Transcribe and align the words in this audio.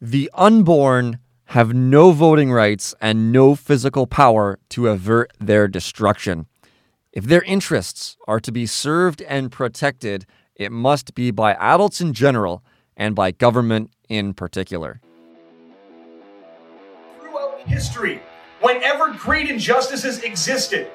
The 0.00 0.30
unborn 0.34 1.20
have 1.46 1.72
no 1.72 2.10
voting 2.10 2.52
rights 2.52 2.94
and 3.00 3.32
no 3.32 3.54
physical 3.54 4.06
power 4.06 4.58
to 4.68 4.88
avert 4.88 5.32
their 5.40 5.68
destruction. 5.68 6.46
If 7.12 7.24
their 7.24 7.40
interests 7.42 8.18
are 8.28 8.38
to 8.40 8.52
be 8.52 8.66
served 8.66 9.22
and 9.22 9.50
protected, 9.50 10.26
it 10.54 10.70
must 10.70 11.14
be 11.14 11.30
by 11.30 11.54
adults 11.54 12.02
in 12.02 12.12
general 12.12 12.62
and 12.94 13.14
by 13.14 13.30
government 13.30 13.90
in 14.06 14.34
particular. 14.34 15.00
Throughout 17.18 17.60
history, 17.66 18.20
whenever 18.60 19.14
great 19.14 19.48
injustices 19.48 20.22
existed, 20.22 20.90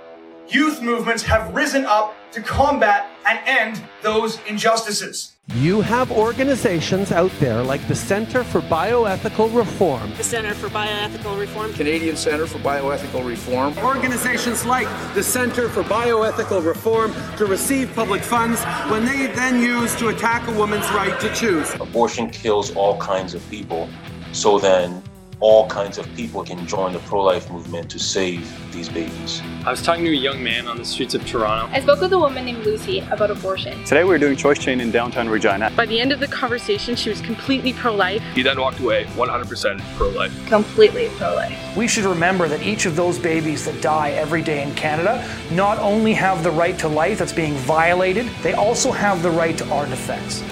youth 0.54 0.82
movements 0.82 1.24
have 1.24 1.54
risen 1.56 1.86
up 1.86 2.14
to 2.32 2.42
combat 2.42 3.10
and 3.26 3.40
end 3.46 3.82
those 4.02 4.40
injustices. 4.48 5.34
You 5.56 5.82
have 5.82 6.12
organizations 6.12 7.12
out 7.12 7.32
there 7.40 7.62
like 7.62 7.86
the 7.88 7.96
Center 7.96 8.44
for 8.44 8.62
Bioethical 8.62 9.54
Reform, 9.56 10.14
the 10.16 10.24
Center 10.24 10.54
for 10.54 10.70
Bioethical 10.70 11.38
Reform, 11.38 11.74
Canadian 11.74 12.16
Center 12.16 12.48
for 12.48 12.60
Bioethical 12.60 13.26
Reform, 13.28 13.78
organizations 13.80 14.66
like 14.66 14.88
the 15.14 15.24
Center 15.24 15.68
for 15.68 15.84
Bioethical 15.84 16.66
Reform 16.66 17.14
to 17.38 17.46
receive 17.46 17.94
public 17.94 18.22
funds 18.22 18.64
when 18.90 19.06
they 19.06 19.28
then 19.28 19.62
use 19.62 19.94
to 19.96 20.08
attack 20.08 20.48
a 20.48 20.54
woman's 20.58 20.90
right 20.92 21.20
to 21.20 21.34
choose. 21.34 21.74
Abortion 21.76 22.30
kills 22.30 22.74
all 22.76 22.98
kinds 22.98 23.34
of 23.34 23.48
people, 23.50 23.90
so 24.32 24.58
then 24.58 25.04
all 25.42 25.68
kinds 25.68 25.98
of 25.98 26.08
people 26.16 26.44
can 26.44 26.68
join 26.68 26.94
the 26.94 27.00
pro-life 27.00 27.50
movement 27.50 27.90
to 27.90 27.98
save 27.98 28.48
these 28.72 28.88
babies. 28.88 29.42
I 29.66 29.72
was 29.72 29.82
talking 29.82 30.06
to 30.06 30.12
a 30.12 30.14
young 30.14 30.42
man 30.44 30.68
on 30.68 30.78
the 30.78 30.86
streets 30.86 31.16
of 31.16 31.26
Toronto. 31.26 31.68
I 31.76 31.82
spoke 31.82 32.00
with 32.00 32.14
a 32.14 32.20
woman 32.20 32.46
named 32.46 32.64
Lucy 32.64 33.00
about 33.00 33.32
abortion. 33.32 33.84
Today 33.84 34.04
we 34.04 34.12
were 34.12 34.20
doing 34.20 34.38
choice 34.38 34.60
chain 34.60 34.80
in 34.80 34.92
downtown 34.92 35.28
Regina. 35.28 35.72
By 35.76 35.88
the 35.88 36.00
end 36.00 36.12
of 36.12 36.20
the 36.20 36.28
conversation, 36.28 36.96
she 36.96 37.10
was 37.10 37.22
completely 37.22 37.74
pro-life. 37.74 38.22
He 38.36 38.44
then 38.44 38.60
walked 38.60 38.80
away 38.80 39.06
100% 39.16 39.82
pro-life. 39.98 40.48
Completely 40.48 41.10
pro-life. 41.18 41.76
We 41.76 41.88
should 41.88 42.06
remember 42.06 42.48
that 42.48 42.62
each 42.62 42.86
of 42.86 42.96
those 42.96 43.18
babies 43.18 43.66
that 43.66 43.82
die 43.82 44.12
every 44.12 44.44
day 44.44 44.62
in 44.62 44.76
Canada 44.76 45.28
not 45.52 45.80
only 45.80 46.14
have 46.14 46.44
the 46.44 46.52
right 46.52 46.78
to 46.78 46.88
life 46.88 47.18
that's 47.18 47.34
being 47.34 47.56
violated, 47.56 48.28
they 48.44 48.54
also 48.54 48.92
have 48.92 49.24
the 49.24 49.32
right 49.32 49.58
to 49.58 49.68
our 49.72 49.88
defense. 49.88 50.44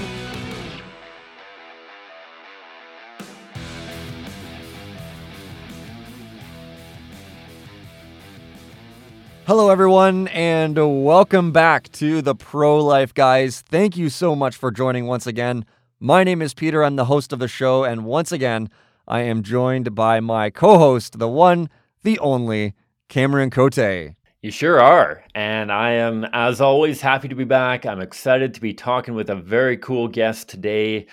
Hello, 9.49 9.71
everyone, 9.71 10.27
and 10.27 10.77
welcome 11.03 11.51
back 11.51 11.91
to 11.93 12.21
the 12.21 12.35
Pro 12.35 12.85
Life 12.85 13.15
Guys. 13.15 13.61
Thank 13.61 13.97
you 13.97 14.07
so 14.09 14.35
much 14.35 14.55
for 14.55 14.69
joining 14.69 15.07
once 15.07 15.25
again. 15.25 15.65
My 15.99 16.23
name 16.23 16.43
is 16.43 16.53
Pieter. 16.53 16.83
I'm 16.83 16.97
the 16.97 17.05
host 17.05 17.33
of 17.33 17.39
the 17.39 17.47
show, 17.47 17.83
and 17.83 18.05
once 18.05 18.31
again, 18.31 18.69
I 19.07 19.21
am 19.21 19.41
joined 19.41 19.95
by 19.95 20.19
my 20.19 20.51
co 20.51 20.77
host, 20.77 21.17
the 21.17 21.27
one, 21.27 21.67
the 22.03 22.19
only, 22.19 22.75
Cameron 23.07 23.49
Cote. 23.49 24.13
You 24.43 24.51
sure 24.51 24.79
are. 24.79 25.23
And 25.33 25.71
I 25.71 25.93
am, 25.93 26.25
as 26.25 26.61
always, 26.61 27.01
happy 27.01 27.27
to 27.27 27.33
be 27.33 27.43
back. 27.43 27.87
I'm 27.87 28.01
excited 28.01 28.53
to 28.53 28.61
be 28.61 28.75
talking 28.75 29.15
with 29.15 29.31
a 29.31 29.35
very 29.35 29.77
cool 29.77 30.07
guest 30.07 30.47
today. 30.47 31.07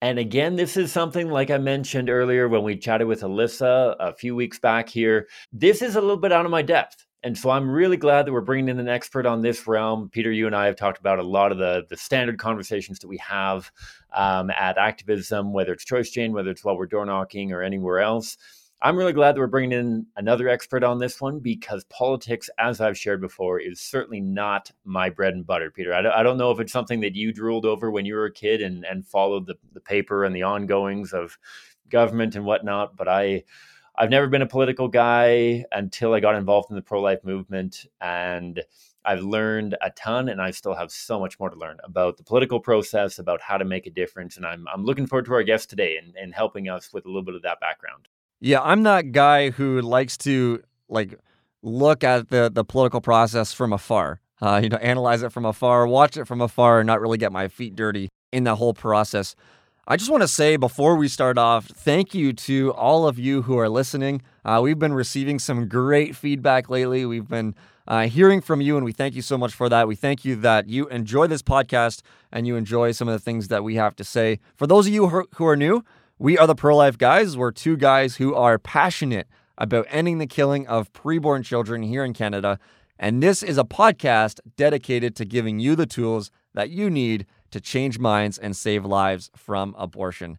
And 0.00 0.18
again, 0.18 0.56
this 0.56 0.78
is 0.78 0.90
something 0.90 1.28
like 1.28 1.50
I 1.50 1.58
mentioned 1.58 2.08
earlier 2.08 2.48
when 2.48 2.62
we 2.62 2.74
chatted 2.74 3.06
with 3.06 3.20
Alyssa 3.20 3.96
a 4.00 4.14
few 4.14 4.34
weeks 4.34 4.58
back 4.58 4.88
here. 4.88 5.28
This 5.52 5.82
is 5.82 5.94
a 5.94 6.00
little 6.00 6.16
bit 6.16 6.32
out 6.32 6.46
of 6.46 6.50
my 6.50 6.62
depth. 6.62 7.04
And 7.24 7.38
so 7.38 7.50
I'm 7.50 7.70
really 7.70 7.96
glad 7.96 8.26
that 8.26 8.32
we're 8.32 8.40
bringing 8.40 8.68
in 8.68 8.80
an 8.80 8.88
expert 8.88 9.26
on 9.26 9.42
this 9.42 9.66
realm. 9.68 10.08
Pieter, 10.08 10.32
you 10.32 10.48
and 10.48 10.56
I 10.56 10.66
have 10.66 10.74
talked 10.74 10.98
about 10.98 11.20
a 11.20 11.22
lot 11.22 11.52
of 11.52 11.58
the, 11.58 11.86
the 11.88 11.96
standard 11.96 12.38
conversations 12.38 12.98
that 12.98 13.06
we 13.06 13.18
have 13.18 13.70
um, 14.12 14.50
at 14.50 14.76
activism, 14.76 15.52
whether 15.52 15.72
it's 15.72 15.84
Choice 15.84 16.10
Chain, 16.10 16.32
whether 16.32 16.50
it's 16.50 16.64
while 16.64 16.76
we're 16.76 16.86
door 16.86 17.06
knocking 17.06 17.52
or 17.52 17.62
anywhere 17.62 18.00
else. 18.00 18.36
I'm 18.84 18.96
really 18.96 19.12
glad 19.12 19.36
that 19.36 19.40
we're 19.40 19.46
bringing 19.46 19.78
in 19.78 20.06
another 20.16 20.48
expert 20.48 20.82
on 20.82 20.98
this 20.98 21.20
one 21.20 21.38
because 21.38 21.84
politics, 21.84 22.50
as 22.58 22.80
I've 22.80 22.98
shared 22.98 23.20
before, 23.20 23.60
is 23.60 23.78
certainly 23.80 24.20
not 24.20 24.72
my 24.84 25.08
bread 25.08 25.34
and 25.34 25.46
butter, 25.46 25.70
Pieter. 25.70 25.94
I 25.94 26.02
don't, 26.02 26.12
I 26.12 26.24
don't 26.24 26.38
know 26.38 26.50
if 26.50 26.58
it's 26.58 26.72
something 26.72 26.98
that 27.02 27.14
you 27.14 27.32
drooled 27.32 27.64
over 27.64 27.92
when 27.92 28.04
you 28.04 28.16
were 28.16 28.24
a 28.24 28.32
kid 28.32 28.60
and, 28.60 28.84
and 28.84 29.06
followed 29.06 29.46
the, 29.46 29.54
the 29.72 29.80
paper 29.80 30.24
and 30.24 30.34
the 30.34 30.42
ongoings 30.42 31.12
of 31.12 31.38
government 31.88 32.34
and 32.34 32.44
whatnot, 32.44 32.96
but 32.96 33.06
I 33.06 33.44
I've 33.96 34.10
never 34.10 34.26
been 34.26 34.42
a 34.42 34.46
political 34.46 34.88
guy 34.88 35.64
until 35.70 36.14
I 36.14 36.20
got 36.20 36.34
involved 36.34 36.70
in 36.70 36.76
the 36.76 36.82
pro 36.82 37.00
life 37.00 37.22
movement. 37.24 37.86
And 38.00 38.62
I've 39.04 39.22
learned 39.22 39.76
a 39.82 39.90
ton 39.90 40.28
and 40.28 40.40
I 40.40 40.50
still 40.52 40.74
have 40.74 40.90
so 40.90 41.18
much 41.18 41.38
more 41.38 41.50
to 41.50 41.56
learn 41.56 41.78
about 41.84 42.16
the 42.16 42.22
political 42.22 42.60
process, 42.60 43.18
about 43.18 43.40
how 43.40 43.58
to 43.58 43.64
make 43.64 43.86
a 43.86 43.90
difference. 43.90 44.36
And 44.36 44.46
I'm, 44.46 44.66
I'm 44.72 44.84
looking 44.84 45.06
forward 45.06 45.26
to 45.26 45.34
our 45.34 45.42
guest 45.42 45.70
today 45.70 45.98
and, 45.98 46.14
and 46.16 46.34
helping 46.34 46.68
us 46.68 46.92
with 46.92 47.04
a 47.04 47.08
little 47.08 47.22
bit 47.22 47.34
of 47.34 47.42
that 47.42 47.60
background. 47.60 48.08
Yeah, 48.40 48.60
I'm 48.62 48.82
that 48.84 49.12
guy 49.12 49.50
who 49.50 49.80
likes 49.80 50.16
to 50.18 50.62
like 50.88 51.18
look 51.62 52.02
at 52.02 52.28
the, 52.28 52.50
the 52.52 52.64
political 52.64 53.00
process 53.00 53.52
from 53.52 53.72
afar. 53.72 54.20
Uh, 54.40 54.60
you 54.60 54.68
know, 54.68 54.78
analyze 54.78 55.22
it 55.22 55.30
from 55.30 55.44
afar, 55.44 55.86
watch 55.86 56.16
it 56.16 56.26
from 56.26 56.40
afar, 56.40 56.80
and 56.80 56.86
not 56.88 57.00
really 57.00 57.18
get 57.18 57.30
my 57.30 57.46
feet 57.46 57.76
dirty 57.76 58.08
in 58.32 58.42
the 58.42 58.56
whole 58.56 58.74
process. 58.74 59.36
I 59.88 59.96
just 59.96 60.12
want 60.12 60.22
to 60.22 60.28
say 60.28 60.56
before 60.56 60.94
we 60.94 61.08
start 61.08 61.36
off, 61.36 61.66
thank 61.66 62.14
you 62.14 62.32
to 62.34 62.72
all 62.74 63.08
of 63.08 63.18
you 63.18 63.42
who 63.42 63.58
are 63.58 63.68
listening. 63.68 64.22
Uh, 64.44 64.60
we've 64.62 64.78
been 64.78 64.92
receiving 64.92 65.40
some 65.40 65.66
great 65.66 66.14
feedback 66.14 66.70
lately. 66.70 67.04
We've 67.04 67.26
been 67.26 67.56
uh, 67.88 68.06
hearing 68.06 68.40
from 68.40 68.60
you, 68.60 68.76
and 68.76 68.84
we 68.84 68.92
thank 68.92 69.16
you 69.16 69.22
so 69.22 69.36
much 69.36 69.52
for 69.52 69.68
that. 69.68 69.88
We 69.88 69.96
thank 69.96 70.24
you 70.24 70.36
that 70.36 70.68
you 70.68 70.86
enjoy 70.86 71.26
this 71.26 71.42
podcast 71.42 72.02
and 72.30 72.46
you 72.46 72.54
enjoy 72.54 72.92
some 72.92 73.08
of 73.08 73.12
the 73.12 73.18
things 73.18 73.48
that 73.48 73.64
we 73.64 73.74
have 73.74 73.96
to 73.96 74.04
say. 74.04 74.38
For 74.54 74.68
those 74.68 74.86
of 74.86 74.92
you 74.92 75.08
who 75.08 75.46
are 75.46 75.56
new, 75.56 75.84
we 76.16 76.38
are 76.38 76.46
the 76.46 76.54
Pro 76.54 76.76
Life 76.76 76.96
Guys. 76.96 77.36
We're 77.36 77.50
two 77.50 77.76
guys 77.76 78.16
who 78.16 78.36
are 78.36 78.60
passionate 78.60 79.26
about 79.58 79.86
ending 79.90 80.18
the 80.18 80.28
killing 80.28 80.64
of 80.68 80.92
preborn 80.92 81.44
children 81.44 81.82
here 81.82 82.04
in 82.04 82.12
Canada. 82.12 82.60
And 83.00 83.20
this 83.20 83.42
is 83.42 83.58
a 83.58 83.64
podcast 83.64 84.38
dedicated 84.56 85.16
to 85.16 85.24
giving 85.24 85.58
you 85.58 85.74
the 85.74 85.86
tools 85.86 86.30
that 86.54 86.70
you 86.70 86.88
need 86.88 87.26
to 87.52 87.60
change 87.60 87.98
minds 87.98 88.38
and 88.38 88.56
save 88.56 88.84
lives 88.84 89.30
from 89.36 89.74
abortion. 89.78 90.38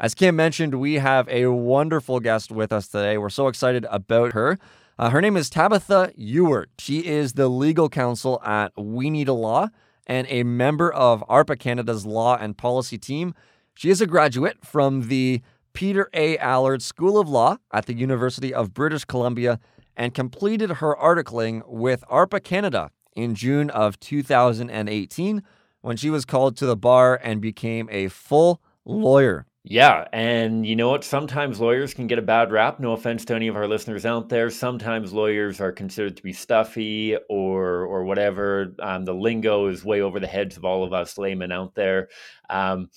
As 0.00 0.14
Cam 0.14 0.34
mentioned, 0.34 0.74
we 0.80 0.94
have 0.94 1.28
a 1.28 1.46
wonderful 1.46 2.18
guest 2.18 2.50
with 2.50 2.72
us 2.72 2.88
today. 2.88 3.18
We're 3.18 3.28
so 3.28 3.46
excited 3.46 3.86
about 3.90 4.32
her. 4.32 4.58
Uh, 4.98 5.10
her 5.10 5.20
name 5.20 5.36
is 5.36 5.48
Tabitha 5.48 6.12
Ewert. 6.18 6.66
She 6.78 7.06
is 7.06 7.34
the 7.34 7.48
legal 7.48 7.88
counsel 7.88 8.42
at 8.44 8.72
We 8.76 9.10
Need 9.10 9.28
a 9.28 9.32
Law 9.32 9.68
and 10.06 10.26
a 10.28 10.42
member 10.42 10.92
of 10.92 11.22
ARPA 11.28 11.58
Canada's 11.58 12.04
law 12.04 12.36
and 12.36 12.58
policy 12.58 12.98
team. 12.98 13.34
She 13.74 13.90
is 13.90 14.00
a 14.00 14.06
graduate 14.06 14.64
from 14.64 15.08
the 15.08 15.40
Peter 15.72 16.10
A. 16.12 16.36
Allard 16.38 16.82
School 16.82 17.18
of 17.18 17.28
Law 17.28 17.58
at 17.72 17.86
the 17.86 17.94
University 17.94 18.52
of 18.52 18.74
British 18.74 19.04
Columbia 19.04 19.58
and 19.96 20.14
completed 20.14 20.70
her 20.70 20.96
articling 20.96 21.62
with 21.66 22.04
ARPA 22.10 22.42
Canada 22.42 22.90
in 23.14 23.34
June 23.34 23.70
of 23.70 23.98
2018 24.00 25.42
when 25.82 25.96
she 25.96 26.10
was 26.10 26.24
called 26.24 26.56
to 26.56 26.66
the 26.66 26.76
bar 26.76 27.20
and 27.22 27.40
became 27.40 27.88
a 27.90 28.08
full 28.08 28.60
lawyer. 28.84 29.46
Yeah, 29.64 30.08
and 30.12 30.66
you 30.66 30.74
know 30.74 30.88
what? 30.88 31.04
Sometimes 31.04 31.60
lawyers 31.60 31.94
can 31.94 32.08
get 32.08 32.18
a 32.18 32.22
bad 32.22 32.50
rap. 32.50 32.80
No 32.80 32.92
offense 32.92 33.24
to 33.26 33.34
any 33.36 33.46
of 33.46 33.54
our 33.54 33.68
listeners 33.68 34.04
out 34.04 34.28
there. 34.28 34.50
Sometimes 34.50 35.12
lawyers 35.12 35.60
are 35.60 35.70
considered 35.70 36.16
to 36.16 36.22
be 36.22 36.32
stuffy 36.32 37.16
or 37.28 37.84
or 37.84 38.04
whatever. 38.04 38.74
Um, 38.80 39.04
the 39.04 39.14
lingo 39.14 39.68
is 39.68 39.84
way 39.84 40.00
over 40.00 40.18
the 40.18 40.26
heads 40.26 40.56
of 40.56 40.64
all 40.64 40.82
of 40.82 40.92
us 40.92 41.16
laymen 41.16 41.52
out 41.52 41.76
there. 41.76 42.08
Um, 42.50 42.88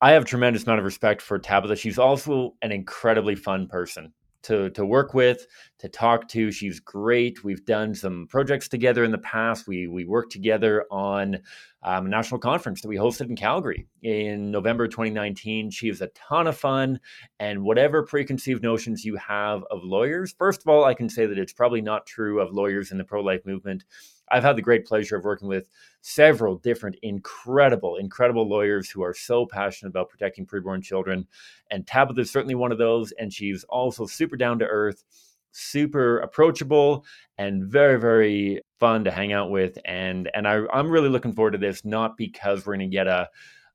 I 0.00 0.12
have 0.12 0.22
a 0.22 0.26
tremendous 0.26 0.64
amount 0.64 0.78
of 0.78 0.84
respect 0.84 1.20
for 1.20 1.38
Tabitha. 1.38 1.74
She's 1.74 1.98
also 1.98 2.54
an 2.62 2.70
incredibly 2.70 3.34
fun 3.34 3.66
person 3.66 4.12
to 4.44 4.70
to 4.70 4.86
work 4.86 5.14
with, 5.14 5.46
to 5.78 5.88
talk 5.88 6.28
to. 6.28 6.50
She's 6.50 6.80
great. 6.80 7.44
We've 7.44 7.64
done 7.64 7.94
some 7.94 8.26
projects 8.28 8.68
together 8.68 9.04
in 9.04 9.10
the 9.10 9.18
past. 9.18 9.66
We 9.66 9.88
we 9.88 10.04
worked 10.04 10.32
together 10.32 10.86
on 10.90 11.40
um, 11.82 12.06
a 12.06 12.08
national 12.08 12.40
conference 12.40 12.80
that 12.80 12.88
we 12.88 12.96
hosted 12.96 13.28
in 13.28 13.36
Calgary 13.36 13.86
in 14.02 14.50
November 14.50 14.88
2019. 14.88 15.70
She 15.70 15.88
is 15.88 16.00
a 16.00 16.08
ton 16.08 16.46
of 16.46 16.56
fun, 16.56 17.00
and 17.38 17.62
whatever 17.62 18.02
preconceived 18.02 18.62
notions 18.62 19.04
you 19.04 19.16
have 19.16 19.64
of 19.70 19.82
lawyers, 19.82 20.34
first 20.38 20.62
of 20.62 20.68
all, 20.68 20.84
I 20.84 20.94
can 20.94 21.08
say 21.08 21.26
that 21.26 21.38
it's 21.38 21.52
probably 21.52 21.82
not 21.82 22.06
true 22.06 22.40
of 22.40 22.52
lawyers 22.52 22.90
in 22.90 22.98
the 22.98 23.04
pro 23.04 23.22
life 23.22 23.44
movement. 23.44 23.84
I've 24.30 24.42
had 24.42 24.56
the 24.56 24.62
great 24.62 24.86
pleasure 24.86 25.16
of 25.16 25.24
working 25.24 25.48
with 25.48 25.68
several 26.00 26.56
different 26.56 26.96
incredible, 27.02 27.96
incredible 27.96 28.48
lawyers 28.48 28.90
who 28.90 29.02
are 29.02 29.14
so 29.14 29.46
passionate 29.46 29.90
about 29.90 30.08
protecting 30.08 30.46
preborn 30.46 30.82
children. 30.82 31.26
And 31.70 31.86
Tabitha 31.86 32.20
is 32.20 32.30
certainly 32.30 32.54
one 32.54 32.72
of 32.72 32.78
those. 32.78 33.12
And 33.12 33.32
she's 33.32 33.64
also 33.64 34.06
super 34.06 34.36
down 34.36 34.58
to 34.60 34.66
earth, 34.66 35.04
super 35.52 36.18
approachable, 36.18 37.04
and 37.38 37.64
very, 37.64 37.98
very 37.98 38.60
fun 38.80 39.04
to 39.04 39.10
hang 39.10 39.32
out 39.32 39.50
with. 39.50 39.78
And 39.84 40.30
and 40.34 40.48
I, 40.48 40.62
I'm 40.72 40.90
really 40.90 41.08
looking 41.08 41.32
forward 41.32 41.52
to 41.52 41.58
this, 41.58 41.84
not 41.84 42.16
because 42.16 42.66
we're 42.66 42.76
going 42.76 42.90
to 42.90 42.94
get 42.94 43.06
a, 43.06 43.28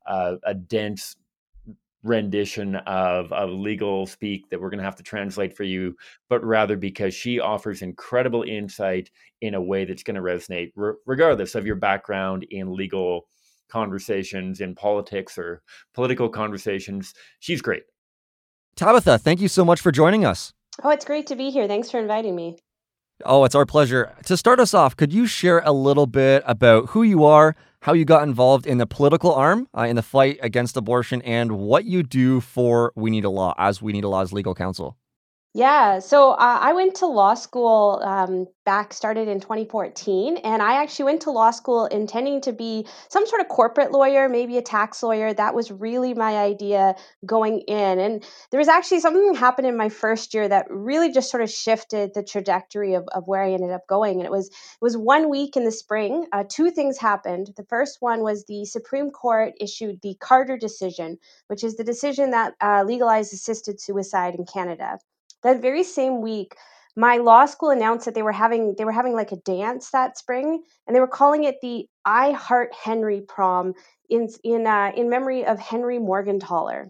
a, 0.07 0.38
a 0.44 0.54
dense 0.54 1.16
rendition 2.04 2.75
of, 2.75 3.31
of 3.34 3.50
legal 3.50 4.06
speak 4.06 4.50
that 4.50 4.60
we're 4.62 4.69
going 4.69 4.80
to 4.80 4.86
have 4.86 4.96
to 4.96 5.04
translate 5.04 5.56
for 5.56 5.63
you, 5.63 5.96
but 6.30 6.44
rather 6.44 6.78
because 6.78 7.13
she 7.13 7.40
offers 7.40 7.81
incredible 7.81 8.44
insight 8.44 9.10
in 9.42 9.54
a 9.54 9.62
way 9.62 9.86
that's 9.86 10.04
going 10.04 10.16
to 10.16 10.22
resonate, 10.22 10.72
r- 10.78 10.96
regardless 11.06 11.56
of 11.56 11.66
your 11.66 11.75
background 11.75 12.46
in 12.51 12.74
legal 12.74 13.28
conversations, 13.69 14.62
in 14.62 14.75
politics 14.75 15.38
or 15.38 15.62
political 15.94 16.30
conversations. 16.30 17.13
She's 17.40 17.62
great. 17.62 17.84
Tabitha, 18.75 19.18
thank 19.19 19.42
you 19.42 19.48
so 19.48 19.66
much 19.66 19.81
for 19.81 19.92
joining 19.92 20.25
us. 20.25 20.54
Oh, 20.84 20.90
it's 20.90 21.06
great 21.06 21.28
to 21.28 21.36
be 21.36 21.50
here. 21.50 21.68
Thanks 21.68 21.92
for 21.92 22.00
inviting 22.00 22.36
me. 22.36 22.57
Oh, 23.25 23.44
it's 23.44 23.56
our 23.56 23.66
pleasure. 23.66 24.16
To 24.25 24.38
start 24.38 24.62
us 24.62 24.74
off, 24.74 24.95
could 24.95 25.12
you 25.12 25.25
share 25.25 25.60
a 25.66 25.74
little 25.74 26.07
bit 26.07 26.42
about 26.45 26.90
who 26.92 27.04
you 27.04 27.25
are, 27.25 27.56
how 27.81 27.94
you 27.94 28.06
got 28.06 28.24
involved 28.24 28.68
in 28.68 28.78
the 28.78 28.86
political 28.86 29.34
arm 29.34 29.68
uh, 29.78 29.84
in 29.84 29.96
the 29.96 30.02
fight 30.02 30.38
against 30.42 30.76
abortion, 30.76 31.22
and 31.22 31.54
what 31.54 31.86
you 31.86 32.04
do 32.04 32.42
for 32.42 32.92
We 32.96 33.10
Need 33.10 33.26
a 33.26 33.30
Law 33.30 33.54
as 33.58 33.81
We 33.81 33.94
Need 33.94 34.04
a 34.04 34.10
Law's 34.10 34.34
legal 34.34 34.54
counsel? 34.54 34.98
Yeah, 35.56 35.98
so 35.98 36.34
uh, 36.34 36.60
I 36.62 36.74
went 36.74 36.94
to 36.98 37.07
law 37.07 37.34
school 37.34 38.00
um, 38.04 38.46
back, 38.66 38.94
started 38.94 39.28
in 39.28 39.40
2014, 39.40 40.38
and 40.38 40.62
I 40.62 40.80
actually 40.80 41.06
went 41.06 41.22
to 41.24 41.31
law 41.31 41.50
school 41.50 41.88
intending 41.88 42.40
to 42.42 42.54
be 42.54 42.86
some 43.10 43.25
sort 43.25 43.42
of 43.42 43.48
corporate 43.48 43.92
lawyer, 43.92 44.30
maybe 44.30 44.60
a 44.60 44.62
tax 44.62 45.01
lawyer. 45.01 45.34
That 45.34 45.56
was 45.56 45.72
really 45.72 46.13
my 46.13 46.38
idea 46.38 46.94
going 47.25 47.62
in. 47.62 47.98
And 48.00 48.24
there 48.51 48.60
was 48.60 48.68
actually 48.68 49.00
something 49.00 49.34
happened 49.34 49.66
in 49.68 49.75
my 49.75 49.90
first 49.90 50.36
year 50.36 50.48
that 50.48 50.68
really 50.69 51.12
just 51.12 51.31
sort 51.31 51.42
of 51.42 51.50
shifted 51.50 52.13
the 52.13 52.22
trajectory 52.22 52.94
of, 52.94 53.07
of 53.16 53.25
where 53.25 53.44
I 53.44 53.52
ended 53.52 53.72
up 53.72 53.88
going. 53.88 54.18
And 54.18 54.25
it 54.25 54.31
was 54.31 54.50
it 54.50 54.81
was 54.81 54.98
one 54.98 55.31
week 55.31 55.57
in 55.57 55.66
the 55.66 55.72
spring. 55.72 56.28
Uh, 56.31 56.44
two 56.48 56.69
things 56.69 57.00
happened. 57.00 57.54
The 57.57 57.66
first 57.66 57.98
one 58.02 58.22
was 58.22 58.45
the 58.45 58.66
Supreme 58.66 59.10
Court 59.10 59.56
issued 59.60 60.02
the 60.04 60.16
Carter 60.19 60.57
decision, 60.57 61.18
which 61.48 61.63
is 61.63 61.75
the 61.75 61.84
decision 61.84 62.30
that 62.30 62.54
uh, 62.62 62.84
legalized 62.86 63.34
assisted 63.34 63.81
suicide 63.81 64.36
in 64.36 64.45
Canada 64.45 65.00
that 65.44 65.62
very 65.62 65.83
same 65.83 66.21
week 66.21 66.56
my 66.95 67.18
law 67.18 67.45
school 67.45 67.69
announced 67.69 68.06
that 68.06 68.15
they 68.15 68.24
were 68.24 68.31
having 68.31 68.75
they 68.77 68.86
were 68.86 68.91
having 68.91 69.13
like 69.13 69.31
a 69.31 69.38
dance 69.38 69.91
that 69.91 70.18
spring 70.18 70.62
and 70.86 70.95
they 70.95 71.00
were 71.00 71.07
calling 71.07 71.44
it 71.44 71.56
the 71.62 71.86
i 72.06 72.31
heart 72.31 72.74
henry 72.74 73.21
prom 73.21 73.74
in 74.09 74.27
in 74.44 74.68
uh, 74.68 74.91
in 74.95 75.09
memory 75.09 75.45
of 75.45 75.59
henry 75.59 76.00
morgentaler 76.00 76.88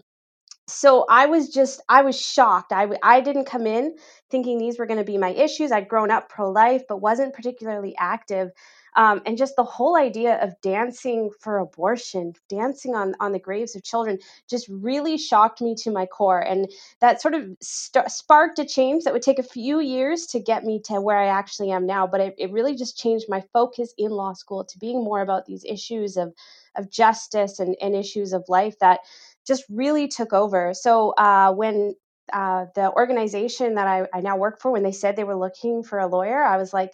so 0.66 1.04
i 1.08 1.26
was 1.26 1.48
just 1.48 1.82
i 1.88 2.02
was 2.02 2.20
shocked. 2.20 2.72
I 2.72 2.88
i 3.02 3.20
didn't 3.20 3.44
come 3.44 3.66
in 3.66 3.96
thinking 4.30 4.58
these 4.58 4.78
were 4.78 4.86
going 4.86 4.98
to 4.98 5.04
be 5.04 5.18
my 5.18 5.30
issues. 5.30 5.72
I'd 5.72 5.88
grown 5.88 6.10
up 6.10 6.28
pro-life 6.28 6.82
but 6.88 7.00
wasn't 7.00 7.34
particularly 7.34 7.94
active 7.98 8.50
um, 8.96 9.22
and 9.26 9.38
just 9.38 9.56
the 9.56 9.64
whole 9.64 9.96
idea 9.96 10.42
of 10.42 10.60
dancing 10.62 11.30
for 11.40 11.58
abortion, 11.58 12.34
dancing 12.48 12.94
on 12.94 13.14
on 13.20 13.32
the 13.32 13.38
graves 13.38 13.74
of 13.76 13.82
children, 13.82 14.18
just 14.48 14.68
really 14.68 15.16
shocked 15.16 15.60
me 15.60 15.74
to 15.76 15.90
my 15.90 16.06
core, 16.06 16.40
and 16.40 16.70
that 17.00 17.20
sort 17.20 17.34
of 17.34 17.48
st- 17.60 18.10
sparked 18.10 18.58
a 18.58 18.64
change 18.64 19.04
that 19.04 19.12
would 19.12 19.22
take 19.22 19.38
a 19.38 19.42
few 19.44 19.80
years 19.80 20.26
to 20.26 20.40
get 20.40 20.64
me 20.64 20.80
to 20.84 21.00
where 21.00 21.18
I 21.18 21.26
actually 21.26 21.70
am 21.70 21.86
now. 21.86 22.06
But 22.06 22.20
it, 22.20 22.34
it 22.38 22.52
really 22.52 22.74
just 22.74 22.98
changed 22.98 23.26
my 23.28 23.42
focus 23.52 23.94
in 23.98 24.10
law 24.10 24.32
school 24.32 24.64
to 24.64 24.78
being 24.78 25.02
more 25.04 25.20
about 25.20 25.46
these 25.46 25.64
issues 25.64 26.16
of 26.16 26.32
of 26.76 26.90
justice 26.90 27.58
and, 27.58 27.76
and 27.80 27.94
issues 27.94 28.32
of 28.32 28.44
life 28.48 28.78
that 28.80 29.00
just 29.46 29.64
really 29.68 30.08
took 30.08 30.32
over. 30.32 30.72
So 30.74 31.10
uh, 31.10 31.52
when 31.52 31.94
uh, 32.32 32.66
the 32.74 32.92
organization 32.92 33.74
that 33.74 33.86
I, 33.86 34.06
I 34.14 34.20
now 34.20 34.36
work 34.36 34.60
for, 34.60 34.70
when 34.70 34.82
they 34.82 34.92
said 34.92 35.16
they 35.16 35.24
were 35.24 35.36
looking 35.36 35.82
for 35.82 35.98
a 35.98 36.06
lawyer, 36.06 36.42
I 36.42 36.56
was 36.56 36.72
like, 36.72 36.92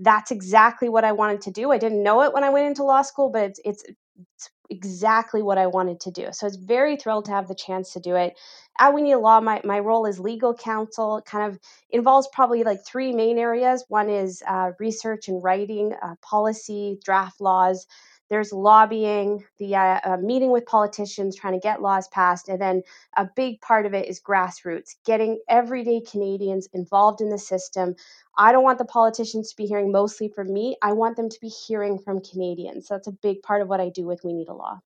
that's 0.00 0.30
exactly 0.30 0.88
what 0.88 1.04
I 1.04 1.12
wanted 1.12 1.42
to 1.42 1.50
do. 1.50 1.70
I 1.72 1.78
didn't 1.78 2.02
know 2.02 2.22
it 2.22 2.32
when 2.34 2.44
I 2.44 2.50
went 2.50 2.66
into 2.66 2.84
law 2.84 3.02
school, 3.02 3.30
but 3.30 3.44
it's, 3.44 3.60
it's, 3.64 3.84
it's 3.84 4.50
exactly 4.70 5.42
what 5.42 5.58
I 5.58 5.66
wanted 5.66 6.00
to 6.00 6.10
do. 6.10 6.28
So 6.32 6.46
it's 6.46 6.56
very 6.56 6.96
thrilled 6.96 7.26
to 7.26 7.32
have 7.32 7.48
the 7.48 7.54
chance 7.54 7.92
to 7.92 8.00
do 8.00 8.16
it. 8.16 8.34
At 8.78 8.94
We 8.94 9.02
Need 9.02 9.16
Law, 9.16 9.40
my, 9.40 9.60
my 9.64 9.78
role 9.78 10.06
is 10.06 10.18
legal 10.18 10.54
counsel. 10.54 11.18
It 11.18 11.26
kind 11.26 11.52
of 11.52 11.58
involves 11.90 12.28
probably 12.32 12.64
like 12.64 12.80
three 12.86 13.12
main 13.12 13.38
areas. 13.38 13.84
One 13.88 14.08
is 14.10 14.42
uh, 14.48 14.72
research 14.78 15.28
and 15.28 15.42
writing, 15.42 15.92
uh, 16.02 16.14
policy, 16.22 16.98
draft 17.04 17.40
laws. 17.40 17.86
There's 18.30 18.52
lobbying, 18.52 19.44
the 19.58 19.74
uh, 19.74 20.00
uh, 20.04 20.16
meeting 20.18 20.52
with 20.52 20.64
politicians, 20.64 21.36
trying 21.36 21.54
to 21.54 21.60
get 21.60 21.82
laws 21.82 22.08
passed, 22.08 22.48
and 22.48 22.60
then 22.60 22.82
a 23.16 23.28
big 23.36 23.60
part 23.60 23.86
of 23.86 23.92
it 23.92 24.08
is 24.08 24.20
grassroots, 24.20 24.94
getting 25.04 25.40
everyday 25.48 26.00
Canadians 26.00 26.68
involved 26.72 27.20
in 27.20 27.28
the 27.28 27.38
system. 27.38 27.96
I 28.38 28.52
don't 28.52 28.62
want 28.62 28.78
the 28.78 28.84
politicians 28.84 29.50
to 29.50 29.56
be 29.56 29.66
hearing 29.66 29.90
mostly 29.90 30.28
from 30.28 30.52
me. 30.52 30.76
I 30.80 30.92
want 30.92 31.16
them 31.16 31.28
to 31.28 31.40
be 31.40 31.48
hearing 31.48 31.98
from 31.98 32.20
Canadians. 32.20 32.86
So 32.86 32.94
that's 32.94 33.08
a 33.08 33.12
big 33.12 33.42
part 33.42 33.62
of 33.62 33.68
what 33.68 33.80
I 33.80 33.88
do 33.88 34.06
with 34.06 34.22
We 34.24 34.32
Need 34.32 34.48
a 34.48 34.54
Law. 34.54 34.80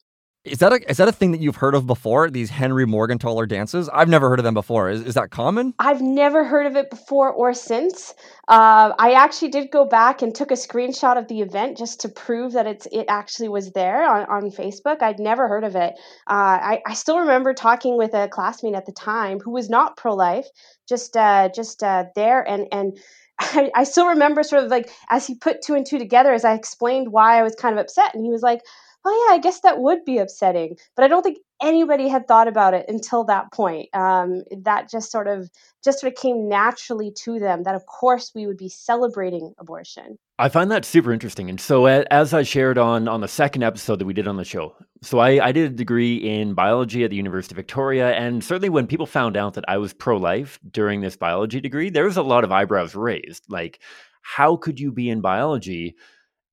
Is 0.44 0.58
that 0.58 0.75
a 0.75 0.91
is 0.91 0.99
that 0.99 1.08
a 1.08 1.12
thing 1.12 1.32
that 1.32 1.41
you've 1.41 1.56
heard 1.56 1.75
of 1.75 1.87
before? 1.87 2.29
These 2.29 2.50
Henry 2.50 2.85
Morgentaler 2.85 3.49
dances? 3.49 3.88
I've 3.88 4.11
never 4.11 4.29
heard 4.29 4.38
of 4.38 4.44
them 4.44 4.52
before. 4.52 4.91
Is 4.91 5.00
is 5.00 5.14
that 5.14 5.31
common? 5.31 5.73
I've 5.79 6.02
never 6.02 6.44
heard 6.44 6.67
of 6.67 6.76
it 6.76 6.91
before 6.91 7.32
or 7.32 7.55
since. 7.55 8.12
Uh, 8.46 8.93
I 8.99 9.12
actually 9.12 9.49
did 9.49 9.70
go 9.70 9.87
back 9.87 10.20
and 10.20 10.35
took 10.35 10.50
a 10.50 10.55
screenshot 10.55 11.17
of 11.17 11.29
the 11.29 11.41
event 11.41 11.79
just 11.79 12.00
to 12.00 12.11
prove 12.11 12.52
that 12.52 12.67
it's 12.67 12.87
it 12.93 13.06
actually 13.08 13.49
was 13.49 13.73
there 13.73 14.06
on, 14.06 14.26
on 14.26 14.50
Facebook. 14.50 15.00
I'd 15.00 15.19
never 15.19 15.49
heard 15.49 15.64
of 15.64 15.76
it. 15.76 15.94
Uh, 16.26 16.61
I 16.61 16.82
I 16.87 16.93
still 16.93 17.20
remember 17.20 17.55
talking 17.55 17.96
with 17.96 18.12
a 18.12 18.29
classmate 18.29 18.75
at 18.75 18.85
the 18.85 18.93
time 18.93 19.41
who 19.41 19.50
was 19.50 19.70
not 19.70 19.96
pro 19.96 20.14
life, 20.14 20.46
just 20.87 21.17
uh, 21.17 21.49
just 21.55 21.82
uh, 21.82 22.05
there 22.14 22.46
and 22.46 22.69
and. 22.70 22.99
I, 23.41 23.69
I 23.75 23.82
still 23.82 24.06
remember 24.06 24.44
sort 24.44 24.62
of 24.62 24.70
like 24.70 24.88
as 25.11 25.26
he 25.26 25.35
put 25.35 25.61
two 25.61 25.75
and 25.75 25.85
two 25.85 25.99
together 25.99 26.32
as 26.32 26.44
I 26.44 26.55
explained 26.55 27.11
why 27.11 27.37
I 27.37 27.43
was 27.43 27.56
kind 27.56 27.76
of 27.76 27.82
upset, 27.82 28.14
and 28.14 28.25
he 28.25 28.31
was 28.31 28.43
like, 28.43 28.61
oh 29.05 29.27
yeah, 29.29 29.35
I 29.35 29.39
guess 29.39 29.61
that 29.61 29.79
would 29.79 30.05
be 30.05 30.19
upsetting. 30.19 30.77
But 30.97 31.05
I 31.05 31.09
don't 31.09 31.23
think 31.23 31.39
anybody 31.62 32.09
had 32.09 32.27
thought 32.29 32.49
about 32.49 32.75
it 32.75 32.87
until 32.89 33.25
that 33.25 33.53
point. 33.53 33.89
Um, 33.95 34.43
that 34.62 34.91
just 34.91 35.11
sort 35.11 35.29
of 35.29 35.51
just 35.83 36.01
sort 36.01 36.12
of 36.12 36.19
came 36.19 36.49
naturally 36.49 37.12
to 37.25 37.39
them 37.39 37.62
that 37.65 37.75
of 37.75 37.87
course 37.87 38.33
we 38.35 38.47
would 38.47 38.56
be 38.56 38.69
celebrating 38.69 39.55
abortion. 39.59 40.19
I 40.39 40.49
find 40.49 40.71
that 40.71 40.85
super 40.85 41.12
interesting. 41.12 41.49
And 41.49 41.61
so 41.61 41.87
as 41.87 42.35
I 42.35 42.43
shared 42.43 42.77
on 42.77 43.06
on 43.06 43.21
the 43.21 43.29
second 43.29 43.62
episode 43.62 43.99
that 44.01 44.05
we 44.06 44.15
did 44.15 44.27
on 44.27 44.37
the 44.37 44.45
show, 44.45 44.75
so 45.03 45.19
I, 45.19 45.47
I 45.47 45.53
did 45.53 45.73
a 45.73 45.75
degree 45.75 46.17
in 46.17 46.55
biology 46.55 47.05
at 47.05 47.11
the 47.11 47.17
University 47.17 47.53
of 47.53 47.56
Victoria. 47.56 48.12
And 48.12 48.43
certainly 48.43 48.69
when 48.69 48.87
people 48.87 49.06
found 49.06 49.37
out 49.37 49.55
that 49.55 49.65
I 49.69 49.77
was 49.79 49.93
pro-life 49.93 50.59
during 50.71 51.01
this 51.01 51.17
biology 51.17 51.61
degree, 51.61 51.91
there 51.91 52.05
was 52.05 52.17
a 52.17 52.23
lot 52.23 52.43
of 52.43 52.51
eyebrows 52.51 52.95
raised. 52.95 53.45
Like, 53.49 53.81
how 54.23 54.56
could 54.56 54.81
you 54.81 54.91
be 54.91 55.09
in 55.09 55.21
biology 55.21 55.95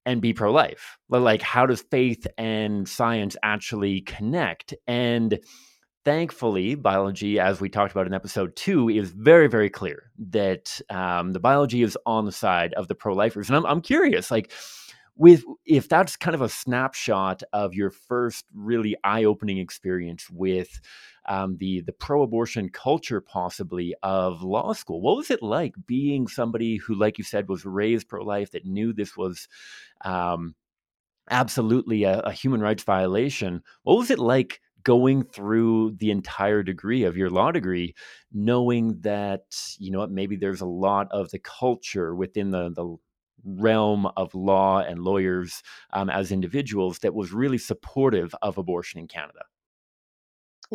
and 0.06 0.22
be 0.22 0.34
pro 0.34 0.52
life. 0.52 0.98
Like, 1.10 1.42
how 1.42 1.66
does 1.66 1.82
faith 1.82 2.26
and 2.38 2.88
science 2.88 3.36
actually 3.44 4.02
connect? 4.02 4.74
And 4.88 5.40
thankfully, 6.04 6.76
biology, 6.76 7.40
as 7.40 7.62
we 7.62 7.70
talked 7.70 7.92
about 7.92 8.08
in 8.08 8.14
episode 8.14 8.56
two, 8.56 8.90
is 8.90 9.12
very, 9.12 9.48
very 9.48 9.70
clear 9.70 10.12
that 10.30 10.82
um, 10.90 11.34
the 11.34 11.40
biology 11.40 11.84
is 11.84 11.98
on 12.06 12.26
the 12.26 12.32
side 12.32 12.74
of 12.74 12.88
the 12.88 12.96
pro 12.96 13.14
lifers. 13.14 13.50
And 13.50 13.58
I'm, 13.58 13.66
I'm 13.66 13.82
curious, 13.82 14.32
like, 14.32 14.52
with 15.16 15.44
if 15.66 15.90
that's 15.90 16.16
kind 16.16 16.36
of 16.36 16.42
a 16.42 16.50
snapshot 16.50 17.44
of 17.54 17.74
your 17.74 17.90
first 17.92 18.46
really 18.54 18.96
eye-opening 19.04 19.58
experience 19.58 20.30
with 20.30 20.80
um, 21.28 21.58
the 21.58 21.82
the 21.82 21.94
pro-abortion 21.94 22.70
culture, 22.70 23.22
possibly 23.22 23.96
of 24.04 24.42
law 24.42 24.74
school. 24.74 25.02
What 25.02 25.18
was 25.18 25.30
it 25.30 25.44
like 25.44 25.76
being 25.86 26.28
somebody 26.28 26.78
who, 26.78 26.96
like 26.96 27.18
you 27.18 27.24
said, 27.24 27.50
was 27.50 27.66
raised 27.66 28.08
pro-life 28.08 28.52
that 28.52 28.66
knew 28.66 28.94
this 28.94 29.16
was 29.16 29.48
um, 30.04 30.56
absolutely 31.30 32.04
a, 32.04 32.20
a 32.22 32.32
human 32.32 32.62
rights 32.62 32.84
violation? 32.84 33.62
What 33.84 33.98
was 33.98 34.10
it 34.12 34.20
like 34.20 34.60
going 34.84 35.24
through 35.24 35.92
the 36.00 36.12
entire 36.12 36.64
degree 36.64 37.04
of 37.04 37.18
your 37.18 37.30
law 37.30 37.52
degree, 37.52 37.94
knowing 38.32 39.00
that 39.02 39.44
you 39.78 39.92
know 39.92 40.06
maybe 40.08 40.36
there's 40.36 40.62
a 40.62 40.66
lot 40.66 41.08
of 41.12 41.30
the 41.32 41.40
culture 41.40 42.16
within 42.16 42.52
the 42.52 42.72
the 42.72 42.98
realm 43.46 44.08
of 44.18 44.34
law 44.36 44.80
and 44.80 45.00
lawyers 45.00 45.62
um, 45.94 46.10
as 46.10 46.32
individuals 46.32 47.00
that 47.00 47.14
was 47.14 47.32
really 47.32 47.58
supportive 47.58 48.34
of 48.42 48.58
abortion 48.58 49.00
in 49.00 49.08
Canada. 49.08 49.42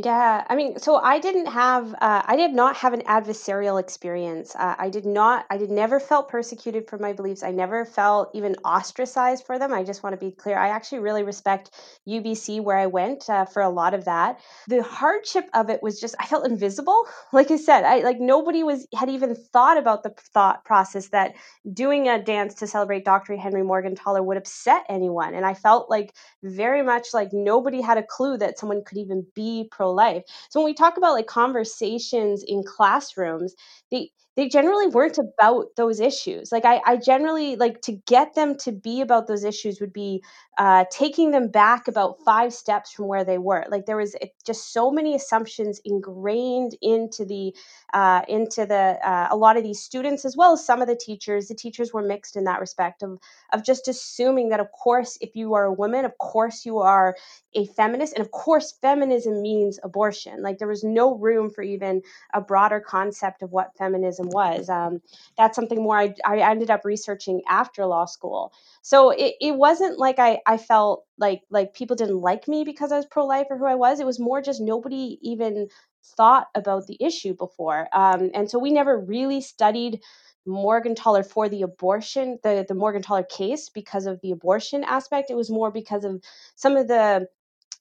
Yeah, 0.05 0.45
I 0.47 0.57
mean, 0.57 0.79
so 0.79 0.97
I 0.97 1.19
didn't 1.19 1.47
have, 1.47 1.95
uh, 1.95 2.21
I 2.27 2.37
did 2.37 2.53
not 2.53 2.77
have 2.77 2.93
an 2.93 3.01
adversarial 3.05 3.81
experience. 3.81 4.55
Uh, 4.55 4.75
I 4.79 4.91
did 4.91 5.07
not, 5.07 5.47
I 5.49 5.57
did 5.57 5.71
never 5.71 6.01
felt 6.01 6.29
persecuted 6.29 6.87
for 6.87 6.99
my 6.99 7.15
beliefs. 7.15 7.43
I 7.43 7.51
never 7.51 7.87
felt 7.87 8.29
even 8.35 8.57
ostracized 8.63 9.47
for 9.47 9.59
them. 9.59 9.73
I 9.73 9.85
just 9.85 10.03
want 10.03 10.13
to 10.13 10.19
be 10.23 10.33
clear. 10.33 10.59
I 10.59 10.69
actually 10.69 10.99
really 10.99 11.23
respect 11.23 11.71
UBC 12.07 12.61
where 12.61 12.77
I 12.77 12.89
went 12.89 13.31
uh, 13.31 13.47
for 13.47 13.63
a 13.63 13.71
lot 13.71 13.95
of 13.95 14.05
that. 14.05 14.39
The 14.69 14.83
hardship 14.83 15.49
of 15.55 15.71
it 15.71 15.83
was 15.83 15.99
just, 15.99 16.15
I 16.21 16.27
felt 16.27 16.47
invisible. 16.47 17.05
Like 17.33 17.51
I 17.51 17.57
said, 17.57 17.85
I 17.85 17.99
like 17.99 18.19
nobody 18.21 18.63
was 18.63 18.87
had 18.99 19.11
even 19.11 19.35
thought 19.35 19.77
about 19.79 20.03
the 20.03 20.15
thought 20.33 20.65
process 20.65 21.09
that 21.09 21.35
doing 21.73 22.09
a 22.09 22.23
dance 22.23 22.55
to 22.57 22.67
celebrate 22.67 23.05
Dr. 23.05 23.37
Henry 23.37 23.63
Morgentaler 23.63 24.25
would 24.25 24.37
upset 24.37 24.85
anyone, 24.89 25.35
and 25.35 25.45
I 25.45 25.55
felt 25.55 25.91
like 25.91 26.15
very 26.43 26.83
much 26.83 27.09
like 27.15 27.33
nobody 27.33 27.81
had 27.81 27.99
a 27.99 28.03
clue 28.03 28.39
that 28.39 28.59
someone 28.59 28.83
could 28.85 28.99
even 28.99 29.27
be 29.35 29.69
pro 29.71 29.86
life. 29.95 30.25
So 30.51 30.61
when 30.61 30.65
we 30.67 30.75
talk 30.75 30.97
about 30.97 31.15
like 31.15 31.27
conversations 31.27 32.43
in 32.47 32.63
classrooms, 32.65 33.55
they 33.91 34.11
they 34.37 34.49
generally 34.49 34.87
weren't 34.87 35.19
about 35.19 35.75
those 35.77 35.99
issues. 35.99 36.53
Like 36.53 36.67
I, 36.67 36.81
I 36.85 36.97
generally 36.99 37.57
like 37.57 37.81
to 37.83 37.93
get 38.07 38.35
them 38.35 38.55
to 38.59 38.71
be 38.73 39.01
about 39.01 39.27
those 39.27 39.45
issues 39.45 39.81
would 39.81 39.95
be 39.95 40.23
uh, 40.59 40.85
taking 40.91 41.31
them 41.31 41.49
back 41.49 41.89
about 41.89 42.19
five 42.23 42.53
steps 42.53 42.93
from 42.93 43.07
where 43.07 43.25
they 43.25 43.39
were. 43.39 43.65
Like 43.71 43.87
there 43.87 43.97
was 43.97 44.15
just 44.45 44.75
so 44.75 44.91
many 44.91 45.15
assumptions 45.15 45.81
ingrained 45.87 46.77
into 46.83 47.25
the 47.25 47.55
uh, 47.95 48.23
into 48.29 48.67
the 48.67 48.99
uh, 49.03 49.29
a 49.31 49.37
lot 49.37 49.57
of 49.57 49.63
these 49.63 49.81
students 49.81 50.27
as 50.27 50.37
well 50.37 50.53
as 50.53 50.65
some 50.65 50.83
of 50.83 50.89
the 50.89 50.97
teachers. 50.97 51.49
The 51.49 51.55
teachers 51.55 51.95
were 51.95 52.03
mixed 52.03 52.37
in 52.37 52.45
that 52.45 52.61
respect 52.61 53.03
of 53.03 53.19
of 53.55 53.65
just 53.65 53.89
assuming 53.89 54.51
that 54.51 54.61
of 54.61 54.71
course 54.73 55.17
if 55.23 55.35
you 55.35 55.55
are 55.55 55.65
a 55.65 55.73
woman, 55.73 56.05
of 56.05 56.17
course 56.19 56.67
you 56.67 56.79
are 56.79 57.17
a 57.55 57.65
feminist, 57.69 58.13
and 58.13 58.21
of 58.21 58.31
course 58.33 58.73
feminism 58.83 59.41
means 59.41 59.81
abortion. 59.83 60.43
Like 60.43 60.59
there 60.59 60.69
was 60.69 60.85
no 60.85 61.17
room 61.17 61.49
for 61.49 61.63
even 61.63 62.03
a 62.35 62.41
broader 62.43 62.81
concept 62.81 63.43
of 63.43 63.53
what 63.53 63.77
feminism 63.79 64.26
was. 64.31 64.69
Um, 64.69 65.01
that's 65.39 65.57
something 65.57 65.83
more 65.83 65.99
I, 65.99 66.15
I 66.27 66.39
ended 66.51 66.71
up 66.71 66.85
researching 66.85 67.43
after 67.49 67.87
law 67.87 68.07
school. 68.07 68.53
So 68.83 69.11
it, 69.11 69.35
it 69.41 69.57
wasn't 69.57 69.99
like 69.99 70.19
I, 70.19 70.41
I 70.47 70.59
felt 70.59 71.05
like 71.19 71.43
like 71.51 71.75
people 71.75 71.97
didn't 71.97 72.21
like 72.21 72.49
me 72.49 72.65
because 72.65 72.93
I 72.93 72.97
was 72.97 73.07
pro 73.07 73.27
life 73.27 73.47
or 73.51 73.59
who 73.59 73.67
I 73.67 73.75
was. 73.75 74.01
It 74.01 74.07
was 74.07 74.21
more 74.21 74.43
just 74.43 74.61
nobody 74.61 75.19
even 75.23 75.69
thought 76.17 76.49
about 76.55 76.87
the 76.87 76.97
issue 77.01 77.35
before. 77.35 77.89
Um, 77.93 78.31
and 78.35 78.51
so 78.51 78.59
we 78.59 78.73
never 78.73 78.99
really 78.99 79.41
studied 79.41 80.01
Morgentaler 80.47 81.27
for 81.29 81.49
the 81.49 81.63
abortion, 81.63 82.39
the, 82.43 82.65
the 82.69 82.75
Morgentaler 82.75 83.29
case 83.29 83.69
because 83.69 84.07
of 84.07 84.21
the 84.23 84.31
abortion 84.31 84.85
aspect. 84.85 85.31
It 85.31 85.37
was 85.37 85.51
more 85.51 85.73
because 85.73 86.05
of 86.05 86.23
some 86.55 86.77
of 86.77 86.89
the 86.89 87.29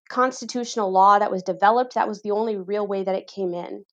constitutional 0.09 0.91
law 0.91 1.19
that 1.19 1.31
was 1.31 1.43
developed. 1.43 1.95
That 1.95 2.07
was 2.07 2.21
the 2.21 2.31
only 2.31 2.57
real 2.57 2.87
way 2.87 3.03
that 3.03 3.15
it 3.15 3.27
came 3.27 3.53
in. 3.53 3.85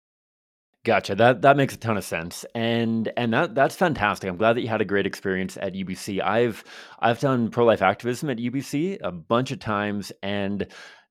Gotcha. 0.83 1.13
That 1.13 1.43
that 1.43 1.57
makes 1.57 1.75
a 1.75 1.77
ton 1.77 1.95
of 1.95 2.03
sense, 2.03 2.43
and 2.55 3.11
and 3.15 3.31
that 3.33 3.53
that's 3.53 3.75
fantastic. 3.75 4.27
I'm 4.27 4.37
glad 4.37 4.53
that 4.53 4.61
you 4.61 4.67
had 4.67 4.81
a 4.81 4.85
great 4.85 5.05
experience 5.05 5.55
at 5.57 5.73
UBC. 5.73 6.23
I've 6.23 6.63
I've 6.99 7.19
done 7.19 7.51
pro 7.51 7.65
life 7.65 7.83
activism 7.83 8.31
at 8.31 8.37
UBC 8.37 8.97
a 9.03 9.11
bunch 9.11 9.51
of 9.51 9.59
times, 9.59 10.11
and 10.23 10.65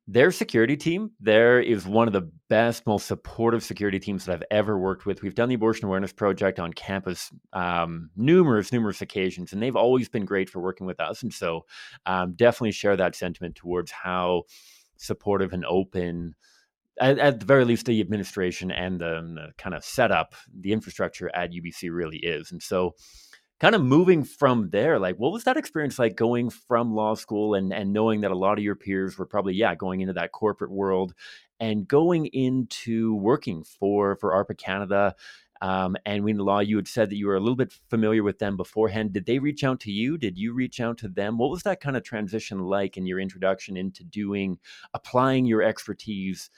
their 0.09 0.33
security 0.33 0.77
team 0.77 1.13
there 1.21 1.61
is 1.61 1.87
one 1.87 2.09
of 2.09 2.13
the 2.13 2.29
best, 2.49 2.85
most 2.85 3.07
supportive 3.07 3.63
security 3.63 4.01
teams 4.01 4.25
that 4.25 4.33
I've 4.35 4.43
ever 4.51 4.77
worked 4.77 5.07
with. 5.07 5.23
We've 5.23 5.37
done 5.37 5.49
the 5.49 5.55
Abortion 5.55 5.87
Awareness 5.87 6.13
Project 6.13 6.59
on 6.59 6.73
campus 6.73 7.31
um, 7.53 8.11
numerous, 8.17 8.73
numerous 8.73 9.03
occasions, 9.03 9.53
and 9.53 9.63
they've 9.63 9.77
always 9.77 10.09
been 10.09 10.25
great 10.25 10.51
for 10.51 10.59
working 10.59 10.89
with 10.89 10.99
us. 10.99 11.23
And 11.23 11.33
so, 11.33 11.65
um, 12.07 12.33
definitely 12.35 12.73
share 12.73 12.97
that 12.97 13.15
sentiment 13.15 13.55
towards 13.55 13.93
how 13.93 14.43
supportive 14.97 15.53
and 15.53 15.65
open 15.65 16.35
at, 17.01 17.19
at, 17.19 17.41
the 17.41 17.47
very 17.47 17.65
least, 17.65 17.87
the 17.87 18.01
administration 18.01 18.71
and 18.71 19.01
the, 19.01 19.21
the, 19.35 19.53
kind 19.59 19.75
of 19.75 19.85
setup, 19.85 20.35
the 20.55 20.73
infrastructure 20.73 21.31
at 21.35 21.53
UBC 21.53 21.93
really 21.93 22.19
is. 22.19 22.53
And 22.53 22.63
so, 22.63 22.95
kind 23.59 23.75
of 23.75 23.83
moving 23.83 24.25
from 24.25 24.71
there, 24.71 24.99
like, 24.99 25.17
what 25.17 25.33
was 25.33 25.45
that 25.45 25.57
experience 25.57 25.99
like 25.99 26.17
going 26.17 26.51
from 26.51 26.95
law 26.95 27.15
school 27.15 27.55
and 27.55 27.73
and 27.73 27.93
knowing 27.93 28.21
that 28.21 28.31
a 28.31 28.37
lot 28.37 28.59
of 28.59 28.65
your 28.65 28.77
peers 28.77 29.19
were 29.19 29.27
probably, 29.27 29.55
yeah, 29.55 29.75
going 29.75 30.01
into 30.01 30.15
that 30.15 30.33
corporate 30.33 30.71
world 30.71 31.15
and 31.59 31.89
going 31.89 32.27
into 32.27 33.15
working 33.17 33.65
for 33.65 34.17
for 34.17 34.33
ARPA 34.33 34.57
Canada. 34.57 35.15
Um, 35.63 35.95
and 36.07 36.25
Wena 36.25 36.43
Law, 36.43 36.61
you 36.61 36.77
had 36.77 36.89
said 36.89 37.11
that 37.11 37.17
you 37.17 37.27
were 37.27 37.37
a 37.37 37.41
little 37.41 37.55
bit 37.55 37.75
familiar 37.91 38.23
with 38.23 38.39
them 38.39 38.57
beforehand. 38.57 39.13
Did 39.13 39.27
they 39.27 39.39
reach 39.39 39.63
out 39.63 39.79
to 39.81 39.93
you? 39.93 40.17
Did 40.17 40.39
you 40.39 40.55
reach 40.55 40.81
out 40.81 40.97
to 40.99 41.09
them? 41.09 41.37
What 41.37 41.51
was 41.51 41.65
that 41.65 41.83
kind 41.83 41.99
of 41.99 42.03
transition 42.03 42.61
like 42.61 42.97
in 42.97 43.07
your 43.07 43.21
introduction 43.21 43.77
into 43.77 44.03
doing, 44.03 44.59
applying 44.95 45.45
your 45.45 45.63
expertise 45.63 46.49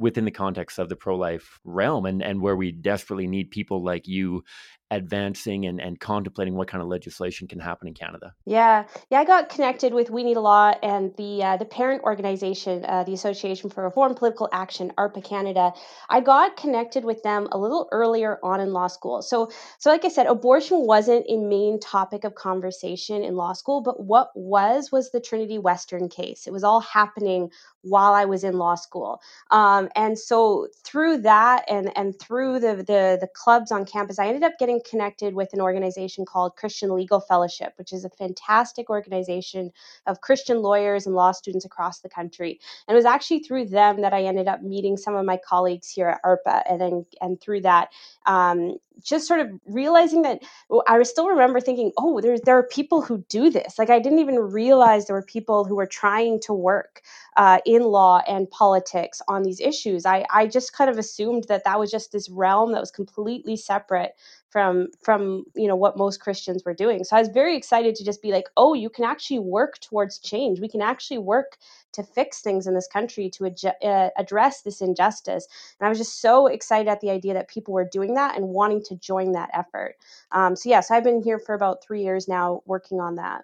within 0.00 0.24
the 0.24 0.30
context 0.30 0.78
of 0.78 0.88
the 0.88 0.96
pro 0.96 1.16
life 1.16 1.60
realm 1.62 2.06
and, 2.06 2.22
and 2.22 2.40
where 2.40 2.56
we 2.56 2.72
desperately 2.72 3.26
need 3.26 3.50
people 3.50 3.84
like 3.84 4.08
you 4.08 4.42
advancing 4.90 5.66
and, 5.66 5.80
and 5.80 6.00
contemplating 6.00 6.54
what 6.54 6.68
kind 6.68 6.82
of 6.82 6.88
legislation 6.88 7.46
can 7.46 7.60
happen 7.60 7.86
in 7.86 7.94
Canada. 7.94 8.34
Yeah, 8.44 8.86
yeah, 9.10 9.20
I 9.20 9.24
got 9.24 9.48
connected 9.48 9.94
with 9.94 10.10
We 10.10 10.24
Need 10.24 10.36
a 10.36 10.40
Law 10.40 10.74
and 10.82 11.14
the 11.16 11.42
uh, 11.42 11.56
the 11.56 11.64
parent 11.64 12.02
organization, 12.02 12.84
uh, 12.84 13.04
the 13.04 13.14
Association 13.14 13.70
for 13.70 13.84
Reform 13.84 14.14
Political 14.14 14.48
Action, 14.52 14.92
ARPA 14.98 15.22
Canada. 15.22 15.72
I 16.08 16.20
got 16.20 16.56
connected 16.56 17.04
with 17.04 17.22
them 17.22 17.48
a 17.52 17.58
little 17.58 17.88
earlier 17.92 18.38
on 18.42 18.60
in 18.60 18.72
law 18.72 18.88
school. 18.88 19.22
So, 19.22 19.50
so 19.78 19.90
like 19.90 20.04
I 20.04 20.08
said, 20.08 20.26
abortion 20.26 20.86
wasn't 20.86 21.24
a 21.28 21.36
main 21.36 21.78
topic 21.78 22.24
of 22.24 22.34
conversation 22.34 23.22
in 23.22 23.36
law 23.36 23.52
school, 23.52 23.80
but 23.80 24.02
what 24.02 24.30
was 24.34 24.90
was 24.90 25.12
the 25.12 25.20
Trinity 25.20 25.58
Western 25.58 26.08
case. 26.08 26.46
It 26.46 26.52
was 26.52 26.64
all 26.64 26.80
happening 26.80 27.50
while 27.82 28.12
I 28.12 28.24
was 28.24 28.44
in 28.44 28.54
law 28.54 28.74
school, 28.74 29.20
um, 29.50 29.88
and 29.94 30.18
so 30.18 30.68
through 30.84 31.18
that 31.18 31.64
and 31.68 31.96
and 31.96 32.18
through 32.18 32.60
the, 32.60 32.76
the 32.76 33.18
the 33.20 33.28
clubs 33.32 33.70
on 33.70 33.84
campus, 33.84 34.18
I 34.18 34.26
ended 34.26 34.42
up 34.42 34.58
getting 34.58 34.79
connected 34.88 35.34
with 35.34 35.52
an 35.52 35.60
organization 35.60 36.24
called 36.24 36.56
Christian 36.56 36.94
Legal 36.94 37.20
Fellowship, 37.20 37.72
which 37.76 37.92
is 37.92 38.04
a 38.04 38.10
fantastic 38.10 38.90
organization 38.90 39.72
of 40.06 40.20
Christian 40.20 40.62
lawyers 40.62 41.06
and 41.06 41.14
law 41.14 41.32
students 41.32 41.64
across 41.64 42.00
the 42.00 42.08
country. 42.08 42.60
And 42.86 42.94
it 42.94 42.98
was 42.98 43.04
actually 43.04 43.40
through 43.40 43.66
them 43.66 44.00
that 44.02 44.12
I 44.12 44.24
ended 44.24 44.48
up 44.48 44.62
meeting 44.62 44.96
some 44.96 45.14
of 45.14 45.24
my 45.24 45.36
colleagues 45.36 45.88
here 45.88 46.08
at 46.08 46.22
ARPA, 46.24 46.62
and 46.68 46.80
then 46.80 47.06
and 47.20 47.40
through 47.40 47.62
that, 47.62 47.88
um, 48.26 48.76
just 49.02 49.26
sort 49.26 49.40
of 49.40 49.50
realizing 49.66 50.22
that 50.22 50.42
I 50.86 51.02
still 51.02 51.28
remember 51.28 51.60
thinking, 51.60 51.92
oh, 51.98 52.20
there's 52.20 52.40
there 52.42 52.58
are 52.58 52.66
people 52.66 53.02
who 53.02 53.24
do 53.28 53.50
this. 53.50 53.78
Like 53.78 53.90
I 53.90 53.98
didn't 53.98 54.18
even 54.20 54.38
realize 54.38 55.06
there 55.06 55.16
were 55.16 55.22
people 55.22 55.64
who 55.64 55.76
were 55.76 55.86
trying 55.86 56.40
to 56.42 56.52
work 56.52 57.02
uh, 57.36 57.58
in 57.66 57.82
law 57.82 58.22
and 58.28 58.50
politics 58.50 59.22
on 59.28 59.42
these 59.42 59.60
issues. 59.60 60.06
I 60.06 60.26
I 60.32 60.46
just 60.46 60.72
kind 60.72 60.90
of 60.90 60.98
assumed 60.98 61.44
that 61.48 61.64
that 61.64 61.78
was 61.78 61.90
just 61.90 62.12
this 62.12 62.28
realm 62.30 62.72
that 62.72 62.80
was 62.80 62.90
completely 62.90 63.56
separate 63.56 64.12
from 64.50 64.88
from 65.02 65.44
you 65.54 65.68
know 65.68 65.76
what 65.76 65.96
most 65.96 66.20
christians 66.20 66.64
were 66.64 66.74
doing 66.74 67.04
so 67.04 67.16
i 67.16 67.20
was 67.20 67.28
very 67.28 67.56
excited 67.56 67.94
to 67.94 68.04
just 68.04 68.20
be 68.20 68.32
like 68.32 68.46
oh 68.56 68.74
you 68.74 68.90
can 68.90 69.04
actually 69.04 69.38
work 69.38 69.78
towards 69.80 70.18
change 70.18 70.60
we 70.60 70.68
can 70.68 70.82
actually 70.82 71.18
work 71.18 71.56
to 71.92 72.02
fix 72.02 72.40
things 72.40 72.66
in 72.66 72.74
this 72.74 72.86
country 72.86 73.30
to 73.30 73.46
uh, 73.84 74.10
address 74.16 74.62
this 74.62 74.80
injustice. 74.80 75.46
And 75.78 75.86
i 75.86 75.88
was 75.88 75.98
just 75.98 76.20
so 76.20 76.46
excited 76.46 76.88
at 76.88 77.00
the 77.00 77.10
idea 77.10 77.34
that 77.34 77.48
people 77.48 77.74
were 77.74 77.88
doing 77.90 78.14
that 78.14 78.36
and 78.36 78.48
wanting 78.48 78.82
to 78.84 78.96
join 78.96 79.32
that 79.32 79.50
effort. 79.52 79.96
Um, 80.32 80.56
so 80.56 80.68
yes 80.68 80.76
yeah, 80.76 80.80
so 80.80 80.94
i've 80.96 81.04
been 81.04 81.22
here 81.22 81.38
for 81.38 81.54
about 81.54 81.82
three 81.82 82.02
years 82.02 82.28
now 82.28 82.62
working 82.66 83.00
on 83.00 83.16
that. 83.16 83.42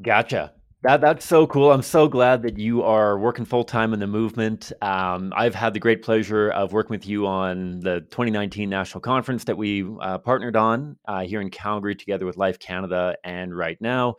Gotcha 0.00 0.52
that 0.82 1.00
that's 1.00 1.24
so 1.24 1.46
cool. 1.46 1.70
I'm 1.70 1.82
so 1.82 2.08
glad 2.08 2.42
that 2.42 2.58
you 2.58 2.82
are 2.82 3.16
working 3.16 3.44
full 3.44 3.62
time 3.62 3.94
in 3.94 4.00
the 4.00 4.08
movement. 4.08 4.72
Um, 4.82 5.32
I've 5.36 5.54
had 5.54 5.74
the 5.74 5.80
great 5.80 6.02
pleasure 6.02 6.50
of 6.50 6.72
working 6.72 6.94
with 6.94 7.06
you 7.06 7.26
on 7.26 7.80
the 7.80 8.00
2019 8.10 8.68
national 8.68 9.00
conference 9.00 9.44
that 9.44 9.56
we 9.56 9.86
uh, 10.00 10.18
partnered 10.18 10.56
on 10.56 10.96
uh, 11.06 11.20
here 11.20 11.40
in 11.40 11.50
Calgary, 11.50 11.94
together 11.94 12.26
with 12.26 12.36
Life 12.36 12.58
Canada 12.58 13.16
and 13.22 13.56
Right 13.56 13.80
Now. 13.80 14.16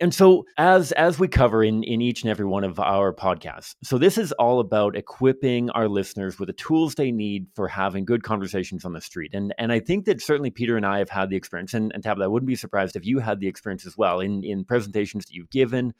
And 0.00 0.14
so, 0.14 0.46
as 0.56 0.92
as 0.92 1.18
we 1.18 1.26
cover 1.26 1.64
in 1.64 1.82
in 1.82 2.00
each 2.00 2.22
and 2.22 2.30
every 2.30 2.44
one 2.44 2.62
of 2.62 2.78
our 2.78 3.12
podcasts, 3.12 3.74
so 3.82 3.98
this 3.98 4.16
is 4.16 4.30
all 4.32 4.60
about 4.60 4.96
equipping 4.96 5.70
our 5.70 5.88
listeners 5.88 6.38
with 6.38 6.46
the 6.46 6.52
tools 6.52 6.94
they 6.94 7.10
need 7.10 7.48
for 7.56 7.66
having 7.66 8.04
good 8.04 8.22
conversations 8.22 8.84
on 8.84 8.92
the 8.92 9.00
street. 9.00 9.32
And 9.34 9.52
and 9.58 9.72
I 9.72 9.80
think 9.80 10.04
that 10.04 10.22
certainly 10.22 10.50
Pieter 10.50 10.76
and 10.76 10.86
I 10.86 10.98
have 10.98 11.10
had 11.10 11.30
the 11.30 11.36
experience, 11.36 11.74
and, 11.74 11.90
and 11.92 12.02
Tabitha, 12.02 12.24
I 12.24 12.28
wouldn't 12.28 12.46
be 12.46 12.54
surprised 12.54 12.94
if 12.94 13.04
you 13.04 13.18
had 13.18 13.40
the 13.40 13.48
experience 13.48 13.86
as 13.86 13.96
well 13.96 14.20
in 14.20 14.44
in 14.44 14.64
presentations 14.64 15.24
that 15.26 15.34
you've 15.34 15.50
given, 15.50 15.92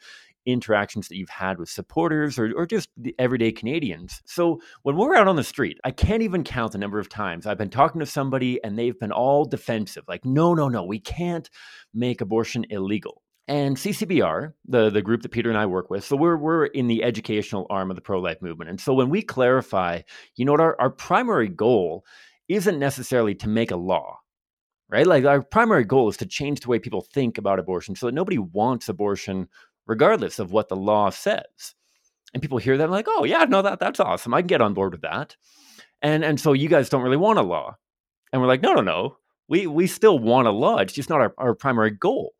interactions 0.45 1.07
that 1.07 1.17
you've 1.17 1.29
had 1.29 1.59
with 1.59 1.69
supporters 1.69 2.39
or, 2.39 2.51
or 2.55 2.65
just 2.65 2.89
the 2.97 3.13
everyday 3.19 3.51
Canadians. 3.51 4.21
So 4.25 4.61
when 4.83 4.95
we're 4.95 5.15
out 5.15 5.27
on 5.27 5.35
the 5.35 5.43
street, 5.43 5.77
I 5.83 5.91
can't 5.91 6.23
even 6.23 6.43
count 6.43 6.71
the 6.71 6.77
number 6.77 6.99
of 6.99 7.09
times 7.09 7.45
I've 7.45 7.57
been 7.57 7.69
talking 7.69 7.99
to 7.99 8.05
somebody 8.05 8.63
and 8.63 8.77
they've 8.77 8.99
been 8.99 9.11
all 9.11 9.45
defensive, 9.45 10.03
like, 10.07 10.25
no, 10.25 10.53
no, 10.53 10.69
no, 10.69 10.83
we 10.83 10.99
can't 10.99 11.49
make 11.93 12.21
abortion 12.21 12.65
illegal. 12.69 13.21
And 13.47 13.77
CCBR, 13.77 14.53
the, 14.67 14.91
the 14.91 15.01
group 15.01 15.23
that 15.23 15.31
Pieter 15.31 15.49
and 15.49 15.57
I 15.57 15.65
work 15.65 15.89
with, 15.89 16.03
so 16.03 16.15
we're, 16.15 16.37
we're 16.37 16.65
in 16.65 16.85
the 16.85 17.03
educational 17.03 17.65
arm 17.71 17.89
of 17.89 17.95
the 17.95 18.01
pro 18.01 18.19
life 18.19 18.41
movement. 18.41 18.69
And 18.69 18.79
so 18.79 18.93
when 18.93 19.09
we 19.09 19.23
clarify, 19.23 20.01
you 20.35 20.45
know 20.45 20.51
what, 20.51 20.61
our, 20.61 20.79
our 20.79 20.91
primary 20.91 21.49
goal 21.49 22.05
isn't 22.47 22.77
necessarily 22.77 23.33
to 23.35 23.49
make 23.49 23.71
a 23.71 23.75
law, 23.75 24.19
right? 24.87 25.07
Like 25.07 25.25
our 25.25 25.41
primary 25.41 25.83
goal 25.83 26.09
is 26.09 26.17
to 26.17 26.27
change 26.27 26.59
the 26.59 26.67
way 26.67 26.77
people 26.77 27.01
think 27.01 27.39
about 27.39 27.57
abortion 27.57 27.95
so 27.95 28.05
that 28.05 28.13
nobody 28.13 28.37
wants 28.37 28.87
abortion 28.87 29.47
regardless 29.89 30.39
of 30.39 30.53
what 30.53 30.69
the 30.69 30.77
law 30.77 31.09
says. 31.09 31.75
And 32.33 32.41
people 32.41 32.59
hear 32.59 32.77
that 32.77 32.89
like, 32.89 33.07
oh 33.09 33.25
yeah, 33.25 33.43
no, 33.43 33.61
that 33.61 33.79
that's 33.79 33.99
awesome. 33.99 34.33
I 34.33 34.41
can 34.41 34.47
get 34.47 34.61
on 34.61 34.73
board 34.73 34.93
with 34.93 35.01
that. 35.01 35.35
And 36.01 36.23
and 36.23 36.39
so 36.39 36.53
you 36.53 36.69
guys 36.69 36.87
don't 36.87 37.03
really 37.03 37.17
want 37.17 37.39
a 37.39 37.43
law. 37.43 37.75
And 38.31 38.41
we're 38.41 38.47
like, 38.47 38.61
no, 38.61 38.73
no, 38.73 38.81
no. 38.81 39.17
We 39.49 39.67
we 39.67 39.87
still 39.87 40.17
want 40.17 40.47
a 40.47 40.51
law. 40.51 40.77
It's 40.77 40.93
just 40.93 41.09
not 41.09 41.19
our, 41.19 41.33
our 41.37 41.55
primary 41.55 41.91
goal 41.91 42.35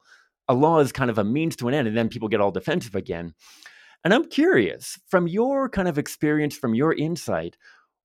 a 0.50 0.54
law 0.54 0.80
is 0.80 0.92
kind 0.92 1.12
of 1.12 1.20
a 1.20 1.24
means 1.24 1.56
to 1.58 1.68
an 1.68 1.76
end, 1.76 1.88
and 1.88 1.96
then 1.96 2.10
people 2.10 2.28
get 2.28 2.42
all 2.42 2.52
defensive 2.52 2.96
again. 2.96 3.36
And 4.04 4.14
I'm 4.14 4.28
curious, 4.28 5.00
from 5.08 5.28
your 5.28 5.70
kind 5.70 5.88
of 5.88 6.00
experience, 6.00 6.58
from 6.58 6.74
your 6.74 6.92
insight, 6.92 7.56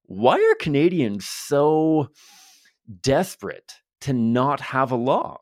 why 0.02 0.36
are 0.36 0.54
Canadians 0.60 1.26
so 1.26 2.10
desperate 3.00 3.72
to 4.02 4.12
not 4.12 4.60
have 4.60 4.92
a 4.92 4.96
law? 4.96 5.40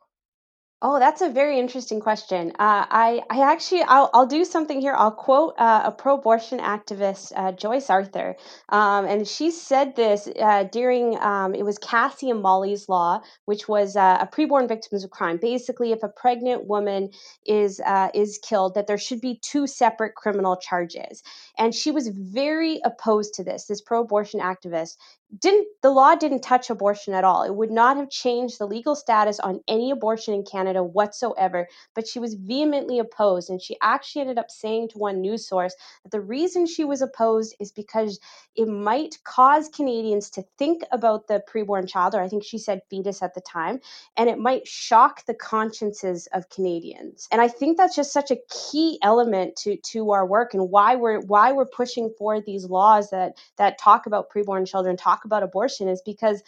Oh, 0.84 0.98
that's 0.98 1.20
a 1.20 1.30
very 1.30 1.60
interesting 1.60 2.00
question. 2.00 2.50
Uh, 2.58 2.84
I, 2.90 3.22
I 3.30 3.52
actually, 3.52 3.82
I'll, 3.82 4.10
I'll 4.12 4.26
do 4.26 4.44
something 4.44 4.80
here. 4.80 4.94
I'll 4.98 5.12
quote 5.12 5.54
uh, 5.56 5.82
a 5.84 5.92
pro-abortion 5.92 6.58
activist, 6.58 7.30
uh, 7.36 7.52
Joyce 7.52 7.88
Arthur, 7.88 8.34
um, 8.68 9.04
and 9.06 9.26
she 9.26 9.52
said 9.52 9.94
this 9.94 10.28
uh, 10.40 10.64
during 10.64 11.16
um, 11.20 11.54
it 11.54 11.64
was 11.64 11.78
Cassie 11.78 12.30
and 12.30 12.42
Molly's 12.42 12.88
law, 12.88 13.20
which 13.44 13.68
was 13.68 13.94
uh, 13.94 14.18
a 14.20 14.26
preborn 14.26 14.66
victims 14.66 15.04
of 15.04 15.10
crime. 15.10 15.38
Basically, 15.40 15.92
if 15.92 16.02
a 16.02 16.08
pregnant 16.08 16.66
woman 16.66 17.10
is 17.46 17.80
uh, 17.86 18.08
is 18.12 18.40
killed, 18.42 18.74
that 18.74 18.88
there 18.88 18.98
should 18.98 19.20
be 19.20 19.38
two 19.40 19.68
separate 19.68 20.16
criminal 20.16 20.56
charges. 20.56 21.22
And 21.56 21.72
she 21.72 21.92
was 21.92 22.08
very 22.08 22.80
opposed 22.84 23.34
to 23.34 23.44
this. 23.44 23.66
This 23.66 23.80
pro-abortion 23.80 24.40
activist, 24.40 24.96
didn't 25.38 25.66
the 25.82 25.90
law 25.90 26.14
didn't 26.14 26.42
touch 26.42 26.68
abortion 26.68 27.14
at 27.14 27.24
all. 27.24 27.42
It 27.42 27.54
would 27.54 27.70
not 27.70 27.96
have 27.96 28.10
changed 28.10 28.58
the 28.58 28.66
legal 28.66 28.94
status 28.94 29.40
on 29.40 29.60
any 29.66 29.90
abortion 29.90 30.34
in 30.34 30.44
Canada 30.44 30.82
whatsoever, 30.82 31.66
but 31.94 32.06
she 32.06 32.18
was 32.18 32.34
vehemently 32.34 32.98
opposed 32.98 33.48
and 33.48 33.60
she 33.60 33.76
actually 33.80 34.22
ended 34.22 34.38
up 34.38 34.50
saying 34.50 34.88
to 34.90 34.98
one 34.98 35.20
news 35.20 35.48
source 35.48 35.74
that 36.02 36.12
the 36.12 36.20
reason 36.20 36.66
she 36.66 36.84
was 36.84 37.00
opposed 37.00 37.56
is 37.60 37.72
because 37.72 38.20
it 38.56 38.68
might 38.68 39.16
cause 39.24 39.68
Canadians 39.68 40.28
to 40.30 40.44
think 40.58 40.82
about 40.92 41.26
the 41.26 41.42
preborn 41.52 41.88
child 41.88 42.14
or 42.14 42.22
I 42.22 42.28
think 42.28 42.44
she 42.44 42.58
said 42.58 42.82
fetus 42.90 43.22
at 43.22 43.34
the 43.34 43.40
time 43.40 43.80
and 44.16 44.28
it 44.28 44.38
might 44.38 44.68
shock 44.68 45.24
the 45.26 45.34
consciences 45.34 46.28
of 46.34 46.48
Canadians. 46.50 47.26
And 47.32 47.40
I 47.40 47.48
think 47.48 47.78
that's 47.78 47.96
just 47.96 48.12
such 48.12 48.30
a 48.30 48.38
key 48.50 48.98
element 49.02 49.56
to 49.56 49.76
to 49.76 50.10
our 50.10 50.26
work 50.26 50.52
and 50.52 50.70
why 50.70 50.94
we're 50.94 51.20
why 51.22 51.52
we're 51.52 51.64
pushing 51.66 52.12
for 52.18 52.40
these 52.40 52.66
laws 52.66 53.10
that 53.10 53.38
that 53.56 53.78
talk 53.78 54.06
about 54.06 54.30
preborn 54.30 54.66
children, 54.66 54.96
talk 54.96 55.21
about 55.24 55.42
abortion 55.42 55.88
is 55.88 56.02
because 56.04 56.42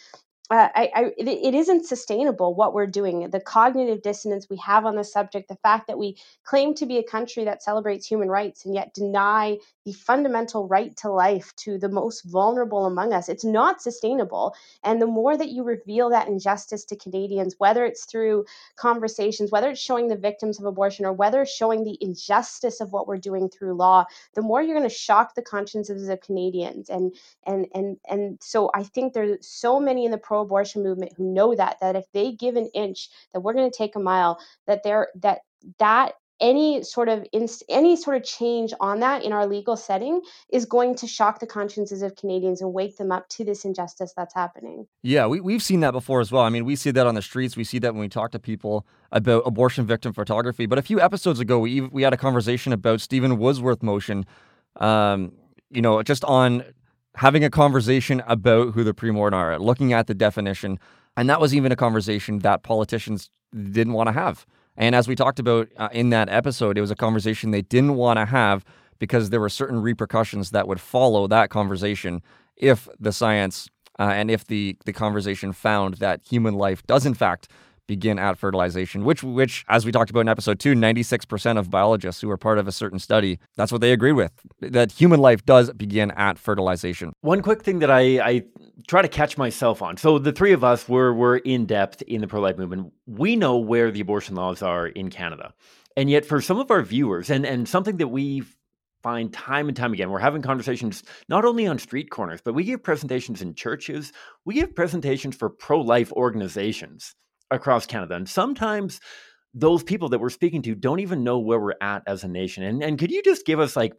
uh, 0.51 0.69
I, 0.75 0.91
I, 0.95 1.11
it, 1.17 1.55
isn't 1.55 1.87
sustainable 1.87 2.53
what 2.53 2.73
we're 2.73 2.85
doing. 2.85 3.27
The 3.31 3.39
cognitive 3.39 4.03
dissonance 4.03 4.47
we 4.47 4.57
have 4.57 4.85
on 4.85 4.95
the 4.95 5.03
subject, 5.03 5.47
the 5.47 5.55
fact 5.55 5.87
that 5.87 5.97
we 5.97 6.17
claim 6.43 6.75
to 6.75 6.85
be 6.85 6.99
a 6.99 7.03
country 7.03 7.43
that 7.45 7.63
celebrates 7.63 8.05
human 8.05 8.29
rights 8.29 8.63
and 8.63 8.75
yet 8.75 8.93
deny 8.93 9.57
the 9.85 9.93
fundamental 9.93 10.67
right 10.67 10.95
to 10.97 11.09
life 11.09 11.51
to 11.57 11.79
the 11.79 11.89
most 11.89 12.21
vulnerable 12.25 12.85
among 12.85 13.11
us, 13.11 13.27
it's 13.27 13.43
not 13.43 13.81
sustainable. 13.81 14.53
And 14.83 15.01
the 15.01 15.07
more 15.07 15.35
that 15.35 15.49
you 15.49 15.63
reveal 15.63 16.11
that 16.11 16.27
injustice 16.27 16.85
to 16.85 16.95
Canadians, 16.95 17.55
whether 17.57 17.83
it's 17.83 18.05
through 18.05 18.45
conversations, 18.75 19.51
whether 19.51 19.71
it's 19.71 19.81
showing 19.81 20.09
the 20.09 20.15
victims 20.15 20.59
of 20.59 20.65
abortion, 20.65 21.05
or 21.05 21.13
whether 21.13 21.41
it's 21.41 21.55
showing 21.55 21.83
the 21.83 21.97
injustice 22.01 22.81
of 22.81 22.91
what 22.91 23.07
we're 23.07 23.17
doing 23.17 23.49
through 23.49 23.73
law, 23.73 24.05
the 24.35 24.43
more 24.43 24.61
you're 24.61 24.77
going 24.77 24.87
to 24.87 24.95
shock 24.95 25.33
the 25.33 25.41
consciences 25.41 26.07
of 26.07 26.21
Canadians. 26.21 26.87
And 26.89 27.15
and 27.47 27.65
and 27.73 27.97
and 28.07 28.37
so 28.41 28.69
I 28.75 28.83
think 28.83 29.13
there's 29.13 29.47
so 29.47 29.79
many 29.79 30.05
in 30.05 30.11
the 30.11 30.19
pro-abortion 30.35 30.83
movement 30.83 31.13
who 31.15 31.23
know 31.23 31.55
that 31.55 31.77
that 31.79 31.95
if 31.95 32.05
they 32.13 32.31
give 32.31 32.55
an 32.55 32.69
inch, 32.73 33.09
that 33.33 33.39
we're 33.39 33.53
going 33.53 33.69
to 33.69 33.77
take 33.77 33.95
a 33.95 33.99
mile. 33.99 34.39
That 34.67 34.83
they're 34.83 35.07
that 35.21 35.39
that 35.79 36.13
any 36.41 36.83
sort 36.83 37.07
of 37.07 37.25
inst- 37.31 37.63
any 37.69 37.95
sort 37.95 38.17
of 38.17 38.23
change 38.25 38.73
on 38.81 38.99
that 38.99 39.23
in 39.23 39.31
our 39.31 39.47
legal 39.47 39.77
setting 39.77 40.19
is 40.49 40.65
going 40.65 40.93
to 40.95 41.07
shock 41.07 41.39
the 41.39 41.47
consciences 41.47 42.01
of 42.01 42.17
Canadians 42.17 42.59
and 42.61 42.73
wake 42.73 42.97
them 42.97 43.09
up 43.09 43.29
to 43.29 43.45
this 43.45 43.63
injustice 43.63 44.13
that's 44.17 44.33
happening. 44.35 44.85
Yeah, 45.01 45.27
we, 45.27 45.39
we've 45.39 45.63
seen 45.63 45.79
that 45.79 45.91
before 45.91 46.19
as 46.19 46.33
well. 46.33 46.43
I 46.43 46.49
mean, 46.49 46.65
we 46.65 46.75
see 46.75 46.91
that 46.91 47.07
on 47.07 47.15
the 47.15 47.21
streets. 47.21 47.55
We 47.55 47.63
see 47.63 47.79
that 47.79 47.93
when 47.93 48.01
we 48.01 48.09
talk 48.09 48.31
to 48.31 48.39
people 48.39 48.85
about 49.13 49.43
abortion 49.45 49.85
victim 49.85 50.11
photography. 50.11 50.65
But 50.65 50.77
a 50.77 50.81
few 50.81 50.99
episodes 50.99 51.39
ago, 51.39 51.59
we 51.59 51.79
we 51.79 52.03
had 52.03 52.13
a 52.13 52.17
conversation 52.17 52.73
about 52.73 52.99
Stephen 52.99 53.37
Woodworth 53.37 53.81
motion. 53.81 54.25
Um, 54.75 55.31
you 55.69 55.81
know, 55.81 56.03
just 56.03 56.25
on 56.25 56.65
having 57.15 57.43
a 57.43 57.49
conversation 57.49 58.21
about 58.27 58.73
who 58.73 58.83
the 58.83 58.93
preborn 58.93 59.33
are, 59.33 59.57
looking 59.59 59.93
at 59.93 60.07
the 60.07 60.13
definition. 60.13 60.79
And 61.17 61.29
that 61.29 61.39
was 61.39 61.55
even 61.55 61.71
a 61.71 61.75
conversation 61.75 62.39
that 62.39 62.63
politicians 62.63 63.29
didn't 63.53 63.93
want 63.93 64.07
to 64.07 64.13
have. 64.13 64.45
And 64.77 64.93
as 64.93 65.07
we 65.07 65.15
talked 65.15 65.39
about 65.39 65.69
uh, 65.77 65.89
in 65.93 66.09
that 66.09 66.27
episode, 66.29 66.77
it 66.77 66.81
was 66.81 66.91
a 66.91 66.95
conversation 66.95 67.51
they 67.51 67.61
didn't 67.61 67.95
want 67.95 68.17
to 68.17 68.25
have 68.25 68.65
because 68.99 69.29
there 69.29 69.39
were 69.39 69.49
certain 69.49 69.81
repercussions 69.81 70.51
that 70.51 70.67
would 70.67 70.81
follow 70.81 71.27
that 71.27 71.49
conversation 71.49 72.21
if 72.57 72.87
the 72.99 73.11
science 73.11 73.69
uh, 73.97 74.11
and 74.13 74.29
if 74.29 74.45
the, 74.45 74.77
the 74.85 74.91
conversation 74.91 75.53
found 75.53 75.95
that 75.95 76.21
human 76.29 76.53
life 76.53 76.85
does, 76.85 77.05
in 77.05 77.13
fact, 77.13 77.47
begin 77.87 78.19
at 78.19 78.37
fertilization, 78.37 79.03
which, 79.03 79.23
which, 79.23 79.65
as 79.67 79.85
we 79.85 79.91
talked 79.91 80.09
about 80.09 80.21
in 80.21 80.29
episode 80.29 80.59
two, 80.59 80.73
96% 80.73 81.57
of 81.57 81.69
biologists 81.69 82.21
who 82.21 82.27
were 82.27 82.37
part 82.37 82.57
of 82.57 82.67
a 82.67 82.71
certain 82.71 82.99
study, 82.99 83.39
that's 83.55 83.71
what 83.71 83.81
they 83.81 83.91
agreed 83.91 84.13
with, 84.13 84.31
that 84.59 84.91
human 84.91 85.19
life 85.19 85.45
does 85.45 85.71
begin 85.73 86.11
at 86.11 86.37
fertilization. 86.37 87.13
One 87.21 87.41
quick 87.41 87.63
thing 87.63 87.79
that 87.79 87.91
I, 87.91 88.01
I 88.19 88.43
try 88.87 89.01
to 89.01 89.07
catch 89.07 89.37
myself 89.37 89.81
on. 89.81 89.97
So 89.97 90.19
the 90.19 90.31
three 90.31 90.53
of 90.53 90.63
us 90.63 90.87
were, 90.87 91.13
were 91.13 91.37
in 91.37 91.65
depth 91.65 92.01
in 92.03 92.21
the 92.21 92.27
pro-life 92.27 92.57
movement. 92.57 92.93
We 93.05 93.35
know 93.35 93.57
where 93.57 93.91
the 93.91 94.01
abortion 94.01 94.35
laws 94.35 94.61
are 94.61 94.87
in 94.87 95.09
Canada. 95.09 95.53
And 95.97 96.09
yet 96.09 96.25
for 96.25 96.41
some 96.41 96.59
of 96.59 96.71
our 96.71 96.81
viewers, 96.81 97.29
and, 97.29 97.45
and 97.45 97.67
something 97.67 97.97
that 97.97 98.09
we 98.09 98.43
find 99.05 99.31
time 99.31 99.67
and 99.67 99.77
time 99.77 99.93
again. 99.93 100.09
We're 100.09 100.17
having 100.17 100.41
conversations 100.41 101.03
not 101.29 101.45
only 101.45 101.67
on 101.67 101.77
street 101.77 102.09
corners, 102.09 102.41
but 102.43 102.55
we 102.55 102.63
give 102.63 102.81
presentations 102.81 103.39
in 103.39 103.53
churches. 103.53 104.11
We 104.45 104.55
give 104.55 104.73
presentations 104.73 105.35
for 105.35 105.47
pro 105.47 105.79
life 105.79 106.11
organizations 106.13 107.13
across 107.51 107.85
Canada. 107.85 108.15
And 108.15 108.27
sometimes 108.27 108.99
those 109.53 109.83
people 109.83 110.09
that 110.09 110.19
we're 110.19 110.29
speaking 110.29 110.61
to 110.63 110.75
don't 110.75 110.99
even 110.99 111.23
know 111.23 111.39
where 111.39 111.59
we're 111.59 111.75
at 111.81 112.03
as 112.07 112.23
a 112.23 112.27
nation. 112.27 112.63
And 112.63 112.83
and 112.83 112.99
could 112.99 113.11
you 113.11 113.23
just 113.23 113.45
give 113.45 113.59
us 113.59 113.75
like 113.75 113.93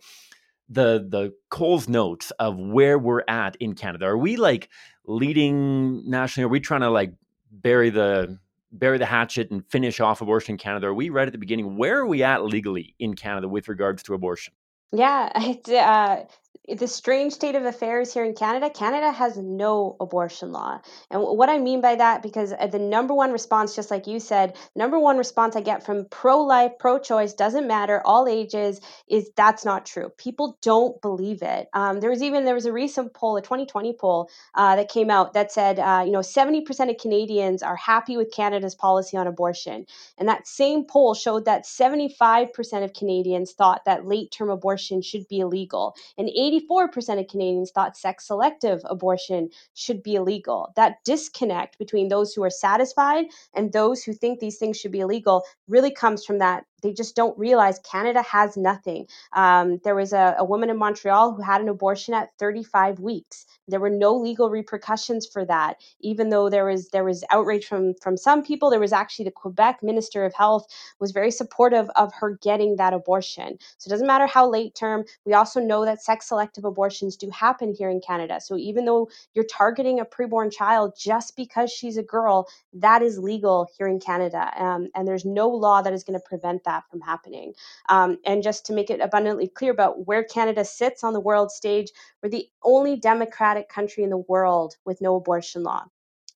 the 0.68 1.06
the 1.09 1.32
Coles 1.50 1.88
notes 1.88 2.30
of 2.38 2.59
where 2.59 2.98
we're 2.98 3.24
at 3.28 3.56
in 3.56 3.74
Canada? 3.74 4.06
Are 4.06 4.18
we 4.18 4.37
like 4.37 4.68
leading 5.06 6.09
nationally? 6.09 6.44
Are 6.44 6.48
we 6.48 6.61
trying 6.61 6.82
to 6.82 6.90
like 6.90 7.14
bury 7.50 7.90
the 7.90 8.38
bury 8.72 8.98
the 8.98 9.06
hatchet 9.06 9.50
and 9.50 9.64
finish 9.66 10.00
off 10.00 10.20
abortion 10.20 10.54
in 10.54 10.59
Canada? 10.59 10.88
Are 10.88 10.94
we 10.94 11.09
right 11.09 11.26
at 11.26 11.32
the 11.32 11.38
beginning? 11.38 11.76
Where 11.76 11.98
are 11.98 12.06
we 12.06 12.22
at 12.22 12.44
legally 12.44 12.94
in 12.98 13.14
Canada 13.14 13.48
with 13.48 13.68
regards 13.68 14.02
to 14.04 14.14
abortion? 14.14 14.52
Yeah, 14.92 15.30
uh, 15.68 16.24
the 16.68 16.88
strange 16.88 17.32
state 17.32 17.54
of 17.54 17.64
affairs 17.64 18.12
here 18.12 18.24
in 18.24 18.34
Canada, 18.34 18.70
Canada 18.70 19.12
has 19.12 19.36
no 19.36 19.96
abortion 20.00 20.52
law. 20.52 20.80
And 21.10 21.22
what 21.22 21.48
I 21.48 21.58
mean 21.58 21.80
by 21.80 21.94
that, 21.96 22.22
because 22.22 22.52
uh, 22.52 22.66
the 22.66 22.78
number 22.78 23.14
one 23.14 23.32
response, 23.32 23.76
just 23.76 23.90
like 23.90 24.06
you 24.06 24.18
said, 24.18 24.56
number 24.74 24.98
one 24.98 25.16
response 25.16 25.54
I 25.54 25.60
get 25.60 25.84
from 25.84 26.06
pro 26.10 26.42
life, 26.42 26.72
pro 26.78 26.98
choice, 26.98 27.34
doesn't 27.34 27.66
matter, 27.66 28.02
all 28.04 28.26
ages, 28.26 28.80
is 29.08 29.30
that's 29.36 29.64
not 29.64 29.86
true. 29.86 30.10
People 30.16 30.58
don't 30.62 31.00
believe 31.00 31.42
it. 31.42 31.68
Um, 31.72 32.00
there 32.00 32.10
was 32.10 32.22
even 32.22 32.44
there 32.44 32.54
was 32.54 32.66
a 32.66 32.72
recent 32.72 33.14
poll, 33.14 33.36
a 33.36 33.42
2020 33.42 33.96
poll 33.98 34.28
uh, 34.54 34.76
that 34.76 34.88
came 34.88 35.10
out 35.10 35.34
that 35.34 35.52
said, 35.52 35.78
uh, 35.78 36.02
you 36.04 36.12
know, 36.12 36.20
70% 36.20 36.90
of 36.90 36.98
Canadians 36.98 37.62
are 37.62 37.76
happy 37.76 38.16
with 38.16 38.32
Canada's 38.32 38.74
policy 38.74 39.16
on 39.16 39.26
abortion, 39.26 39.86
and 40.18 40.28
that 40.28 40.46
same 40.48 40.84
poll 40.84 41.14
showed 41.14 41.44
that 41.44 41.64
75% 41.64 42.84
of 42.84 42.92
Canadians 42.92 43.52
thought 43.52 43.84
that 43.84 44.06
late 44.06 44.30
term 44.30 44.50
abortion 44.50 45.00
should 45.02 45.28
be 45.28 45.40
illegal, 45.40 45.94
and 46.18 46.28
80 46.28 46.45
84% 46.68 47.20
of 47.20 47.28
Canadians 47.28 47.70
thought 47.70 47.96
sex 47.96 48.26
selective 48.26 48.80
abortion 48.85 49.50
should 49.74 50.02
be 50.02 50.14
illegal. 50.14 50.72
That 50.76 51.02
disconnect 51.04 51.78
between 51.78 52.09
those 52.09 52.32
who 52.32 52.42
are 52.44 52.50
satisfied 52.50 53.26
and 53.54 53.72
those 53.72 54.02
who 54.02 54.12
think 54.12 54.40
these 54.40 54.59
things 54.59 54.78
should 54.78 54.92
be 54.92 55.00
illegal 55.00 55.42
really 55.68 55.90
comes 55.90 56.24
from 56.24 56.38
that 56.38 56.64
they 56.87 56.92
just 56.92 57.16
don't 57.16 57.37
realize 57.38 57.81
Canada 57.81 58.22
has 58.22 58.57
nothing. 58.57 59.07
Um, 59.33 59.81
there 59.83 59.94
was 59.94 60.12
a, 60.12 60.37
a, 60.38 60.44
woman 60.44 60.70
in 60.70 60.77
Montreal 60.77 61.35
who 61.35 61.42
had 61.42 61.61
an 61.61 61.68
abortion 61.68 62.14
at 62.14 62.31
35 62.38 63.01
weeks. 63.01 63.44
There 63.66 63.81
were 63.81 63.90
no 63.90 64.14
legal 64.14 64.49
repercussions 64.49 65.27
for 65.27 65.44
that, 65.46 65.81
even 66.01 66.29
though 66.29 66.49
there 66.49 66.64
was 66.64 66.88
there 66.90 67.03
was 67.03 67.25
outrage 67.31 67.66
from 67.66 67.94
from 68.01 68.16
some 68.16 68.44
people. 68.44 68.70
There 68.70 68.79
was 68.79 68.92
actually 68.92 69.25
the 69.25 69.33
Quebec 69.33 69.83
Minister 69.83 70.25
of 70.25 70.33
Health 70.35 70.66
was 71.01 71.11
very 71.11 71.33
supportive 71.33 71.90
of 71.96 72.12
her 72.14 72.38
getting 72.42 72.77
that 72.77 72.94
abortion. 72.94 73.59
So 73.79 73.88
it 73.88 73.90
doesn't 73.90 74.07
matter 74.07 74.27
how 74.27 74.49
late 74.49 74.77
term. 74.77 75.05
We 75.25 75.35
also 75.35 75.61
know 75.61 75.85
that 75.85 76.03
sex 76.03 76.29
selective 76.29 76.64
abortions 76.64 77.16
do 77.16 77.29
happen 77.31 77.75
here 77.75 77.90
in 77.90 78.01
Canada. 78.01 78.40
So 78.40 78.57
even 78.57 78.85
though 78.85 79.09
you're 79.35 79.44
targeting 79.44 79.99
a 79.99 80.05
preborn 80.05 80.53
child 80.53 80.94
just 80.96 81.35
because 81.35 81.72
she's 81.72 81.96
a 81.96 82.03
girl, 82.03 82.46
that 82.75 83.03
is 83.03 83.18
legal 83.18 83.66
here 83.77 83.88
in 83.88 83.99
Canada, 83.99 84.53
um, 84.62 84.88
and 84.94 85.09
there's 85.09 85.25
no 85.25 85.49
law 85.49 85.83
that 85.83 85.92
is 85.92 86.05
going 86.05 86.18
to 86.18 86.25
prevent 86.25 86.62
that 86.64 86.75
from 86.90 87.00
happening. 87.00 87.54
Um, 87.88 88.18
and 88.24 88.42
just 88.42 88.66
to 88.66 88.72
make 88.72 88.90
it 88.90 89.00
abundantly 89.00 89.48
clear 89.48 89.72
about 89.72 90.06
where 90.06 90.24
Canada 90.24 90.64
sits 90.64 91.04
on 91.04 91.12
the 91.12 91.20
world 91.20 91.50
stage, 91.50 91.90
we're 92.22 92.28
the 92.28 92.48
only 92.62 92.96
democratic 92.96 93.68
country 93.68 94.04
in 94.04 94.10
the 94.10 94.16
world 94.16 94.76
with 94.84 95.00
no 95.00 95.16
abortion 95.16 95.62
law. 95.62 95.84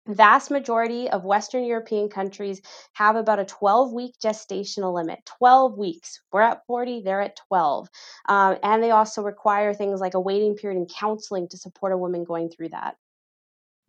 Vast 0.06 0.50
majority 0.50 1.10
of 1.10 1.24
western 1.24 1.62
european 1.62 2.08
countries 2.08 2.62
have 2.94 3.16
about 3.16 3.38
a 3.38 3.44
12 3.44 3.92
week 3.92 4.14
gestational 4.22 4.94
limit 4.94 5.20
12 5.38 5.76
weeks. 5.76 6.20
We're 6.32 6.40
at 6.40 6.64
40 6.66 7.02
they're 7.02 7.20
at 7.20 7.36
12 7.48 7.88
um, 8.28 8.56
and 8.62 8.82
they 8.82 8.90
also 8.90 9.22
require 9.22 9.74
things 9.74 10.00
like 10.00 10.14
a 10.14 10.20
waiting 10.20 10.56
period 10.56 10.78
and 10.78 10.88
counseling 10.88 11.48
to 11.48 11.58
support 11.58 11.92
a 11.92 11.98
woman 11.98 12.24
going 12.24 12.48
through 12.48 12.70
that. 12.70 12.96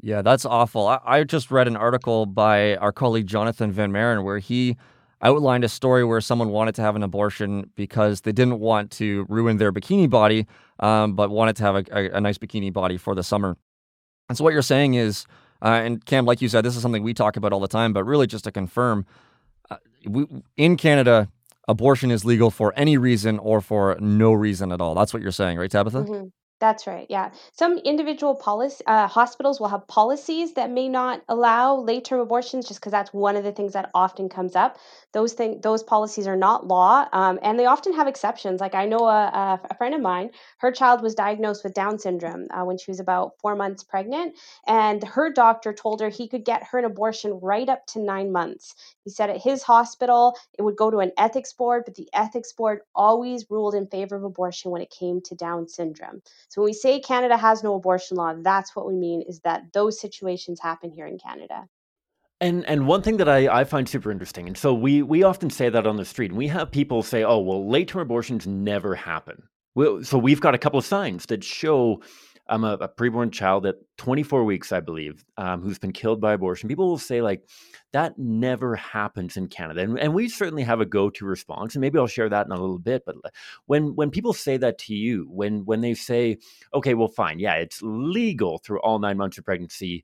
Yeah 0.01 0.21
that's 0.21 0.45
awful. 0.45 0.87
I, 0.87 0.99
I 1.05 1.23
just 1.23 1.49
read 1.49 1.67
an 1.67 1.77
article 1.77 2.25
by 2.25 2.75
our 2.75 2.91
colleague 2.91 3.27
jonathan 3.27 3.71
van 3.71 3.93
maren 3.93 4.23
where 4.23 4.39
he 4.39 4.75
outlined 5.21 5.63
a 5.63 5.69
story 5.69 6.03
where 6.03 6.21
someone 6.21 6.49
wanted 6.49 6.75
to 6.75 6.81
have 6.81 6.95
an 6.95 7.03
abortion 7.03 7.69
because 7.75 8.21
they 8.21 8.31
didn't 8.31 8.59
want 8.59 8.91
to 8.91 9.25
ruin 9.29 9.57
their 9.57 9.71
bikini 9.71 10.09
body, 10.09 10.47
um, 10.79 11.15
but 11.15 11.29
wanted 11.29 11.55
to 11.57 11.63
have 11.63 11.75
a, 11.75 11.85
a, 11.91 12.17
a, 12.17 12.21
nice 12.21 12.37
bikini 12.37 12.71
body 12.73 12.97
for 12.97 13.13
the 13.13 13.23
summer. 13.23 13.57
And 14.29 14.37
so 14.37 14.43
what 14.43 14.53
you're 14.53 14.61
saying 14.61 14.95
is, 14.95 15.25
uh, 15.61 15.81
and 15.83 16.03
Cam, 16.05 16.25
like 16.25 16.41
you 16.41 16.49
said, 16.49 16.65
this 16.65 16.75
is 16.75 16.81
something 16.81 17.03
we 17.03 17.13
talk 17.13 17.37
about 17.37 17.53
all 17.53 17.59
the 17.59 17.67
time, 17.67 17.93
but 17.93 18.03
really 18.03 18.27
just 18.27 18.45
to 18.45 18.51
confirm, 18.51 19.05
uh, 19.69 19.77
we, 20.07 20.25
in 20.57 20.75
Canada, 20.75 21.29
abortion 21.67 22.09
is 22.09 22.25
legal 22.25 22.49
for 22.49 22.73
any 22.75 22.97
reason 22.97 23.37
or 23.39 23.61
for 23.61 23.97
no 23.99 24.33
reason 24.33 24.71
at 24.71 24.81
all. 24.81 24.95
That's 24.95 25.13
what 25.13 25.21
you're 25.21 25.31
saying, 25.31 25.57
right, 25.57 25.69
Tabitha? 25.69 26.03
Mm-hmm. 26.03 26.27
That's 26.61 26.85
right. 26.85 27.07
Yeah. 27.09 27.31
Some 27.53 27.79
individual 27.79 28.35
policy 28.35 28.83
uh, 28.85 29.07
hospitals 29.07 29.59
will 29.59 29.69
have 29.69 29.87
policies 29.87 30.53
that 30.53 30.69
may 30.69 30.89
not 30.89 31.23
allow 31.27 31.77
late 31.77 32.05
term 32.05 32.19
abortions, 32.19 32.67
just 32.67 32.79
because 32.79 32.91
that's 32.91 33.11
one 33.11 33.35
of 33.35 33.43
the 33.43 33.51
things 33.51 33.73
that 33.73 33.89
often 33.95 34.29
comes 34.29 34.55
up. 34.55 34.77
Those 35.11 35.33
thing, 35.33 35.59
those 35.61 35.81
policies 35.81 36.27
are 36.27 36.35
not 36.35 36.67
law, 36.67 37.07
um, 37.13 37.39
and 37.41 37.57
they 37.57 37.65
often 37.65 37.95
have 37.95 38.07
exceptions. 38.07 38.61
Like 38.61 38.75
I 38.75 38.85
know 38.85 39.07
a, 39.07 39.59
a, 39.71 39.75
friend 39.75 39.95
of 39.95 40.01
mine, 40.01 40.29
her 40.59 40.71
child 40.71 41.01
was 41.01 41.15
diagnosed 41.15 41.63
with 41.63 41.73
Down 41.73 41.97
syndrome 41.97 42.47
uh, 42.51 42.63
when 42.63 42.77
she 42.77 42.91
was 42.91 42.99
about 42.99 43.39
four 43.41 43.55
months 43.55 43.83
pregnant, 43.83 44.35
and 44.67 45.03
her 45.03 45.33
doctor 45.33 45.73
told 45.73 45.99
her 45.99 46.09
he 46.09 46.27
could 46.27 46.45
get 46.45 46.63
her 46.65 46.77
an 46.77 46.85
abortion 46.85 47.39
right 47.41 47.67
up 47.67 47.87
to 47.87 47.99
nine 47.99 48.31
months. 48.31 48.75
He 49.03 49.09
said 49.09 49.31
at 49.31 49.41
his 49.41 49.63
hospital 49.63 50.37
it 50.59 50.61
would 50.61 50.77
go 50.77 50.91
to 50.91 50.99
an 50.99 51.11
ethics 51.17 51.53
board, 51.53 51.85
but 51.85 51.95
the 51.95 52.07
ethics 52.13 52.53
board 52.53 52.81
always 52.93 53.49
ruled 53.49 53.73
in 53.73 53.87
favor 53.87 54.15
of 54.15 54.23
abortion 54.23 54.69
when 54.69 54.83
it 54.83 54.91
came 54.91 55.21
to 55.21 55.33
Down 55.33 55.67
syndrome. 55.67 56.21
So 56.51 56.59
when 56.59 56.65
we 56.65 56.73
say 56.73 56.99
Canada 56.99 57.37
has 57.37 57.63
no 57.63 57.75
abortion 57.75 58.17
law, 58.17 58.33
that's 58.33 58.75
what 58.75 58.85
we 58.85 58.93
mean 58.93 59.21
is 59.21 59.39
that 59.39 59.71
those 59.71 59.97
situations 59.97 60.59
happen 60.59 60.91
here 60.91 61.07
in 61.07 61.17
Canada. 61.17 61.69
And 62.41 62.65
and 62.65 62.87
one 62.87 63.01
thing 63.01 63.15
that 63.17 63.29
I, 63.29 63.61
I 63.61 63.63
find 63.63 63.87
super 63.87 64.11
interesting, 64.11 64.47
and 64.47 64.57
so 64.57 64.73
we 64.73 65.01
we 65.01 65.23
often 65.23 65.49
say 65.49 65.69
that 65.69 65.87
on 65.87 65.95
the 65.95 66.03
street, 66.03 66.31
and 66.31 66.37
we 66.37 66.49
have 66.49 66.69
people 66.69 67.03
say, 67.03 67.23
"Oh, 67.23 67.37
well, 67.37 67.69
late 67.69 67.87
term 67.87 68.01
abortions 68.01 68.45
never 68.45 68.95
happen." 68.95 69.43
Well, 69.75 70.03
so 70.03 70.17
we've 70.17 70.41
got 70.41 70.53
a 70.53 70.57
couple 70.57 70.77
of 70.77 70.83
signs 70.83 71.27
that 71.27 71.41
show 71.41 72.01
I'm 72.47 72.63
a, 72.63 72.73
a 72.73 72.89
preborn 72.89 73.31
child 73.31 73.65
at 73.65 73.75
24 73.97 74.43
weeks, 74.43 74.71
I 74.71 74.79
believe, 74.79 75.23
um, 75.37 75.61
who's 75.61 75.79
been 75.79 75.93
killed 75.93 76.19
by 76.19 76.33
abortion. 76.33 76.67
People 76.67 76.87
will 76.87 76.97
say 76.97 77.21
like 77.21 77.43
that 77.93 78.17
never 78.17 78.75
happens 78.75 79.37
in 79.37 79.47
Canada, 79.47 79.81
and, 79.81 79.99
and 79.99 80.13
we 80.13 80.27
certainly 80.29 80.63
have 80.63 80.81
a 80.81 80.85
go-to 80.85 81.25
response, 81.25 81.75
and 81.75 81.81
maybe 81.81 81.97
I'll 81.97 82.07
share 82.07 82.29
that 82.29 82.45
in 82.45 82.51
a 82.51 82.59
little 82.59 82.79
bit. 82.79 83.03
But 83.05 83.15
when 83.65 83.95
when 83.95 84.11
people 84.11 84.33
say 84.33 84.57
that 84.57 84.77
to 84.79 84.93
you, 84.93 85.27
when 85.29 85.65
when 85.65 85.81
they 85.81 85.93
say, 85.93 86.37
okay, 86.73 86.93
well, 86.93 87.07
fine, 87.07 87.39
yeah, 87.39 87.55
it's 87.55 87.79
legal 87.81 88.57
through 88.59 88.79
all 88.79 88.99
nine 88.99 89.17
months 89.17 89.37
of 89.37 89.45
pregnancy 89.45 90.03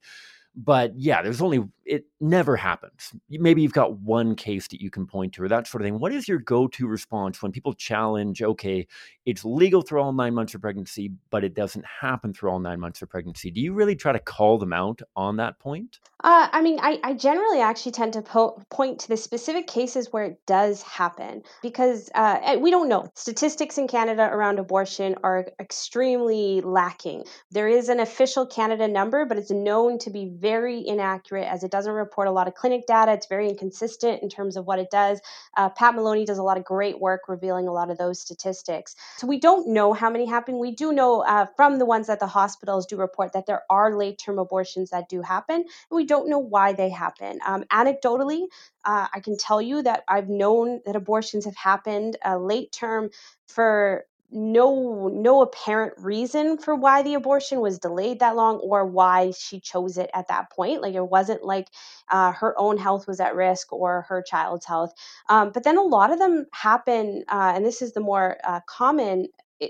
but 0.57 0.91
yeah, 0.97 1.21
there's 1.21 1.41
only 1.41 1.63
it 1.87 2.05
never 2.19 2.57
happens. 2.57 3.13
Maybe 3.29 3.61
you've 3.61 3.73
got 3.73 3.99
one 3.99 4.35
case 4.35 4.67
that 4.67 4.81
you 4.81 4.89
can 4.89 5.07
point 5.07 5.33
to 5.33 5.43
or 5.43 5.47
that 5.47 5.67
sort 5.67 5.81
of 5.81 5.85
thing. 5.85 5.99
What 5.99 6.11
is 6.11 6.27
your 6.27 6.39
go-to 6.39 6.85
response 6.87 7.41
when 7.41 7.51
people 7.51 7.73
challenge, 7.73 8.41
okay, 8.41 8.87
it's 9.25 9.45
legal 9.45 9.81
through 9.81 10.01
all 10.01 10.11
nine 10.11 10.33
months 10.33 10.53
of 10.53 10.61
pregnancy, 10.61 11.11
but 11.29 11.43
it 11.43 11.53
doesn't 11.53 11.85
happen 11.85 12.33
through 12.33 12.49
all 12.49 12.59
nine 12.59 12.79
months 12.79 13.01
of 13.01 13.09
pregnancy? 13.09 13.51
Do 13.51 13.61
you 13.61 13.73
really 13.73 13.95
try 13.95 14.11
to 14.11 14.19
call 14.19 14.57
them 14.57 14.73
out 14.73 15.01
on 15.15 15.37
that 15.37 15.59
point? 15.59 15.99
Uh, 16.23 16.47
I 16.51 16.61
mean, 16.61 16.79
I, 16.81 16.99
I, 17.03 17.13
generally 17.13 17.61
actually 17.61 17.91
tend 17.91 18.13
to 18.13 18.23
po- 18.23 18.61
point 18.71 18.99
to 19.01 19.07
the 19.07 19.17
specific 19.17 19.67
cases 19.67 20.11
where 20.11 20.25
it 20.25 20.39
does 20.47 20.81
happen 20.81 21.43
because 21.61 22.09
uh, 22.15 22.39
eh, 22.43 22.55
we 22.55 22.71
don't 22.71 22.89
know. 22.89 23.07
Statistics 23.13 23.77
in 23.77 23.87
Canada 23.87 24.23
around 24.23 24.57
abortion 24.57 25.15
are 25.23 25.47
extremely 25.59 26.61
lacking. 26.61 27.23
There 27.51 27.67
is 27.67 27.87
an 27.89 27.99
official 27.99 28.47
Canada 28.47 28.87
number, 28.87 29.25
but 29.25 29.37
it's 29.37 29.51
known 29.51 29.99
to 29.99 30.09
be 30.09 30.25
very 30.47 30.87
inaccurate 30.87 31.45
as 31.45 31.61
it 31.65 31.71
doesn't 31.71 31.91
report 31.91 32.29
a 32.29 32.31
lot 32.31 32.47
of 32.47 32.53
clinic 32.55 32.87
data. 32.87 33.11
It's 33.11 33.27
very 33.27 33.49
inconsistent 33.49 34.23
in 34.23 34.29
terms 34.29 34.55
of 34.55 34.65
what 34.65 34.79
it 34.79 34.89
does. 34.89 35.19
Uh, 35.57 35.69
Pat 35.69 35.93
Maloney 35.93 36.23
does 36.23 36.37
a 36.37 36.43
lot 36.43 36.57
of 36.57 36.63
great 36.63 37.01
work 37.01 37.21
revealing 37.27 37.67
a 37.67 37.73
lot 37.73 37.89
of 37.89 37.97
those 37.97 38.21
statistics. 38.21 38.95
So 39.17 39.27
we 39.27 39.39
don't 39.41 39.67
know 39.67 39.91
how 39.91 40.09
many 40.09 40.25
happen. 40.25 40.57
We 40.57 40.71
do 40.71 40.93
know 40.93 41.21
uh, 41.21 41.47
from 41.57 41.79
the 41.79 41.85
ones 41.85 42.07
that 42.07 42.21
the 42.21 42.27
hospitals 42.27 42.85
do 42.85 42.95
report 42.95 43.33
that 43.33 43.45
there 43.45 43.63
are 43.69 43.97
late 43.97 44.19
term 44.19 44.39
abortions 44.39 44.89
that 44.91 45.09
do 45.09 45.21
happen. 45.21 45.57
And 45.57 45.95
we 45.99 46.05
don't 46.05 46.29
know 46.29 46.39
why 46.39 46.71
they 46.71 46.89
happen. 46.89 47.39
Um, 47.45 47.65
anecdotally, 47.65 48.45
uh, 48.85 49.07
I 49.13 49.19
can 49.19 49.35
tell 49.37 49.61
you 49.61 49.81
that 49.83 50.05
I've 50.07 50.29
known 50.29 50.79
that 50.85 50.95
abortions 50.95 51.43
have 51.43 51.57
happened 51.57 52.15
uh, 52.25 52.37
late 52.37 52.71
term 52.71 53.09
for 53.49 54.05
no 54.29 55.07
no 55.13 55.41
apparent 55.41 55.93
reason 55.97 56.57
for 56.57 56.75
why 56.75 57.01
the 57.01 57.13
abortion 57.13 57.61
was 57.61 57.79
delayed 57.79 58.19
that 58.19 58.35
long 58.35 58.57
or 58.57 58.85
why 58.85 59.31
she 59.31 59.59
chose 59.59 59.97
it 59.97 60.09
at 60.13 60.27
that 60.27 60.51
point. 60.51 60.81
Like 60.81 60.95
it 60.95 61.09
wasn't 61.09 61.43
like 61.43 61.69
uh, 62.09 62.33
her 62.33 62.53
own 62.59 62.77
health 62.77 63.07
was 63.07 63.19
at 63.21 63.35
risk 63.35 63.71
or 63.71 64.01
her 64.09 64.21
child's 64.21 64.65
health. 64.65 64.93
Um, 65.29 65.51
but 65.53 65.63
then 65.63 65.77
a 65.77 65.81
lot 65.81 66.11
of 66.11 66.19
them 66.19 66.45
happen 66.53 67.23
uh, 67.29 67.53
and 67.55 67.65
this 67.65 67.81
is 67.81 67.93
the 67.93 68.01
more 68.01 68.37
uh, 68.43 68.59
common 68.67 69.27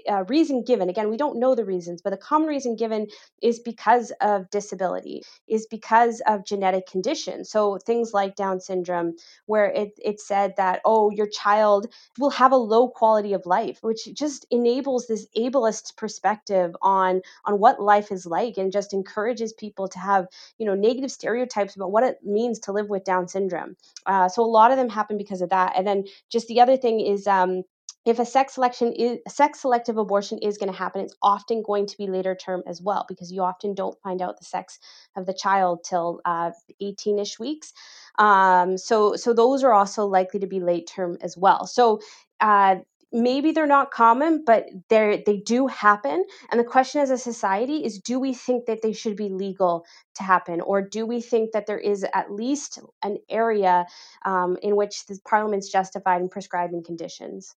uh, 0.09 0.23
reason 0.27 0.63
given. 0.63 0.89
Again 0.89 1.09
we 1.09 1.17
don't 1.17 1.39
know 1.39 1.55
the 1.55 1.65
reasons 1.65 2.01
but 2.01 2.11
the 2.11 2.17
common 2.17 2.47
reason 2.47 2.75
given 2.75 3.07
is 3.41 3.59
because 3.59 4.11
of 4.21 4.49
disability 4.49 5.23
is 5.47 5.65
because 5.67 6.21
of 6.27 6.45
genetic 6.45 6.87
conditions 6.87 7.49
so 7.49 7.77
things 7.77 8.13
like 8.13 8.35
down 8.35 8.59
syndrome 8.59 9.15
where 9.45 9.65
it, 9.65 9.91
it 10.03 10.19
said 10.19 10.53
that 10.57 10.81
oh 10.85 11.11
your 11.11 11.27
child 11.27 11.87
will 12.19 12.29
have 12.29 12.51
a 12.51 12.57
low 12.57 12.89
quality 12.89 13.33
of 13.33 13.45
life 13.45 13.79
which 13.81 14.09
just 14.13 14.45
enables 14.51 15.07
this 15.07 15.27
ableist 15.37 15.95
perspective 15.97 16.75
on 16.81 17.21
on 17.45 17.59
what 17.59 17.81
life 17.81 18.11
is 18.11 18.25
like 18.25 18.57
and 18.57 18.71
just 18.71 18.93
encourages 18.93 19.53
people 19.53 19.87
to 19.87 19.99
have 19.99 20.27
you 20.57 20.65
know 20.65 20.75
negative 20.75 21.11
stereotypes 21.11 21.75
about 21.75 21.91
what 21.91 22.03
it 22.03 22.17
means 22.23 22.59
to 22.59 22.71
live 22.71 22.89
with 22.89 23.03
down 23.03 23.27
syndrome. 23.27 23.75
Uh, 24.05 24.27
so 24.29 24.43
a 24.43 24.45
lot 24.45 24.71
of 24.71 24.77
them 24.77 24.89
happen 24.89 25.17
because 25.17 25.41
of 25.41 25.49
that. 25.49 25.73
And 25.75 25.85
then 25.87 26.05
just 26.29 26.47
the 26.47 26.61
other 26.61 26.77
thing 26.77 26.99
is 26.99 27.27
um, 27.27 27.63
if 28.07 28.19
a 28.19 28.25
sex 28.25 28.53
selection 28.53 28.93
is 28.93 29.19
sex 29.27 29.59
selective 29.59 29.97
abortion 29.97 30.37
is 30.39 30.57
going 30.57 30.71
to 30.71 30.77
happen 30.77 31.01
it's 31.01 31.15
often 31.21 31.61
going 31.61 31.85
to 31.85 31.97
be 31.97 32.07
later 32.07 32.35
term 32.35 32.63
as 32.65 32.81
well 32.81 33.05
because 33.07 33.31
you 33.31 33.41
often 33.41 33.75
don't 33.75 34.01
find 34.01 34.21
out 34.21 34.39
the 34.39 34.45
sex 34.45 34.79
of 35.15 35.25
the 35.25 35.33
child 35.33 35.83
till 35.83 36.21
uh, 36.25 36.51
18ish 36.81 37.39
weeks. 37.39 37.73
Um, 38.17 38.77
so 38.77 39.15
so 39.15 39.33
those 39.33 39.63
are 39.63 39.73
also 39.73 40.05
likely 40.05 40.39
to 40.39 40.47
be 40.47 40.59
late 40.59 40.89
term 40.93 41.17
as 41.21 41.37
well. 41.37 41.67
So 41.67 41.99
uh, 42.39 42.77
maybe 43.11 43.51
they're 43.51 43.67
not 43.67 43.91
common 43.91 44.43
but 44.45 44.65
they 44.89 45.23
they 45.25 45.37
do 45.37 45.67
happen. 45.67 46.23
And 46.49 46.59
the 46.59 46.65
question 46.65 47.01
as 47.01 47.09
a 47.09 47.17
society 47.17 47.83
is 47.83 47.99
do 47.99 48.19
we 48.19 48.33
think 48.33 48.65
that 48.65 48.81
they 48.81 48.93
should 48.93 49.15
be 49.15 49.29
legal 49.29 49.85
to 50.15 50.23
happen? 50.23 50.61
Or 50.61 50.81
do 50.81 51.05
we 51.05 51.21
think 51.21 51.51
that 51.51 51.67
there 51.67 51.79
is 51.79 52.05
at 52.13 52.31
least 52.31 52.79
an 53.03 53.17
area 53.29 53.85
um, 54.25 54.57
in 54.61 54.75
which 54.75 55.05
the 55.07 55.19
parliament's 55.27 55.69
justified 55.69 56.21
in 56.21 56.29
prescribing 56.29 56.83
conditions 56.83 57.55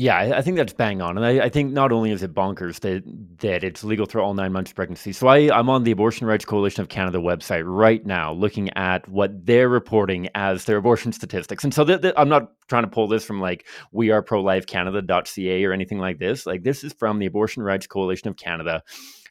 yeah, 0.00 0.34
I, 0.36 0.42
think 0.42 0.56
that's 0.56 0.72
bang 0.72 1.02
on, 1.02 1.16
and 1.16 1.26
I, 1.26 1.46
I, 1.46 1.48
think 1.48 1.72
not 1.72 1.90
only 1.90 2.12
is 2.12 2.22
it 2.22 2.32
bonkers 2.32 2.78
that 2.82 3.02
that 3.40 3.64
it's 3.64 3.82
legal 3.82 4.06
through 4.06 4.22
all 4.22 4.32
nine 4.32 4.52
months 4.52 4.70
of 4.70 4.76
pregnancy. 4.76 5.12
So 5.12 5.26
I, 5.26 5.52
I'm 5.52 5.68
on 5.68 5.82
the 5.82 5.90
Abortion 5.90 6.24
Rights 6.24 6.44
Coalition 6.44 6.82
of 6.82 6.88
Canada 6.88 7.18
website 7.18 7.64
right 7.66 8.06
now, 8.06 8.32
looking 8.32 8.70
at 8.76 9.08
what 9.08 9.44
they're 9.44 9.68
reporting 9.68 10.28
as 10.36 10.66
their 10.66 10.76
abortion 10.76 11.10
statistics. 11.10 11.64
And 11.64 11.74
so 11.74 11.84
th- 11.84 12.00
th- 12.00 12.14
I'm 12.16 12.28
not 12.28 12.52
trying 12.68 12.84
to 12.84 12.88
pull 12.88 13.08
this 13.08 13.24
from 13.24 13.40
like 13.40 13.66
we 13.90 14.12
are 14.12 14.22
pro 14.22 14.40
life 14.40 14.66
Canada.ca 14.66 15.64
or 15.64 15.72
anything 15.72 15.98
like 15.98 16.20
this. 16.20 16.46
Like 16.46 16.62
this 16.62 16.84
is 16.84 16.92
from 16.92 17.18
the 17.18 17.26
Abortion 17.26 17.64
Rights 17.64 17.88
Coalition 17.88 18.28
of 18.28 18.36
Canada. 18.36 18.84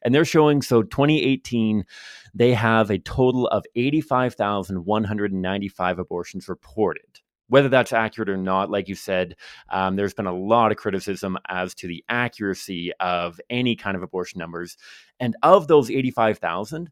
And 0.03 0.13
they're 0.13 0.25
showing 0.25 0.61
so 0.61 0.83
2018, 0.83 1.85
they 2.33 2.53
have 2.53 2.91
a 2.91 2.99
total 2.99 3.47
of 3.47 3.63
85,195 3.73 5.99
abortions 5.99 6.49
reported 6.49 7.21
whether 7.49 7.69
that's 7.69 7.93
accurate 7.93 8.29
or 8.29 8.37
not, 8.37 8.69
like 8.69 8.87
you 8.87 8.95
said, 8.95 9.35
um, 9.69 9.95
there's 9.95 10.13
been 10.13 10.27
a 10.27 10.35
lot 10.35 10.71
of 10.71 10.77
criticism 10.77 11.37
as 11.47 11.73
to 11.75 11.87
the 11.87 12.03
accuracy 12.09 12.91
of 12.99 13.39
any 13.49 13.75
kind 13.75 13.95
of 13.95 14.03
abortion 14.03 14.39
numbers. 14.39 14.77
And 15.19 15.35
of 15.43 15.67
those 15.67 15.89
85,000, 15.89 16.89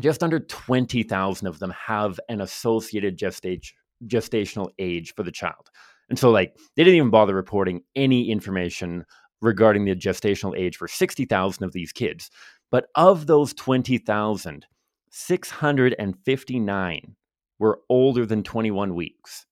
just 0.00 0.22
under 0.22 0.40
20,000 0.40 1.46
of 1.46 1.58
them 1.58 1.70
have 1.70 2.18
an 2.28 2.40
associated 2.40 3.16
gestation, 3.16 3.76
gestational 4.06 4.70
age 4.78 5.14
for 5.14 5.22
the 5.22 5.30
child. 5.30 5.70
And 6.08 6.18
so, 6.18 6.30
like, 6.30 6.56
they 6.76 6.84
didn't 6.84 6.96
even 6.96 7.10
bother 7.10 7.34
reporting 7.34 7.82
any 7.94 8.30
information 8.30 9.04
regarding 9.40 9.84
the 9.84 9.94
gestational 9.94 10.58
age 10.58 10.76
for 10.76 10.88
60,000 10.88 11.64
of 11.64 11.72
these 11.72 11.92
kids. 11.92 12.30
But 12.70 12.86
of 12.94 13.26
those 13.26 13.54
20,000, 13.54 14.66
659 15.10 17.16
were 17.58 17.80
older 17.88 18.26
than 18.26 18.42
21 18.42 18.94
weeks 18.94 19.46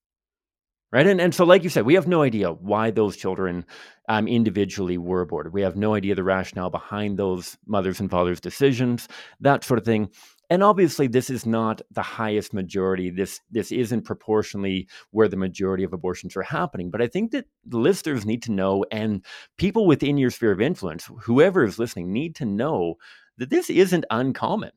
right? 0.92 1.06
And 1.06 1.20
and 1.20 1.34
so, 1.34 1.44
like 1.44 1.64
you 1.64 1.70
said, 1.70 1.86
we 1.86 1.94
have 1.94 2.06
no 2.06 2.22
idea 2.22 2.52
why 2.52 2.90
those 2.90 3.16
children 3.16 3.64
um, 4.08 4.28
individually 4.28 4.98
were 4.98 5.22
aborted. 5.22 5.52
We 5.52 5.62
have 5.62 5.76
no 5.76 5.94
idea 5.94 6.14
the 6.14 6.22
rationale 6.22 6.70
behind 6.70 7.18
those 7.18 7.56
mothers 7.66 7.98
and 7.98 8.10
fathers' 8.10 8.40
decisions, 8.40 9.08
that 9.40 9.64
sort 9.64 9.78
of 9.78 9.84
thing. 9.84 10.10
And 10.50 10.62
obviously, 10.62 11.06
this 11.06 11.30
is 11.30 11.46
not 11.46 11.80
the 11.90 12.02
highest 12.02 12.52
majority. 12.52 13.08
This 13.08 13.40
this 13.50 13.72
isn't 13.72 14.02
proportionally 14.02 14.86
where 15.10 15.28
the 15.28 15.36
majority 15.36 15.82
of 15.82 15.94
abortions 15.94 16.36
are 16.36 16.42
happening. 16.42 16.90
But 16.90 17.00
I 17.00 17.06
think 17.06 17.30
that 17.30 17.46
listeners 17.70 18.26
need 18.26 18.42
to 18.42 18.52
know, 18.52 18.84
and 18.92 19.24
people 19.56 19.86
within 19.86 20.18
your 20.18 20.30
sphere 20.30 20.52
of 20.52 20.60
influence, 20.60 21.08
whoever 21.22 21.64
is 21.64 21.78
listening, 21.78 22.12
need 22.12 22.34
to 22.36 22.44
know 22.44 22.96
that 23.38 23.48
this 23.48 23.70
isn't 23.70 24.04
uncommon, 24.10 24.72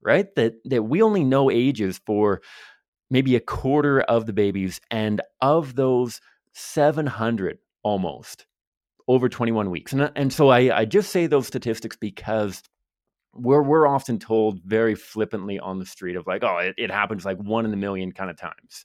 right? 0.00 0.32
That 0.36 0.54
that 0.66 0.84
we 0.84 1.02
only 1.02 1.24
know 1.24 1.50
ages 1.50 2.00
for 2.06 2.40
maybe 3.10 3.36
a 3.36 3.40
quarter 3.40 4.00
of 4.00 4.26
the 4.26 4.32
babies. 4.32 4.80
And 4.90 5.20
of 5.40 5.74
those, 5.74 6.20
700 6.52 7.58
almost 7.82 8.46
over 9.06 9.28
21 9.28 9.70
weeks. 9.70 9.92
And, 9.92 10.10
and 10.14 10.32
so 10.32 10.48
I, 10.48 10.80
I 10.80 10.84
just 10.84 11.10
say 11.10 11.26
those 11.26 11.46
statistics 11.46 11.96
because 11.96 12.62
we're, 13.34 13.62
we're 13.62 13.86
often 13.86 14.18
told 14.18 14.60
very 14.64 14.94
flippantly 14.94 15.58
on 15.58 15.78
the 15.78 15.86
street 15.86 16.16
of 16.16 16.26
like, 16.26 16.42
oh, 16.42 16.58
it, 16.58 16.74
it 16.76 16.90
happens 16.90 17.24
like 17.24 17.38
one 17.38 17.64
in 17.64 17.72
a 17.72 17.76
million 17.76 18.12
kind 18.12 18.30
of 18.30 18.36
times. 18.36 18.84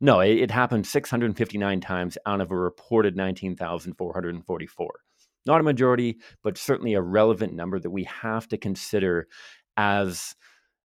No, 0.00 0.20
it, 0.20 0.38
it 0.38 0.50
happened 0.50 0.86
659 0.86 1.80
times 1.80 2.18
out 2.24 2.40
of 2.40 2.52
a 2.52 2.56
reported 2.56 3.16
19,444. 3.16 5.00
Not 5.46 5.60
a 5.60 5.64
majority, 5.64 6.18
but 6.44 6.58
certainly 6.58 6.94
a 6.94 7.00
relevant 7.00 7.54
number 7.54 7.80
that 7.80 7.90
we 7.90 8.04
have 8.04 8.46
to 8.48 8.58
consider 8.58 9.28
as 9.76 10.34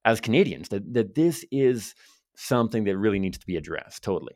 as 0.05 0.19
Canadians 0.19 0.67
that, 0.69 0.93
that 0.93 1.15
this 1.15 1.45
is 1.49 1.95
something 2.35 2.83
that 2.85 2.97
really 2.97 3.19
needs 3.19 3.37
to 3.37 3.45
be 3.45 3.57
addressed 3.57 4.03
totally. 4.03 4.33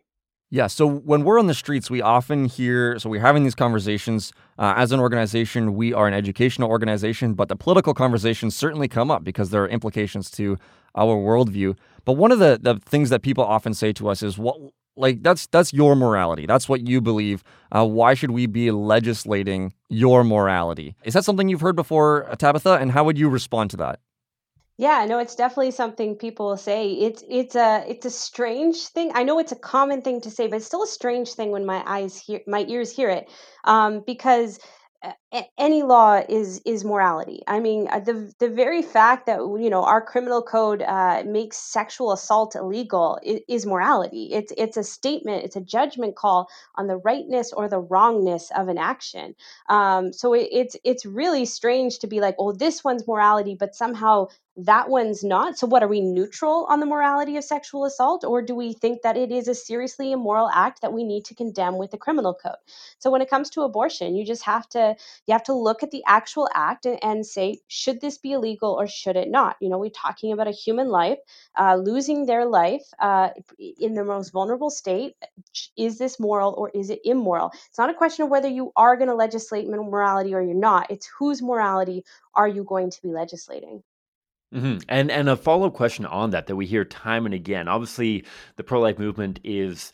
Yeah. 0.49 0.67
So 0.67 0.87
when 0.87 1.25
we're 1.25 1.39
on 1.39 1.47
the 1.47 1.53
streets, 1.53 1.89
we 1.89 2.01
often 2.01 2.45
hear, 2.45 2.97
so 2.99 3.09
we're 3.09 3.19
having 3.19 3.43
these 3.43 3.55
conversations. 3.55 4.31
Uh, 4.57 4.73
as 4.77 4.93
an 4.93 4.99
organization, 5.01 5.75
we 5.75 5.93
are 5.93 6.07
an 6.07 6.13
educational 6.13 6.69
organization, 6.69 7.33
but 7.33 7.49
the 7.49 7.57
political 7.57 7.93
conversations 7.93 8.55
certainly 8.55 8.87
come 8.87 9.11
up 9.11 9.25
because 9.25 9.49
there 9.49 9.61
are 9.63 9.67
implications 9.67 10.31
to 10.31 10.57
our 10.95 11.17
worldview. 11.17 11.77
But 12.05 12.13
one 12.13 12.31
of 12.31 12.39
the, 12.39 12.57
the 12.61 12.79
things 12.85 13.09
that 13.09 13.23
people 13.23 13.43
often 13.43 13.73
say 13.73 13.91
to 13.93 14.07
us 14.07 14.23
is, 14.23 14.37
what, 14.37 14.57
like, 14.95 15.21
that's, 15.21 15.47
that's 15.47 15.73
your 15.73 15.97
morality. 15.97 16.45
That's 16.45 16.69
what 16.69 16.87
you 16.87 17.01
believe. 17.01 17.43
Uh, 17.69 17.85
why 17.85 18.13
should 18.13 18.31
we 18.31 18.47
be 18.47 18.71
legislating 18.71 19.73
your 19.89 20.23
morality? 20.23 20.95
Is 21.03 21.13
that 21.13 21.25
something 21.25 21.49
you've 21.49 21.61
heard 21.61 21.75
before, 21.75 22.33
Tabitha? 22.39 22.75
And 22.75 22.93
how 22.93 23.03
would 23.03 23.19
you 23.19 23.27
respond 23.27 23.69
to 23.71 23.77
that? 23.77 23.99
Yeah, 24.79 25.05
no, 25.05 25.17
it's 25.17 25.35
definitely 25.35 25.71
something 25.71 26.15
people 26.15 26.55
say. 26.55 26.91
It's 26.91 27.23
it's 27.27 27.55
a 27.55 27.83
it's 27.87 28.05
a 28.05 28.11
strange 28.11 28.77
thing. 28.87 29.11
I 29.15 29.23
know 29.23 29.39
it's 29.39 29.51
a 29.51 29.55
common 29.55 30.01
thing 30.03 30.21
to 30.21 30.29
say, 30.31 30.47
but 30.47 30.57
it's 30.57 30.67
still 30.67 30.83
a 30.83 30.87
strange 30.87 31.33
thing 31.33 31.49
when 31.51 31.65
my 31.65 31.81
eyes 31.87 32.19
hear 32.19 32.41
my 32.45 32.63
ears 32.67 32.91
hear 32.91 33.09
it, 33.09 33.27
um, 33.63 34.03
because 34.05 34.59
any 35.57 35.83
law 35.83 36.21
is 36.29 36.61
is 36.65 36.85
morality. 36.85 37.41
I 37.47 37.59
mean, 37.59 37.87
uh, 37.91 37.99
the 38.01 38.31
the 38.39 38.49
very 38.49 38.81
fact 38.83 39.25
that 39.27 39.37
you 39.39 39.69
know 39.69 39.83
our 39.83 40.01
criminal 40.01 40.43
code 40.43 40.83
uh, 40.83 41.23
makes 41.25 41.57
sexual 41.57 42.11
assault 42.11 42.55
illegal 42.55 43.19
is, 43.23 43.41
is, 43.47 43.65
morality. 43.65 44.29
It's 44.33 44.53
it's 44.57 44.77
a 44.77 44.83
statement. 44.83 45.43
It's 45.43 45.55
a 45.55 45.61
judgment 45.61 46.15
call 46.15 46.49
on 46.75 46.87
the 46.87 46.97
rightness 46.97 47.51
or 47.53 47.67
the 47.67 47.79
wrongness 47.79 48.51
of 48.55 48.67
an 48.67 48.77
action. 48.77 49.35
Um, 49.69 50.13
so 50.13 50.33
it, 50.33 50.49
it's 50.51 50.75
it's 50.83 51.05
really 51.05 51.45
strange 51.45 51.99
to 51.99 52.07
be 52.07 52.19
like, 52.21 52.35
oh, 52.39 52.51
this 52.51 52.83
one's 52.83 53.07
morality, 53.07 53.55
but 53.59 53.75
somehow 53.75 54.27
that 54.57 54.89
one's 54.89 55.23
not. 55.23 55.57
So, 55.57 55.67
what 55.67 55.83
are 55.83 55.87
we 55.87 56.01
neutral 56.01 56.65
on 56.69 56.79
the 56.79 56.85
morality 56.85 57.37
of 57.37 57.43
sexual 57.43 57.85
assault, 57.85 58.23
or 58.23 58.41
do 58.41 58.55
we 58.55 58.73
think 58.73 59.03
that 59.03 59.15
it 59.15 59.31
is 59.31 59.47
a 59.47 59.53
seriously 59.53 60.11
immoral 60.11 60.49
act 60.51 60.81
that 60.81 60.93
we 60.93 61.03
need 61.03 61.25
to 61.25 61.35
condemn 61.35 61.77
with 61.77 61.91
the 61.91 61.97
criminal 61.97 62.33
code? 62.33 62.55
So, 62.97 63.11
when 63.11 63.21
it 63.21 63.29
comes 63.29 63.51
to 63.51 63.61
abortion, 63.61 64.15
you 64.15 64.25
just 64.25 64.43
have 64.43 64.67
to 64.69 64.95
you 65.27 65.31
have 65.33 65.43
to 65.43 65.53
look 65.53 65.83
at 65.83 65.91
the 65.91 66.03
actual 66.07 66.49
act 66.55 66.85
and, 66.87 66.97
and 67.03 67.25
say, 67.25 67.59
should 67.67 68.01
this 68.01 68.17
be 68.17 68.31
illegal 68.31 68.73
or 68.73 68.87
should 68.87 69.15
it 69.15 69.29
not? 69.29 69.57
You 69.61 69.69
know, 69.69 69.77
we're 69.77 69.91
talking 69.91 70.31
about 70.31 70.47
a 70.47 70.51
human 70.51 70.89
life 70.89 71.19
uh, 71.59 71.75
losing 71.75 72.25
their 72.25 72.45
life 72.45 72.85
uh, 72.99 73.29
in 73.79 73.93
the 73.93 74.03
most 74.03 74.31
vulnerable 74.31 74.71
state. 74.71 75.13
Is 75.77 75.99
this 75.99 76.19
moral 76.19 76.53
or 76.57 76.71
is 76.73 76.89
it 76.89 77.01
immoral? 77.05 77.51
It's 77.69 77.77
not 77.77 77.91
a 77.91 77.93
question 77.93 78.23
of 78.23 78.29
whether 78.31 78.47
you 78.47 78.71
are 78.75 78.95
going 78.95 79.09
to 79.09 79.15
legislate 79.15 79.67
morality 79.67 80.33
or 80.33 80.41
you're 80.41 80.55
not. 80.55 80.89
It's 80.89 81.07
whose 81.19 81.41
morality 81.43 82.03
are 82.33 82.47
you 82.47 82.63
going 82.63 82.89
to 82.89 83.01
be 83.03 83.09
legislating? 83.09 83.83
Mm-hmm. 84.53 84.77
And 84.87 85.11
and 85.11 85.29
a 85.29 85.35
follow 85.35 85.67
up 85.67 85.73
question 85.73 86.05
on 86.05 86.29
that 86.29 86.47
that 86.47 86.55
we 86.55 86.65
hear 86.65 86.85
time 86.85 87.25
and 87.25 87.35
again. 87.35 87.67
Obviously, 87.67 88.25
the 88.55 88.63
pro 88.63 88.79
life 88.79 88.97
movement 88.97 89.39
is 89.43 89.91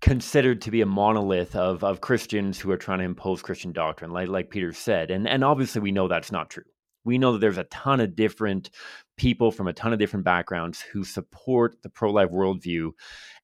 considered 0.00 0.62
to 0.62 0.70
be 0.70 0.80
a 0.80 0.86
monolith 0.86 1.56
of 1.56 1.82
of 1.82 2.00
Christians 2.00 2.58
who 2.58 2.70
are 2.70 2.76
trying 2.76 2.98
to 2.98 3.04
impose 3.04 3.42
Christian 3.42 3.72
doctrine, 3.72 4.12
like 4.12 4.28
like 4.28 4.50
Pieter 4.50 4.72
said. 4.72 5.10
And 5.10 5.28
and 5.28 5.42
obviously, 5.42 5.80
we 5.80 5.90
know 5.90 6.06
that's 6.06 6.30
not 6.30 6.50
true. 6.50 6.64
We 7.04 7.18
know 7.18 7.32
that 7.32 7.40
there's 7.40 7.58
a 7.58 7.64
ton 7.64 8.00
of 8.00 8.14
different 8.14 8.70
people 9.16 9.50
from 9.50 9.66
a 9.66 9.72
ton 9.72 9.92
of 9.92 9.98
different 9.98 10.24
backgrounds 10.24 10.80
who 10.80 11.02
support 11.02 11.76
the 11.82 11.90
pro 11.90 12.12
life 12.12 12.30
worldview, 12.30 12.92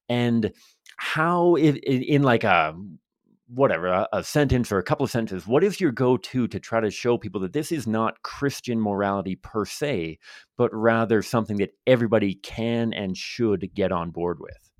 and 0.08 0.52
how 0.96 1.56
in 1.56 2.22
like 2.22 2.44
a 2.44 2.76
whatever 3.54 3.86
a, 3.86 4.08
a, 4.12 4.24
sentence 4.24 4.72
or 4.72 4.78
a 4.78 4.82
couple 4.82 5.04
of 5.04 5.10
sentences 5.10 5.46
what 5.46 5.62
is 5.62 5.80
your 5.80 5.92
go-to 5.92 6.48
to 6.48 6.58
try 6.58 6.80
to 6.80 6.90
show 6.90 7.18
people 7.18 7.40
that 7.40 7.52
this 7.52 7.70
is 7.70 7.86
not 7.86 8.22
christian 8.22 8.80
morality 8.80 9.36
per 9.36 9.64
se 9.64 10.18
but 10.56 10.72
rather 10.72 11.22
something 11.22 11.58
that 11.58 11.70
everybody 11.86 12.34
can 12.34 12.92
and 12.92 13.16
should 13.16 13.68
get 13.74 13.92
on 13.92 14.10
board 14.10 14.38
with 14.40 14.71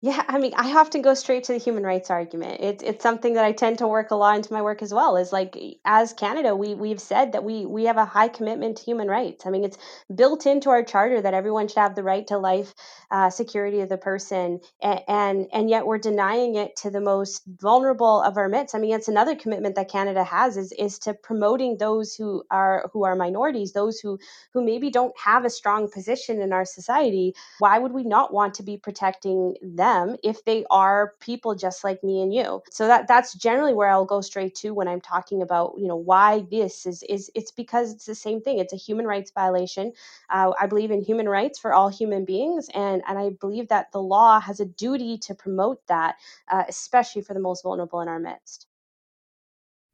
yeah, 0.00 0.22
I 0.28 0.38
mean, 0.38 0.52
I 0.56 0.76
often 0.78 1.02
go 1.02 1.12
straight 1.14 1.42
to 1.44 1.52
the 1.52 1.58
human 1.58 1.82
rights 1.82 2.08
argument. 2.08 2.60
It's 2.60 2.84
it's 2.84 3.02
something 3.02 3.34
that 3.34 3.44
I 3.44 3.50
tend 3.50 3.78
to 3.78 3.88
work 3.88 4.12
a 4.12 4.14
lot 4.14 4.36
into 4.36 4.52
my 4.52 4.62
work 4.62 4.80
as 4.80 4.94
well. 4.94 5.16
Is 5.16 5.32
like 5.32 5.56
as 5.84 6.12
Canada, 6.12 6.54
we 6.54 6.74
we've 6.76 7.00
said 7.00 7.32
that 7.32 7.42
we 7.42 7.66
we 7.66 7.86
have 7.86 7.96
a 7.96 8.04
high 8.04 8.28
commitment 8.28 8.76
to 8.76 8.84
human 8.84 9.08
rights. 9.08 9.44
I 9.44 9.50
mean, 9.50 9.64
it's 9.64 9.76
built 10.14 10.46
into 10.46 10.70
our 10.70 10.84
charter 10.84 11.20
that 11.20 11.34
everyone 11.34 11.66
should 11.66 11.80
have 11.80 11.96
the 11.96 12.04
right 12.04 12.24
to 12.28 12.38
life, 12.38 12.74
uh, 13.10 13.30
security 13.30 13.80
of 13.80 13.88
the 13.88 13.98
person, 13.98 14.60
and, 14.80 15.00
and 15.08 15.46
and 15.52 15.68
yet 15.68 15.84
we're 15.84 15.98
denying 15.98 16.54
it 16.54 16.76
to 16.76 16.90
the 16.90 17.00
most 17.00 17.42
vulnerable 17.48 18.22
of 18.22 18.36
our 18.36 18.48
midst. 18.48 18.76
I 18.76 18.78
mean, 18.78 18.94
it's 18.94 19.08
another 19.08 19.34
commitment 19.34 19.74
that 19.74 19.90
Canada 19.90 20.22
has 20.22 20.56
is 20.56 20.70
is 20.78 21.00
to 21.00 21.14
promoting 21.14 21.76
those 21.76 22.14
who 22.14 22.44
are 22.52 22.88
who 22.92 23.02
are 23.04 23.16
minorities, 23.16 23.72
those 23.72 23.98
who 23.98 24.20
who 24.52 24.64
maybe 24.64 24.90
don't 24.90 25.14
have 25.18 25.44
a 25.44 25.50
strong 25.50 25.90
position 25.90 26.40
in 26.40 26.52
our 26.52 26.64
society. 26.64 27.34
Why 27.58 27.80
would 27.80 27.90
we 27.92 28.04
not 28.04 28.32
want 28.32 28.54
to 28.54 28.62
be 28.62 28.76
protecting 28.76 29.56
them? 29.60 29.87
Them 29.88 30.16
if 30.22 30.44
they 30.44 30.64
are 30.70 31.14
people 31.20 31.54
just 31.54 31.84
like 31.84 32.02
me 32.04 32.22
and 32.22 32.32
you. 32.34 32.62
So 32.70 32.86
that 32.88 33.08
that's 33.08 33.34
generally 33.34 33.74
where 33.74 33.88
I'll 33.90 34.04
go 34.04 34.20
straight 34.20 34.54
to 34.56 34.72
when 34.74 34.88
I'm 34.88 35.00
talking 35.00 35.42
about 35.42 35.74
you 35.78 35.88
know 35.88 35.96
why 35.96 36.44
this 36.50 36.86
is 36.86 37.02
is 37.04 37.30
it's 37.34 37.50
because 37.52 37.92
it's 37.94 38.06
the 38.06 38.14
same 38.14 38.40
thing. 38.42 38.58
It's 38.58 38.72
a 38.72 38.76
human 38.76 39.06
rights 39.06 39.30
violation. 39.32 39.92
Uh, 40.30 40.52
I 40.60 40.66
believe 40.66 40.90
in 40.90 41.02
human 41.02 41.28
rights 41.28 41.58
for 41.58 41.72
all 41.74 41.88
human 41.88 42.24
beings, 42.24 42.68
and 42.74 43.02
and 43.08 43.18
I 43.18 43.30
believe 43.40 43.68
that 43.68 43.92
the 43.92 44.02
law 44.02 44.40
has 44.40 44.60
a 44.60 44.66
duty 44.66 45.18
to 45.18 45.34
promote 45.34 45.86
that, 45.88 46.16
uh, 46.50 46.64
especially 46.68 47.22
for 47.22 47.34
the 47.34 47.40
most 47.40 47.62
vulnerable 47.64 48.00
in 48.00 48.08
our 48.08 48.20
midst. 48.20 48.67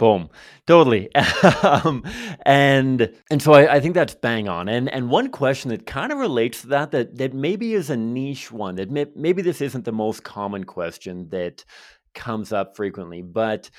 Boom, 0.04 0.28
totally. 0.66 1.08
um, 1.62 2.04
and 2.44 3.10
and 3.30 3.40
so 3.40 3.54
I, 3.54 3.76
I, 3.76 3.80
think 3.80 3.94
that's 3.94 4.14
bang 4.14 4.50
on. 4.50 4.68
And 4.68 4.90
and 4.90 5.08
one 5.08 5.30
question 5.30 5.70
that 5.70 5.86
kind 5.86 6.12
of 6.12 6.18
relates 6.18 6.60
to 6.60 6.66
that 6.66 6.90
that 6.90 7.16
that 7.16 7.32
maybe 7.32 7.72
is 7.72 7.88
a 7.88 7.96
niche 7.96 8.52
one 8.52 8.74
that 8.74 8.90
may, 8.90 9.06
maybe 9.16 9.40
this 9.40 9.62
isn't 9.62 9.86
the 9.86 9.92
most 9.92 10.22
common 10.22 10.64
question 10.64 11.30
that 11.30 11.64
comes 12.12 12.52
up 12.52 12.76
frequently, 12.76 13.22
but 13.22 13.70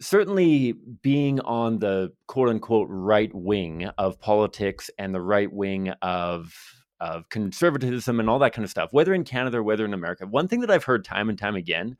certainly 0.00 0.72
being 1.02 1.40
on 1.40 1.80
the 1.80 2.14
quote 2.28 2.48
unquote 2.48 2.88
right 2.88 3.34
wing 3.34 3.84
of 3.98 4.18
politics 4.18 4.88
and 4.98 5.14
the 5.14 5.20
right 5.20 5.52
wing 5.52 5.90
of 6.00 6.50
of 6.98 7.28
conservatism 7.28 8.20
and 8.20 8.30
all 8.30 8.38
that 8.38 8.54
kind 8.54 8.64
of 8.64 8.70
stuff, 8.70 8.88
whether 8.92 9.12
in 9.12 9.22
Canada 9.22 9.58
or 9.58 9.62
whether 9.62 9.84
in 9.84 9.92
America. 9.92 10.26
One 10.26 10.48
thing 10.48 10.60
that 10.60 10.70
I've 10.70 10.84
heard 10.84 11.04
time 11.04 11.28
and 11.28 11.38
time 11.38 11.56
again 11.56 11.98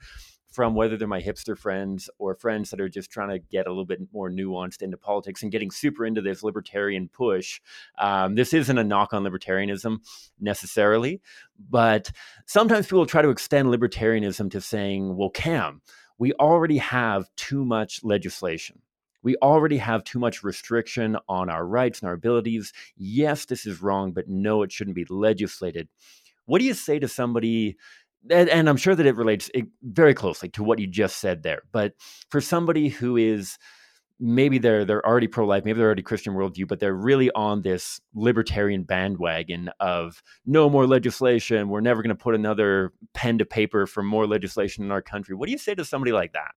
from 0.54 0.76
whether 0.76 0.96
they're 0.96 1.08
my 1.08 1.20
hipster 1.20 1.58
friends 1.58 2.08
or 2.18 2.36
friends 2.36 2.70
that 2.70 2.80
are 2.80 2.88
just 2.88 3.10
trying 3.10 3.28
to 3.28 3.40
get 3.40 3.66
a 3.66 3.70
little 3.70 3.84
bit 3.84 4.00
more 4.12 4.30
nuanced 4.30 4.82
into 4.82 4.96
politics 4.96 5.42
and 5.42 5.50
getting 5.50 5.72
super 5.72 6.06
into 6.06 6.22
this 6.22 6.44
libertarian 6.44 7.08
push. 7.08 7.60
Um, 7.98 8.36
this 8.36 8.54
isn't 8.54 8.78
a 8.78 8.84
knock 8.84 9.12
on 9.12 9.24
libertarianism 9.24 9.98
necessarily, 10.40 11.20
but 11.58 12.12
sometimes 12.46 12.86
people 12.86 13.04
try 13.04 13.20
to 13.20 13.30
extend 13.30 13.68
libertarianism 13.68 14.48
to 14.52 14.60
saying, 14.60 15.16
well, 15.16 15.30
Cam, 15.30 15.82
we 16.18 16.32
already 16.34 16.78
have 16.78 17.28
too 17.34 17.64
much 17.64 18.04
legislation. 18.04 18.80
We 19.24 19.34
already 19.36 19.78
have 19.78 20.04
too 20.04 20.20
much 20.20 20.44
restriction 20.44 21.16
on 21.28 21.50
our 21.50 21.66
rights 21.66 22.00
and 22.00 22.08
our 22.08 22.14
abilities. 22.14 22.72
Yes, 22.96 23.46
this 23.46 23.66
is 23.66 23.82
wrong, 23.82 24.12
but 24.12 24.28
no, 24.28 24.62
it 24.62 24.70
shouldn't 24.70 24.94
be 24.94 25.06
legislated. 25.08 25.88
What 26.46 26.58
do 26.58 26.66
you 26.66 26.74
say 26.74 26.98
to 26.98 27.08
somebody 27.08 27.76
and, 28.30 28.48
and 28.48 28.68
I'm 28.68 28.76
sure 28.76 28.94
that 28.94 29.06
it 29.06 29.16
relates 29.16 29.50
very 29.82 30.14
closely 30.14 30.48
to 30.50 30.64
what 30.64 30.78
you 30.78 30.86
just 30.86 31.18
said 31.18 31.42
there. 31.42 31.62
But 31.72 31.94
for 32.30 32.40
somebody 32.40 32.88
who 32.88 33.16
is 33.16 33.58
maybe 34.20 34.58
they're 34.58 34.84
they're 34.84 35.06
already 35.06 35.26
pro 35.26 35.46
life, 35.46 35.64
maybe 35.64 35.78
they're 35.78 35.86
already 35.86 36.02
Christian 36.02 36.34
worldview, 36.34 36.68
but 36.68 36.80
they're 36.80 36.94
really 36.94 37.30
on 37.32 37.62
this 37.62 38.00
libertarian 38.14 38.84
bandwagon 38.84 39.70
of 39.80 40.22
no 40.46 40.70
more 40.70 40.86
legislation. 40.86 41.68
We're 41.68 41.80
never 41.80 42.02
going 42.02 42.16
to 42.16 42.22
put 42.22 42.34
another 42.34 42.92
pen 43.12 43.38
to 43.38 43.44
paper 43.44 43.86
for 43.86 44.02
more 44.02 44.26
legislation 44.26 44.84
in 44.84 44.90
our 44.90 45.02
country. 45.02 45.34
What 45.34 45.46
do 45.46 45.52
you 45.52 45.58
say 45.58 45.74
to 45.74 45.84
somebody 45.84 46.12
like 46.12 46.32
that? 46.32 46.52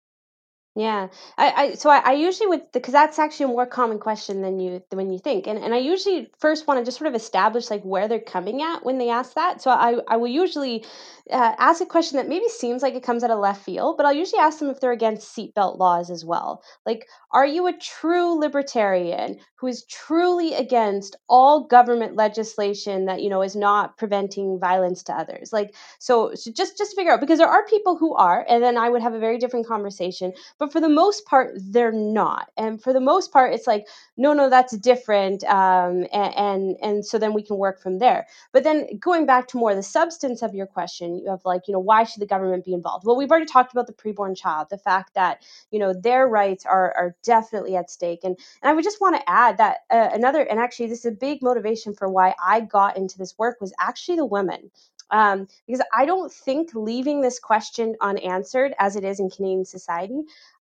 Yeah, 0.77 1.07
I, 1.37 1.51
I 1.51 1.73
so 1.75 1.89
I, 1.89 1.99
I 1.99 2.11
usually 2.13 2.47
would 2.47 2.69
because 2.73 2.91
that's 2.91 3.17
actually 3.17 3.45
a 3.45 3.47
more 3.47 3.65
common 3.65 3.97
question 3.97 4.41
than 4.41 4.59
you 4.59 4.83
than 4.89 4.97
when 4.97 5.09
you 5.09 5.19
think, 5.19 5.47
and 5.47 5.57
and 5.57 5.73
I 5.73 5.77
usually 5.77 6.29
first 6.37 6.67
want 6.67 6.81
to 6.81 6.85
just 6.85 6.97
sort 6.97 7.07
of 7.07 7.15
establish 7.15 7.69
like 7.69 7.81
where 7.83 8.09
they're 8.09 8.19
coming 8.19 8.61
at 8.61 8.83
when 8.83 8.97
they 8.97 9.07
ask 9.09 9.35
that. 9.35 9.61
So 9.61 9.71
I 9.71 9.99
I 10.09 10.17
will 10.17 10.27
usually 10.27 10.83
uh, 11.31 11.55
ask 11.57 11.79
a 11.81 11.85
question 11.85 12.17
that 12.17 12.27
maybe 12.27 12.49
seems 12.49 12.81
like 12.81 12.93
it 12.93 13.03
comes 13.03 13.23
out 13.23 13.31
of 13.31 13.39
left 13.39 13.63
field, 13.63 13.95
but 13.95 14.05
I'll 14.05 14.11
usually 14.13 14.41
ask 14.41 14.59
them 14.59 14.69
if 14.69 14.81
they're 14.81 14.91
against 14.91 15.33
seatbelt 15.33 15.79
laws 15.79 16.09
as 16.09 16.25
well. 16.25 16.61
Like, 16.85 17.07
are 17.31 17.45
you 17.45 17.67
a 17.67 17.73
true 17.77 18.37
libertarian 18.37 19.37
who 19.55 19.67
is 19.67 19.85
truly 19.85 20.53
against 20.53 21.15
all 21.29 21.63
government 21.67 22.17
legislation 22.17 23.05
that 23.05 23.21
you 23.21 23.29
know 23.29 23.41
is 23.43 23.55
not 23.55 23.97
preventing 23.97 24.59
violence 24.59 25.03
to 25.03 25.13
others? 25.13 25.53
Like, 25.53 25.73
so, 25.99 26.33
so 26.35 26.51
just 26.51 26.77
just 26.77 26.95
figure 26.97 27.13
out 27.13 27.21
because 27.21 27.39
there 27.39 27.47
are 27.47 27.65
people 27.65 27.95
who 27.95 28.13
are, 28.15 28.45
and 28.49 28.61
then 28.61 28.77
I 28.77 28.89
would 28.89 29.01
have 29.01 29.13
a 29.13 29.19
very 29.19 29.37
different 29.37 29.67
conversation. 29.67 30.33
But 30.59 30.64
but 30.65 30.71
for 30.71 30.81
the 30.81 30.89
most 30.89 31.25
part, 31.25 31.53
they're 31.55 31.91
not. 31.91 32.49
And 32.57 32.81
for 32.81 32.91
the 32.91 32.99
most 32.99 33.31
part, 33.31 33.53
it's 33.53 33.67
like, 33.67 33.87
no, 34.17 34.33
no, 34.33 34.49
that's 34.49 34.75
different. 34.77 35.43
Um, 35.43 36.07
and, 36.11 36.35
and, 36.35 36.77
and 36.81 37.05
so 37.05 37.19
then 37.19 37.33
we 37.33 37.43
can 37.43 37.57
work 37.57 37.79
from 37.79 37.99
there. 37.99 38.25
But 38.51 38.63
then 38.63 38.87
going 38.99 39.27
back 39.27 39.47
to 39.49 39.57
more 39.57 39.75
the 39.75 39.83
substance 39.83 40.41
of 40.41 40.55
your 40.55 40.65
question 40.65 41.23
of 41.29 41.45
like, 41.45 41.67
you 41.67 41.73
know, 41.73 41.79
why 41.79 42.03
should 42.03 42.21
the 42.21 42.25
government 42.25 42.65
be 42.65 42.73
involved? 42.73 43.05
Well, 43.05 43.15
we've 43.15 43.29
already 43.29 43.45
talked 43.45 43.73
about 43.73 43.85
the 43.85 43.93
preborn 43.93 44.35
child, 44.35 44.67
the 44.71 44.77
fact 44.79 45.13
that, 45.13 45.45
you 45.69 45.77
know, 45.77 45.93
their 45.93 46.27
rights 46.27 46.65
are, 46.65 46.93
are 46.97 47.15
definitely 47.23 47.75
at 47.75 47.91
stake. 47.91 48.21
And, 48.23 48.35
and 48.63 48.69
I 48.69 48.73
would 48.73 48.83
just 48.83 48.99
want 48.99 49.17
to 49.17 49.29
add 49.29 49.57
that 49.57 49.81
uh, 49.91 50.09
another, 50.13 50.41
and 50.41 50.59
actually 50.59 50.87
this 50.87 50.99
is 50.99 51.05
a 51.05 51.11
big 51.11 51.43
motivation 51.43 51.93
for 51.93 52.09
why 52.09 52.33
I 52.43 52.61
got 52.61 52.97
into 52.97 53.19
this 53.19 53.37
work 53.37 53.57
was 53.61 53.71
actually 53.79 54.17
the 54.17 54.25
women 54.25 54.71
um, 55.11 55.47
because 55.67 55.83
I 55.95 56.05
don't 56.05 56.31
think 56.31 56.71
leaving 56.73 57.21
this 57.21 57.39
question 57.39 57.95
unanswered 58.01 58.73
as 58.79 58.95
it 58.95 59.03
is 59.03 59.19
in 59.19 59.29
Canadian 59.29 59.65
society, 59.65 60.23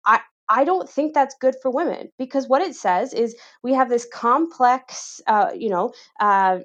I, 0.05 0.19
I 0.49 0.63
don't 0.63 0.89
think 0.89 1.13
that's 1.13 1.35
good 1.39 1.55
for 1.61 1.71
women 1.71 2.11
because 2.17 2.47
what 2.47 2.61
it 2.61 2.75
says 2.75 3.13
is 3.13 3.35
we 3.63 3.73
have 3.73 3.89
this 3.89 4.07
complex, 4.11 5.21
uh, 5.27 5.51
you 5.57 5.69
know, 5.69 5.93
uh, 6.19 6.59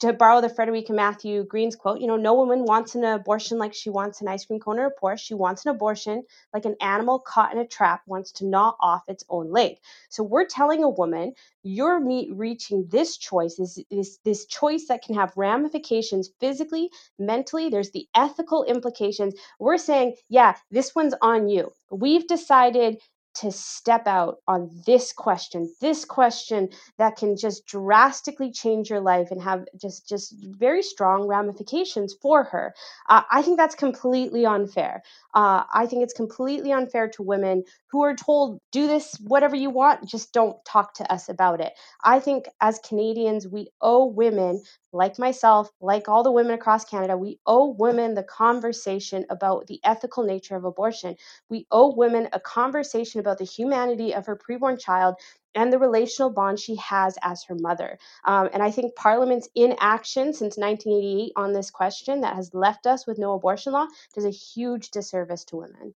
to 0.00 0.12
borrow 0.12 0.40
the 0.40 0.48
Frederica 0.48 0.92
Mathewes-Green's 0.92 1.74
quote, 1.74 2.00
you 2.00 2.06
know, 2.06 2.16
no 2.16 2.34
woman 2.34 2.64
wants 2.64 2.94
an 2.94 3.04
abortion 3.04 3.58
like 3.58 3.74
she 3.74 3.90
wants 3.90 4.20
an 4.20 4.28
ice 4.28 4.44
cream 4.44 4.60
cone 4.60 4.78
or 4.78 4.86
a 4.86 4.94
Porsche. 4.94 5.18
She 5.20 5.34
wants 5.34 5.64
an 5.66 5.70
abortion 5.72 6.22
like 6.52 6.64
an 6.64 6.76
animal 6.80 7.18
caught 7.18 7.52
in 7.52 7.58
a 7.58 7.66
trap 7.66 8.02
wants 8.06 8.30
to 8.32 8.46
gnaw 8.46 8.74
off 8.80 9.02
its 9.08 9.24
own 9.28 9.50
leg. 9.50 9.76
So 10.10 10.22
we're 10.22 10.46
telling 10.46 10.84
a 10.84 10.88
woman 10.88 11.32
you're 11.64 11.98
me- 11.98 12.30
reaching 12.32 12.86
this 12.88 13.16
choice 13.16 13.58
is 13.58 13.82
this 13.90 14.18
this 14.24 14.46
choice 14.46 14.86
that 14.88 15.02
can 15.02 15.14
have 15.14 15.32
ramifications 15.36 16.30
physically, 16.38 16.90
mentally. 17.18 17.68
There's 17.68 17.90
the 17.90 18.06
ethical 18.14 18.64
implications. 18.64 19.34
We're 19.58 19.78
saying, 19.78 20.16
yeah, 20.28 20.54
this 20.70 20.94
one's 20.94 21.14
on 21.22 21.48
you. 21.48 21.72
We've 21.90 22.26
decided 22.26 22.98
to 23.34 23.50
step 23.50 24.06
out 24.06 24.38
on 24.46 24.70
this 24.86 25.12
question 25.12 25.72
this 25.80 26.04
question 26.04 26.68
that 26.98 27.16
can 27.16 27.36
just 27.36 27.66
drastically 27.66 28.50
change 28.50 28.90
your 28.90 29.00
life 29.00 29.30
and 29.30 29.42
have 29.42 29.64
just 29.80 30.08
just 30.08 30.34
very 30.58 30.82
strong 30.82 31.26
ramifications 31.26 32.14
for 32.20 32.44
her. 32.44 32.74
Uh, 33.08 33.22
i 33.30 33.42
think 33.42 33.56
that's 33.58 33.74
completely 33.74 34.46
unfair. 34.46 35.02
Uh, 35.34 35.64
i 35.72 35.86
think 35.86 36.02
it's 36.02 36.14
completely 36.14 36.72
unfair 36.72 37.08
to 37.08 37.22
women 37.22 37.62
who 37.90 38.02
are 38.02 38.14
told 38.14 38.60
do 38.72 38.86
this 38.86 39.14
whatever 39.20 39.56
you 39.56 39.70
want 39.70 40.08
just 40.08 40.32
don't 40.32 40.56
talk 40.64 40.94
to 40.94 41.12
us 41.12 41.28
about 41.28 41.60
it. 41.60 41.72
I 42.02 42.20
think 42.20 42.46
as 42.60 42.78
canadians 42.80 43.46
we 43.48 43.68
owe 43.80 44.06
women 44.06 44.62
like 44.94 45.18
myself, 45.18 45.70
like 45.80 46.08
all 46.08 46.22
the 46.22 46.30
women 46.30 46.54
across 46.54 46.84
Canada, 46.84 47.16
we 47.16 47.38
owe 47.46 47.70
women 47.70 48.14
the 48.14 48.22
conversation 48.22 49.26
about 49.28 49.66
the 49.66 49.80
ethical 49.82 50.22
nature 50.22 50.54
of 50.54 50.64
abortion. 50.64 51.16
We 51.50 51.66
owe 51.70 51.94
women 51.94 52.28
a 52.32 52.38
conversation 52.38 53.20
about 53.20 53.38
the 53.38 53.44
humanity 53.44 54.14
of 54.14 54.26
her 54.26 54.36
preborn 54.36 54.80
child 54.80 55.16
and 55.56 55.72
the 55.72 55.78
relational 55.78 56.30
bond 56.30 56.60
she 56.60 56.76
has 56.76 57.18
as 57.22 57.42
her 57.44 57.56
mother. 57.56 57.98
Um, 58.24 58.48
and 58.52 58.62
I 58.62 58.70
think 58.70 58.94
Parliament's 58.94 59.48
inaction 59.54 60.32
since 60.32 60.56
1988 60.56 61.32
on 61.36 61.52
this 61.52 61.70
question 61.70 62.20
that 62.20 62.36
has 62.36 62.54
left 62.54 62.86
us 62.86 63.06
with 63.06 63.18
no 63.18 63.34
abortion 63.34 63.72
law 63.72 63.86
does 64.14 64.24
a 64.24 64.30
huge 64.30 64.90
disservice 64.90 65.44
to 65.46 65.56
women. 65.56 65.94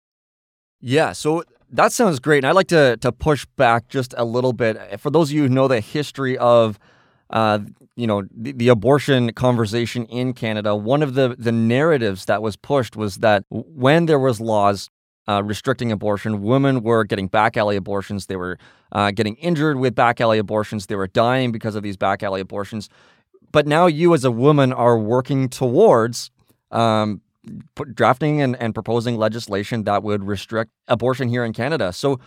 Yeah, 0.79 1.13
so 1.13 1.43
that 1.71 1.91
sounds 1.91 2.19
great. 2.19 2.39
And 2.39 2.47
I'd 2.47 2.55
like 2.55 2.67
to, 2.67 2.97
to 2.97 3.11
push 3.11 3.45
back 3.57 3.89
just 3.89 4.13
a 4.17 4.25
little 4.25 4.53
bit. 4.53 4.99
For 4.99 5.09
those 5.09 5.29
of 5.29 5.35
you 5.35 5.43
who 5.43 5.49
know 5.49 5.67
the 5.67 5.81
history 5.81 6.37
of 6.37 6.79
uh, 7.29 7.59
you 7.95 8.07
know, 8.07 8.23
the, 8.31 8.53
the, 8.53 8.67
abortion 8.69 9.33
conversation 9.33 10.05
in 10.05 10.33
Canada, 10.33 10.75
one 10.75 11.03
of 11.03 11.13
the, 11.13 11.35
the 11.37 11.51
narratives 11.51 12.25
that 12.25 12.41
was 12.41 12.55
pushed 12.55 12.95
was 12.95 13.17
that 13.17 13.43
when 13.49 14.05
there 14.05 14.19
was 14.19 14.39
laws 14.39 14.89
uh, 15.27 15.43
restricting 15.43 15.91
abortion, 15.91 16.41
women 16.41 16.81
were 16.81 17.03
getting 17.03 17.27
back 17.27 17.57
alley 17.57 17.75
abortions. 17.75 18.27
They 18.27 18.37
were 18.37 18.57
uh, 18.91 19.11
getting 19.11 19.35
injured 19.35 19.77
with 19.77 19.93
back 19.93 20.21
alley 20.21 20.37
abortions. 20.37 20.85
They 20.85 20.95
were 20.95 21.07
dying 21.07 21.51
because 21.51 21.75
of 21.75 21.83
these 21.83 21.97
back 21.97 22.23
alley 22.23 22.39
abortions. 22.39 22.87
But 23.51 23.67
now 23.67 23.87
you, 23.87 24.13
as 24.13 24.23
a 24.23 24.31
woman, 24.31 24.71
are 24.71 24.97
working 24.97 25.49
towards 25.49 26.31
um, 26.71 27.21
drafting 27.93 28.41
and, 28.41 28.55
and 28.55 28.73
proposing 28.73 29.17
legislation 29.17 29.83
that 29.83 30.03
would 30.03 30.23
restrict 30.23 30.71
abortion 30.87 31.27
here 31.27 31.43
in 31.43 31.53
Canada. 31.53 31.91
So, 31.91 32.19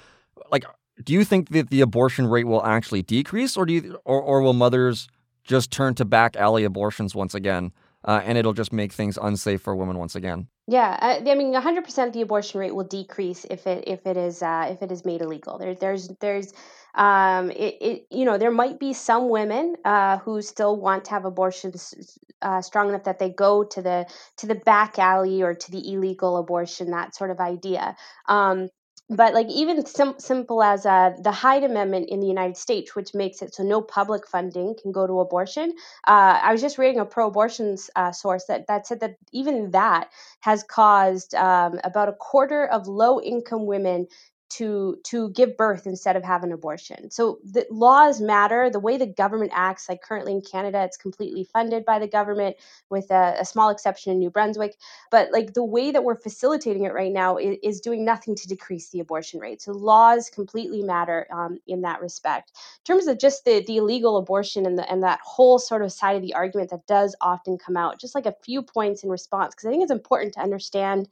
like, 0.51 0.65
do 1.05 1.13
you 1.13 1.25
think 1.25 1.51
that 1.51 1.71
the 1.71 1.81
abortion 1.81 2.27
rate 2.27 2.47
will 2.47 2.65
actually 2.65 3.03
decrease, 3.03 3.57
or 3.57 3.67
do 3.67 3.73
you, 3.73 3.99
or, 4.05 4.21
or 4.21 4.43
will 4.43 4.53
mothers 4.53 5.09
just 5.45 5.71
turn 5.71 5.95
to 5.95 6.05
back 6.05 6.37
alley 6.37 6.65
abortions 6.65 7.15
once 7.15 7.35
again, 7.35 7.73
uh, 8.05 8.21
and 8.25 8.39
it'll 8.39 8.53
just 8.53 8.73
make 8.73 8.93
things 8.93 9.19
unsafe 9.21 9.61
for 9.61 9.75
women 9.75 9.99
once 9.99 10.15
again. 10.15 10.49
Yeah, 10.67 10.97
I, 11.01 11.17
I 11.29 11.35
mean, 11.35 11.53
100% 11.53 12.13
the 12.13 12.21
abortion 12.21 12.61
rate 12.61 12.75
will 12.75 12.85
decrease 12.85 13.45
if 13.51 13.67
it 13.67 13.85
if 13.89 14.07
it 14.07 14.17
is 14.17 14.43
uh, 14.43 14.69
if 14.71 14.83
it 14.83 14.93
is 14.93 15.05
made 15.05 15.21
illegal. 15.21 15.59
There, 15.59 15.75
there's 15.75 16.09
there's 16.21 16.53
um, 16.95 17.51
it, 17.51 17.77
it 17.81 18.07
you 18.11 18.25
know 18.25 18.39
there 18.39 18.53
might 18.53 18.79
be 18.79 18.93
some 18.93 19.29
women 19.29 19.75
uh, 19.85 20.19
who 20.19 20.41
still 20.43 20.77
want 20.77 21.07
to 21.07 21.11
have 21.11 21.25
abortions 21.25 22.19
uh, 22.43 22.63
strong 22.63 22.89
enough 22.89 23.05
that 23.05 23.19
they 23.19 23.31
go 23.31 23.65
to 23.65 23.83
the 23.83 24.07
to 24.37 24.47
the 24.47 24.55
back 24.55 24.99
alley 24.99 25.43
or 25.43 25.55
to 25.55 25.71
the 25.73 25.93
illegal 25.93 26.37
abortion 26.37 26.93
that 26.93 27.17
sort 27.17 27.31
of 27.31 27.41
idea. 27.41 27.97
Um, 28.29 28.69
but 29.11 29.35
like 29.35 29.49
even 29.49 29.85
sim- 29.85 30.19
simple 30.19 30.63
as 30.63 30.87
uh, 30.87 31.11
the 31.21 31.33
Hyde 31.33 31.65
Amendment 31.65 32.09
in 32.09 32.21
the 32.21 32.29
United 32.29 32.57
States, 32.57 32.95
which 32.95 33.13
makes 33.13 33.43
it 33.43 33.53
so 33.53 33.65
no 33.65 33.83
public 33.83 34.27
funding 34.27 34.77
can 34.81 34.93
go 34.93 35.07
to 35.07 35.19
abortion. 35.19 35.75
Uh, 36.07 36.39
I 36.41 36.53
was 36.53 36.61
just 36.61 36.79
reading 36.79 37.01
a 37.01 37.05
pro-abortion 37.05 37.77
uh, 37.97 38.13
source 38.13 38.45
that 38.45 38.69
that 38.69 38.87
said 38.87 39.01
that 39.01 39.17
even 39.33 39.73
that 39.73 40.11
has 40.41 40.63
caused 40.63 41.35
um, 41.35 41.81
about 41.83 42.09
a 42.09 42.13
quarter 42.13 42.65
of 42.65 42.87
low-income 42.87 43.67
women 43.67 44.07
to 44.51 44.99
to 45.05 45.31
give 45.31 45.57
birth 45.57 45.87
instead 45.87 46.17
of 46.17 46.25
have 46.25 46.43
an 46.43 46.53
abortion. 46.53 47.11
So 47.11 47.39
the 47.45 47.67
laws 47.71 48.21
matter. 48.21 48.69
The 48.69 48.81
way 48.81 48.97
the 48.97 49.07
government 49.07 49.53
acts, 49.55 49.89
like 49.89 50.03
currently 50.03 50.33
in 50.33 50.43
Canada, 50.43 50.83
it's 50.83 50.97
completely 50.97 51.45
funded 51.45 51.85
by 51.85 51.99
the 51.99 52.09
government, 52.09 52.57
with 52.91 53.11
a, 53.11 53.37
a 53.41 53.45
small 53.45 53.71
exception 53.71 54.13
in 54.13 54.19
New 54.19 54.31
Brunswick. 54.31 54.77
But 55.11 55.31
like 55.33 55.55
the 55.55 55.65
way 55.65 55.93
that 55.93 56.03
we're 56.03 56.17
facilitating 56.17 56.85
it 56.85 56.93
right 56.93 57.13
now 57.13 57.37
is, 57.37 57.57
is 57.63 57.81
doing 57.81 58.05
nothing 58.05 58.35
to 58.35 58.49
decrease 58.49 58.91
the 58.91 59.01
abortion 59.01 59.41
rate. 59.41 59.63
So 59.63 59.73
laws 59.73 60.31
completely 60.31 60.83
matter 60.83 61.27
um, 61.33 61.59
in 61.67 61.83
that 61.83 62.01
respect. 62.01 62.53
In 62.57 62.85
terms 62.85 63.07
of 63.07 63.19
just 63.19 63.45
the 63.45 63.65
the 63.67 63.77
illegal 63.77 64.17
abortion 64.17 64.67
and 64.67 64.77
the 64.77 64.91
and 64.91 65.03
that 65.03 65.21
whole 65.23 65.59
sort 65.59 65.83
of 65.83 65.93
side 65.93 66.17
of 66.17 66.23
the 66.23 66.35
argument 66.35 66.71
that 66.71 66.87
does 66.87 67.15
often 67.21 67.57
come 67.57 67.77
out, 67.77 68.01
just 68.01 68.15
like 68.15 68.27
a 68.27 68.35
few 68.43 68.63
points 68.63 69.05
in 69.05 69.11
response, 69.11 69.55
because 69.55 69.67
I 69.67 69.71
think 69.71 69.83
it's 69.83 69.93
important 69.93 70.35
to 70.35 70.41
understand. 70.41 71.09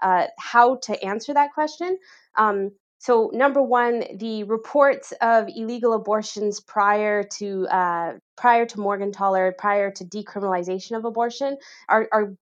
Uh, 0.00 0.26
how 0.36 0.74
to 0.78 1.00
answer 1.04 1.32
that 1.32 1.52
question. 1.54 1.96
Um, 2.34 2.72
so, 3.02 3.32
number 3.34 3.60
one, 3.60 4.04
the 4.14 4.44
reports 4.44 5.12
of 5.20 5.48
illegal 5.48 5.92
abortions 5.94 6.60
prior 6.60 7.24
to 7.38 7.66
uh, 7.66 8.12
prior 8.36 8.64
to 8.64 8.76
Morgentaler, 8.76 9.58
prior 9.58 9.90
to 9.90 10.04
decriminalization 10.04 10.96
of 10.96 11.04
abortion, 11.04 11.56
are, 11.88 12.08
are 12.12 12.34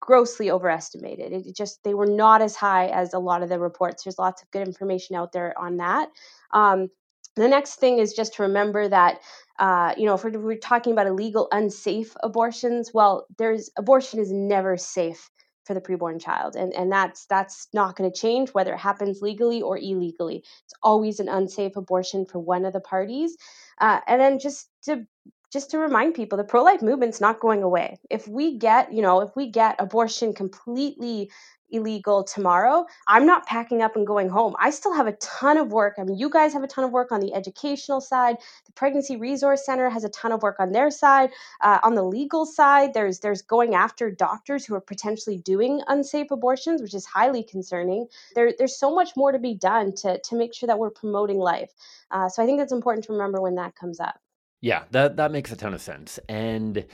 grossly 0.00 0.50
overestimated. 0.50 1.32
It 1.32 1.54
just 1.54 1.78
they 1.84 1.94
were 1.94 2.08
not 2.08 2.42
as 2.42 2.56
high 2.56 2.88
as 2.88 3.14
a 3.14 3.20
lot 3.20 3.44
of 3.44 3.50
the 3.50 3.60
reports. 3.60 4.02
There's 4.02 4.18
lots 4.18 4.42
of 4.42 4.50
good 4.50 4.66
information 4.66 5.14
out 5.14 5.30
there 5.30 5.56
on 5.56 5.76
that. 5.76 6.08
Um, 6.52 6.88
the 7.36 7.46
next 7.46 7.76
thing 7.76 8.00
is 8.00 8.12
just 8.12 8.34
to 8.34 8.42
remember 8.42 8.88
that 8.88 9.20
uh, 9.60 9.94
you 9.96 10.06
know 10.06 10.14
if 10.14 10.24
we're, 10.24 10.36
we're 10.40 10.56
talking 10.58 10.92
about 10.92 11.06
illegal, 11.06 11.46
unsafe 11.52 12.16
abortions, 12.24 12.90
well, 12.92 13.26
there's 13.38 13.70
abortion 13.78 14.18
is 14.18 14.32
never 14.32 14.76
safe 14.76 15.30
for 15.70 15.74
the 15.74 15.80
preborn 15.80 16.20
child 16.20 16.56
and 16.56 16.72
and 16.72 16.90
that's 16.90 17.26
that's 17.26 17.68
not 17.72 17.94
going 17.94 18.10
to 18.10 18.20
change 18.20 18.50
whether 18.50 18.72
it 18.72 18.78
happens 18.78 19.22
legally 19.22 19.62
or 19.62 19.78
illegally. 19.78 20.38
It's 20.64 20.74
always 20.82 21.20
an 21.20 21.28
unsafe 21.28 21.76
abortion 21.76 22.26
for 22.26 22.40
one 22.40 22.64
of 22.64 22.72
the 22.72 22.80
parties. 22.80 23.36
Uh, 23.80 24.00
and 24.08 24.20
then 24.20 24.40
just 24.40 24.68
to 24.86 25.06
just 25.52 25.70
to 25.70 25.78
remind 25.78 26.14
people 26.14 26.38
the 26.38 26.42
pro-life 26.42 26.82
movement's 26.82 27.20
not 27.20 27.38
going 27.38 27.62
away. 27.62 28.00
If 28.10 28.26
we 28.26 28.58
get 28.58 28.92
you 28.92 29.00
know 29.00 29.20
if 29.20 29.30
we 29.36 29.48
get 29.48 29.76
abortion 29.78 30.34
completely 30.34 31.30
illegal 31.72 32.24
tomorrow, 32.24 32.86
I'm 33.06 33.26
not 33.26 33.46
packing 33.46 33.82
up 33.82 33.96
and 33.96 34.06
going 34.06 34.28
home. 34.28 34.54
I 34.58 34.70
still 34.70 34.94
have 34.94 35.06
a 35.06 35.12
ton 35.12 35.56
of 35.56 35.72
work. 35.72 35.94
I 35.98 36.04
mean, 36.04 36.18
you 36.18 36.30
guys 36.30 36.52
have 36.52 36.62
a 36.62 36.66
ton 36.66 36.84
of 36.84 36.92
work 36.92 37.12
on 37.12 37.20
the 37.20 37.34
educational 37.34 38.00
side. 38.00 38.36
The 38.66 38.72
Pregnancy 38.72 39.16
Resource 39.16 39.64
Center 39.64 39.88
has 39.88 40.04
a 40.04 40.08
ton 40.10 40.32
of 40.32 40.42
work 40.42 40.56
on 40.58 40.72
their 40.72 40.90
side. 40.90 41.30
Uh, 41.60 41.78
on 41.82 41.94
the 41.94 42.02
legal 42.02 42.46
side, 42.46 42.94
there's 42.94 43.20
there's 43.20 43.42
going 43.42 43.74
after 43.74 44.10
doctors 44.10 44.64
who 44.64 44.74
are 44.74 44.80
potentially 44.80 45.38
doing 45.38 45.80
unsafe 45.88 46.30
abortions, 46.30 46.82
which 46.82 46.94
is 46.94 47.06
highly 47.06 47.42
concerning. 47.42 48.06
There, 48.34 48.52
there's 48.56 48.76
so 48.76 48.94
much 48.94 49.16
more 49.16 49.32
to 49.32 49.38
be 49.38 49.54
done 49.54 49.94
to 49.96 50.18
to 50.18 50.36
make 50.36 50.54
sure 50.54 50.66
that 50.66 50.78
we're 50.78 50.90
promoting 50.90 51.38
life. 51.38 51.70
Uh, 52.10 52.28
so 52.28 52.42
I 52.42 52.46
think 52.46 52.58
that's 52.58 52.72
important 52.72 53.04
to 53.06 53.12
remember 53.12 53.40
when 53.40 53.54
that 53.56 53.76
comes 53.76 54.00
up. 54.00 54.20
Yeah, 54.60 54.84
that 54.90 55.16
that 55.16 55.32
makes 55.32 55.52
a 55.52 55.56
ton 55.56 55.74
of 55.74 55.80
sense. 55.80 56.18
And 56.28 56.84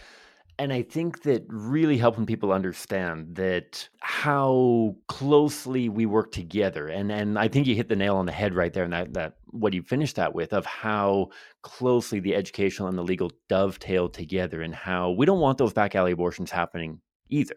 and 0.59 0.73
I 0.73 0.83
think 0.83 1.23
that 1.23 1.45
really 1.49 1.99
helping 1.99 2.25
people 2.25 2.51
understand 2.51 3.37
that 3.37 3.89
how 4.01 4.97
closely 5.07 5.89
we 5.89 6.07
work 6.07 6.33
together. 6.33 6.89
And 6.89 7.13
and 7.13 7.39
I 7.39 7.49
think 7.49 7.67
you 7.67 7.75
hit 7.75 7.89
the 7.89 7.97
nail 7.97 8.17
on 8.17 8.27
the 8.27 8.33
head 8.33 8.55
right 8.55 8.73
there 8.73 8.85
and 8.85 8.93
that 8.93 9.13
that 9.15 9.37
what 9.47 9.75
you 9.75 9.83
finished 9.83 10.17
that 10.17 10.35
with 10.35 10.53
of 10.53 10.65
how 10.65 11.29
closely 11.63 12.21
the 12.21 12.35
educational 12.35 12.89
and 12.89 12.97
the 12.97 13.03
legal 13.03 13.31
dovetail 13.49 14.09
together 14.09 14.63
and 14.63 14.75
how 14.75 15.11
we 15.11 15.27
don't 15.27 15.41
want 15.41 15.59
those 15.59 15.73
back 15.73 15.95
alley 15.95 16.13
abortions 16.13 16.51
happening 16.51 17.01
either. 17.29 17.57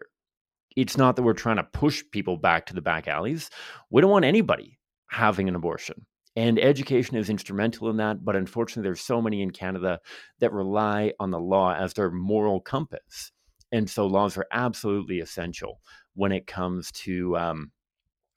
It's 0.76 0.96
not 0.96 1.16
that 1.16 1.22
we're 1.22 1.32
trying 1.32 1.56
to 1.56 1.64
push 1.64 2.02
people 2.12 2.36
back 2.36 2.66
to 2.66 2.74
the 2.74 2.82
back 2.82 3.08
alleys. 3.08 3.50
We 3.90 4.02
don't 4.02 4.10
want 4.10 4.24
anybody 4.24 4.78
having 5.08 5.48
an 5.48 5.56
abortion. 5.56 6.06
And 6.36 6.58
education 6.58 7.16
is 7.16 7.28
instrumental 7.28 7.90
in 7.90 7.96
that. 7.96 8.24
But 8.24 8.36
unfortunately, 8.36 8.84
there's 8.84 9.00
so 9.00 9.20
many 9.20 9.42
in 9.42 9.50
Canada 9.50 10.00
that 10.38 10.52
rely 10.52 11.12
on 11.18 11.30
the 11.30 11.40
law 11.40 11.74
as 11.74 11.92
their 11.94 12.10
moral 12.10 12.60
compass. 12.60 13.32
And 13.72 13.88
so 13.88 14.06
laws 14.06 14.36
are 14.36 14.46
absolutely 14.52 15.20
essential 15.20 15.80
when 16.14 16.32
it 16.32 16.46
comes 16.46 16.90
to 16.92 17.36
um, 17.36 17.70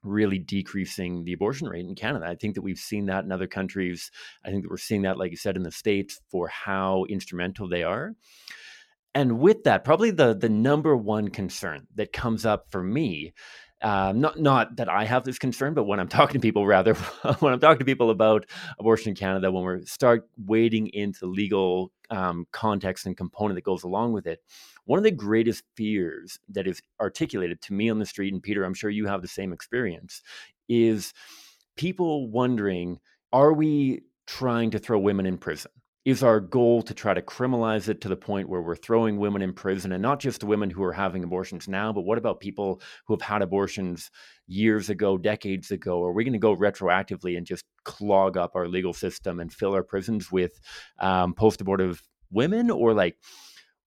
really 0.03 0.37
decreasing 0.37 1.23
the 1.23 1.33
abortion 1.33 1.67
rate 1.67 1.85
in 1.85 1.95
Canada. 1.95 2.25
I 2.27 2.35
think 2.35 2.55
that 2.55 2.61
we've 2.61 2.77
seen 2.77 3.07
that 3.07 3.23
in 3.23 3.31
other 3.31 3.47
countries. 3.47 4.11
I 4.45 4.49
think 4.49 4.63
that 4.63 4.69
we're 4.69 4.77
seeing 4.77 5.03
that, 5.03 5.17
like 5.17 5.31
you 5.31 5.37
said, 5.37 5.55
in 5.55 5.63
the 5.63 5.71
States 5.71 6.19
for 6.29 6.47
how 6.47 7.05
instrumental 7.09 7.67
they 7.67 7.83
are. 7.83 8.13
And 9.15 9.39
with 9.39 9.63
that, 9.63 9.83
probably 9.83 10.09
the 10.09 10.33
the 10.33 10.49
number 10.49 10.95
one 10.97 11.29
concern 11.29 11.87
that 11.95 12.13
comes 12.13 12.45
up 12.45 12.65
for 12.71 12.83
me 12.83 13.33
um, 13.83 14.21
not 14.21 14.39
not 14.39 14.77
that 14.77 14.89
I 14.89 15.03
have 15.03 15.25
this 15.25 15.37
concern, 15.37 15.73
but 15.73 15.83
when 15.83 15.99
I'm 15.99 16.07
talking 16.09 16.33
to 16.33 16.39
people, 16.39 16.65
rather 16.65 16.93
when 17.39 17.53
I'm 17.53 17.59
talking 17.59 17.79
to 17.79 17.85
people 17.85 18.09
about 18.09 18.45
abortion 18.79 19.09
in 19.09 19.15
Canada, 19.15 19.51
when 19.51 19.65
we 19.65 19.85
start 19.85 20.27
wading 20.45 20.87
into 20.93 21.25
legal 21.25 21.91
um, 22.09 22.47
context 22.51 23.05
and 23.05 23.17
component 23.17 23.55
that 23.55 23.63
goes 23.63 23.83
along 23.83 24.13
with 24.13 24.25
it, 24.25 24.41
one 24.85 24.97
of 24.97 25.03
the 25.03 25.11
greatest 25.11 25.63
fears 25.75 26.39
that 26.49 26.67
is 26.67 26.81
articulated 26.99 27.61
to 27.61 27.73
me 27.73 27.89
on 27.89 27.99
the 27.99 28.05
street, 28.05 28.33
and 28.33 28.41
Pieter, 28.41 28.63
I'm 28.63 28.73
sure 28.73 28.89
you 28.89 29.05
have 29.07 29.21
the 29.21 29.27
same 29.27 29.53
experience, 29.53 30.21
is 30.69 31.13
people 31.75 32.29
wondering, 32.29 32.99
are 33.31 33.53
we 33.53 34.03
trying 34.27 34.71
to 34.71 34.79
throw 34.79 34.99
women 34.99 35.25
in 35.25 35.37
prison? 35.37 35.71
Is 36.05 36.21
our 36.21 36.41
goal 36.41 36.81
to 36.81 36.93
try 36.93 37.13
to 37.13 37.21
criminalize 37.21 37.87
it 37.87 38.01
to 38.01 38.09
the 38.09 38.15
point 38.15 38.49
where 38.49 38.61
we're 38.61 38.75
throwing 38.75 39.17
women 39.17 39.41
in 39.41 39.53
prison 39.53 39.93
and 39.93 40.01
not 40.01 40.19
just 40.19 40.41
the 40.41 40.45
women 40.45 40.69
who 40.69 40.83
are 40.83 40.91
having 40.91 41.23
abortions 41.23 41.67
now, 41.67 41.93
but 41.93 42.01
what 42.01 42.17
about 42.17 42.41
people 42.41 42.81
who 43.07 43.13
have 43.13 43.21
had 43.21 43.41
abortions 43.41 44.11
years 44.45 44.89
ago, 44.89 45.17
decades 45.17 45.71
ago? 45.71 46.03
Are 46.03 46.11
we 46.11 46.25
going 46.25 46.33
to 46.33 46.39
go 46.39 46.55
retroactively 46.55 47.37
and 47.37 47.45
just 47.45 47.63
clog 47.85 48.35
up 48.35 48.55
our 48.55 48.67
legal 48.67 48.93
system 48.93 49.39
and 49.39 49.51
fill 49.51 49.73
our 49.73 49.83
prisons 49.83 50.29
with 50.29 50.59
um, 50.99 51.33
post 51.33 51.61
abortive 51.61 52.01
women? 52.29 52.69
Or 52.69 52.93
like, 52.93 53.15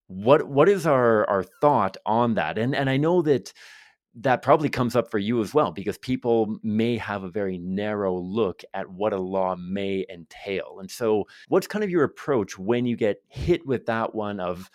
what 0.07 0.47
what 0.47 0.69
is 0.69 0.87
our 0.87 1.29
our 1.29 1.43
thought 1.61 1.97
on 2.05 2.35
that? 2.35 2.57
And 2.57 2.73
and 2.75 2.89
I 2.89 2.97
know 2.97 3.21
that 3.23 3.53
that 4.21 4.41
probably 4.41 4.69
comes 4.69 4.95
up 4.95 5.11
for 5.11 5.19
you 5.19 5.41
as 5.41 5.53
well 5.53 5.71
because 5.71 5.97
people 5.97 6.57
may 6.63 6.97
have 6.97 7.23
a 7.23 7.29
very 7.29 7.57
narrow 7.57 8.17
look 8.17 8.63
at 8.73 8.89
what 8.89 9.13
a 9.13 9.17
law 9.17 9.55
may 9.55 10.05
entail. 10.09 10.77
And 10.79 10.89
so, 10.89 11.27
what's 11.49 11.67
kind 11.67 11.83
of 11.83 11.89
your 11.89 12.03
approach 12.03 12.57
when 12.57 12.85
you 12.85 12.95
get 12.95 13.21
hit 13.27 13.65
with 13.65 13.85
that 13.85 14.15
one 14.15 14.39
of, 14.39 14.69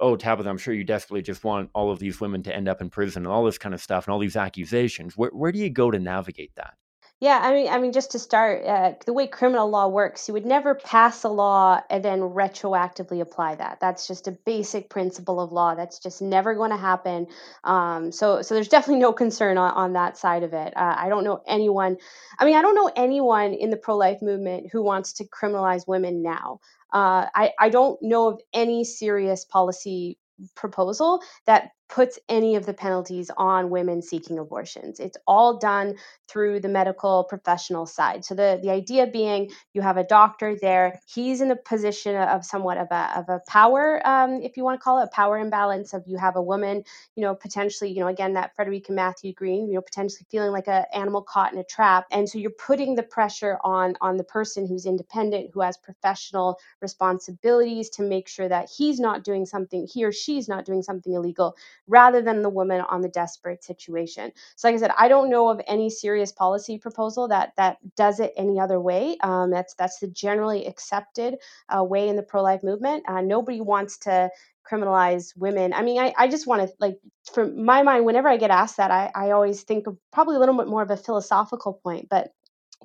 oh, 0.00 0.16
Tabitha, 0.16 0.48
I'm 0.48 0.58
sure 0.58 0.74
you 0.74 0.84
desperately 0.84 1.22
just 1.22 1.44
want 1.44 1.70
all 1.74 1.90
of 1.90 1.98
these 1.98 2.20
women 2.20 2.42
to 2.44 2.54
end 2.54 2.68
up 2.68 2.80
in 2.80 2.90
prison 2.90 3.24
and 3.24 3.32
all 3.32 3.44
this 3.44 3.58
kind 3.58 3.74
of 3.74 3.80
stuff 3.80 4.06
and 4.06 4.12
all 4.12 4.18
these 4.18 4.36
accusations? 4.36 5.16
Where, 5.16 5.30
where 5.30 5.52
do 5.52 5.58
you 5.58 5.70
go 5.70 5.90
to 5.90 5.98
navigate 5.98 6.54
that? 6.56 6.74
Yeah, 7.18 7.40
I 7.42 7.50
mean, 7.54 7.68
I 7.68 7.78
mean, 7.78 7.92
just 7.92 8.10
to 8.10 8.18
start, 8.18 8.62
uh, 8.66 8.92
the 9.06 9.14
way 9.14 9.26
criminal 9.26 9.70
law 9.70 9.88
works, 9.88 10.28
you 10.28 10.34
would 10.34 10.44
never 10.44 10.74
pass 10.74 11.24
a 11.24 11.30
law 11.30 11.80
and 11.88 12.04
then 12.04 12.20
retroactively 12.20 13.22
apply 13.22 13.54
that. 13.54 13.78
That's 13.80 14.06
just 14.06 14.28
a 14.28 14.32
basic 14.32 14.90
principle 14.90 15.40
of 15.40 15.50
law. 15.50 15.74
That's 15.74 15.98
just 15.98 16.20
never 16.20 16.54
going 16.54 16.72
to 16.72 16.76
happen. 16.76 17.28
Um, 17.64 18.12
so, 18.12 18.42
so 18.42 18.54
there's 18.54 18.68
definitely 18.68 19.00
no 19.00 19.14
concern 19.14 19.56
on, 19.56 19.72
on 19.72 19.92
that 19.94 20.18
side 20.18 20.42
of 20.42 20.52
it. 20.52 20.76
Uh, 20.76 20.94
I 20.98 21.08
don't 21.08 21.24
know 21.24 21.40
anyone. 21.48 21.96
I 22.38 22.44
mean, 22.44 22.54
I 22.54 22.60
don't 22.60 22.74
know 22.74 22.92
anyone 22.94 23.54
in 23.54 23.70
the 23.70 23.78
pro-life 23.78 24.20
movement 24.20 24.68
who 24.70 24.82
wants 24.82 25.14
to 25.14 25.24
criminalize 25.24 25.88
women 25.88 26.22
now. 26.22 26.60
Uh, 26.92 27.28
I, 27.34 27.52
I 27.58 27.70
don't 27.70 27.98
know 28.02 28.28
of 28.28 28.42
any 28.52 28.84
serious 28.84 29.46
policy 29.46 30.18
proposal 30.54 31.22
that 31.46 31.70
puts 31.88 32.18
any 32.28 32.56
of 32.56 32.66
the 32.66 32.74
penalties 32.74 33.30
on 33.36 33.70
women 33.70 34.02
seeking 34.02 34.38
abortions. 34.38 34.98
It's 35.00 35.16
all 35.26 35.58
done 35.58 35.96
through 36.28 36.60
the 36.60 36.68
medical 36.68 37.24
professional 37.24 37.86
side. 37.86 38.24
So 38.24 38.34
the, 38.34 38.58
the 38.62 38.70
idea 38.70 39.06
being 39.06 39.50
you 39.72 39.82
have 39.82 39.96
a 39.96 40.04
doctor 40.04 40.56
there, 40.60 41.00
he's 41.06 41.40
in 41.40 41.50
a 41.50 41.56
position 41.56 42.16
of 42.16 42.44
somewhat 42.44 42.78
of 42.78 42.88
a, 42.90 43.18
of 43.18 43.28
a 43.28 43.40
power, 43.48 44.00
um, 44.06 44.42
if 44.42 44.56
you 44.56 44.64
want 44.64 44.80
to 44.80 44.82
call 44.82 45.00
it 45.00 45.04
a 45.04 45.14
power 45.14 45.38
imbalance 45.38 45.94
of 45.94 46.02
you 46.06 46.16
have 46.18 46.36
a 46.36 46.42
woman, 46.42 46.82
you 47.14 47.22
know, 47.22 47.34
potentially, 47.34 47.92
you 47.92 48.00
know, 48.00 48.08
again, 48.08 48.34
that 48.34 48.54
Frederica 48.56 48.92
Mathewes-Green, 48.92 49.68
you 49.68 49.74
know, 49.74 49.80
potentially 49.80 50.26
feeling 50.30 50.52
like 50.52 50.68
an 50.68 50.84
animal 50.92 51.22
caught 51.22 51.52
in 51.52 51.58
a 51.58 51.64
trap. 51.64 52.06
And 52.10 52.28
so 52.28 52.38
you're 52.38 52.50
putting 52.50 52.96
the 52.96 53.02
pressure 53.02 53.58
on, 53.62 53.94
on 54.00 54.16
the 54.16 54.24
person 54.24 54.66
who's 54.66 54.86
independent, 54.86 55.50
who 55.54 55.60
has 55.60 55.76
professional 55.76 56.58
responsibilities 56.80 57.90
to 57.90 58.02
make 58.02 58.28
sure 58.28 58.48
that 58.48 58.68
he's 58.76 58.98
not 58.98 59.22
doing 59.22 59.46
something, 59.46 59.86
he 59.86 60.04
or 60.04 60.12
she's 60.12 60.48
not 60.48 60.64
doing 60.64 60.82
something 60.82 61.12
illegal 61.12 61.56
rather 61.88 62.22
than 62.22 62.42
the 62.42 62.48
woman 62.48 62.80
on 62.82 63.00
the 63.00 63.08
desperate 63.08 63.64
situation. 63.64 64.32
So, 64.56 64.68
like 64.68 64.74
I 64.76 64.78
said, 64.78 64.92
I 64.98 65.08
don't 65.08 65.30
know 65.30 65.48
of 65.48 65.60
any 65.66 65.90
serious 65.90 66.32
policy 66.32 66.78
proposal 66.78 67.28
that 67.28 67.52
that 67.56 67.78
does 67.96 68.20
it 68.20 68.32
any 68.36 68.58
other 68.60 68.80
way. 68.80 69.16
Um, 69.22 69.50
that's 69.50 69.74
that's 69.74 69.98
the 69.98 70.08
generally 70.08 70.66
accepted 70.66 71.36
uh, 71.68 71.84
way 71.84 72.08
in 72.08 72.16
the 72.16 72.22
pro 72.22 72.42
life 72.42 72.62
movement. 72.62 73.04
Uh, 73.08 73.20
nobody 73.20 73.60
wants 73.60 73.98
to 73.98 74.30
criminalize 74.70 75.36
women. 75.36 75.72
I 75.72 75.82
mean, 75.82 76.00
I, 76.00 76.12
I 76.18 76.28
just 76.28 76.46
want 76.46 76.62
to 76.62 76.74
like 76.80 76.98
from 77.32 77.64
my 77.64 77.82
mind, 77.82 78.04
whenever 78.04 78.28
I 78.28 78.36
get 78.36 78.50
asked 78.50 78.78
that, 78.78 78.90
I, 78.90 79.10
I 79.14 79.30
always 79.30 79.62
think 79.62 79.86
of 79.86 79.96
probably 80.12 80.36
a 80.36 80.38
little 80.38 80.56
bit 80.56 80.68
more 80.68 80.82
of 80.82 80.90
a 80.90 80.96
philosophical 80.96 81.74
point, 81.74 82.08
but 82.08 82.32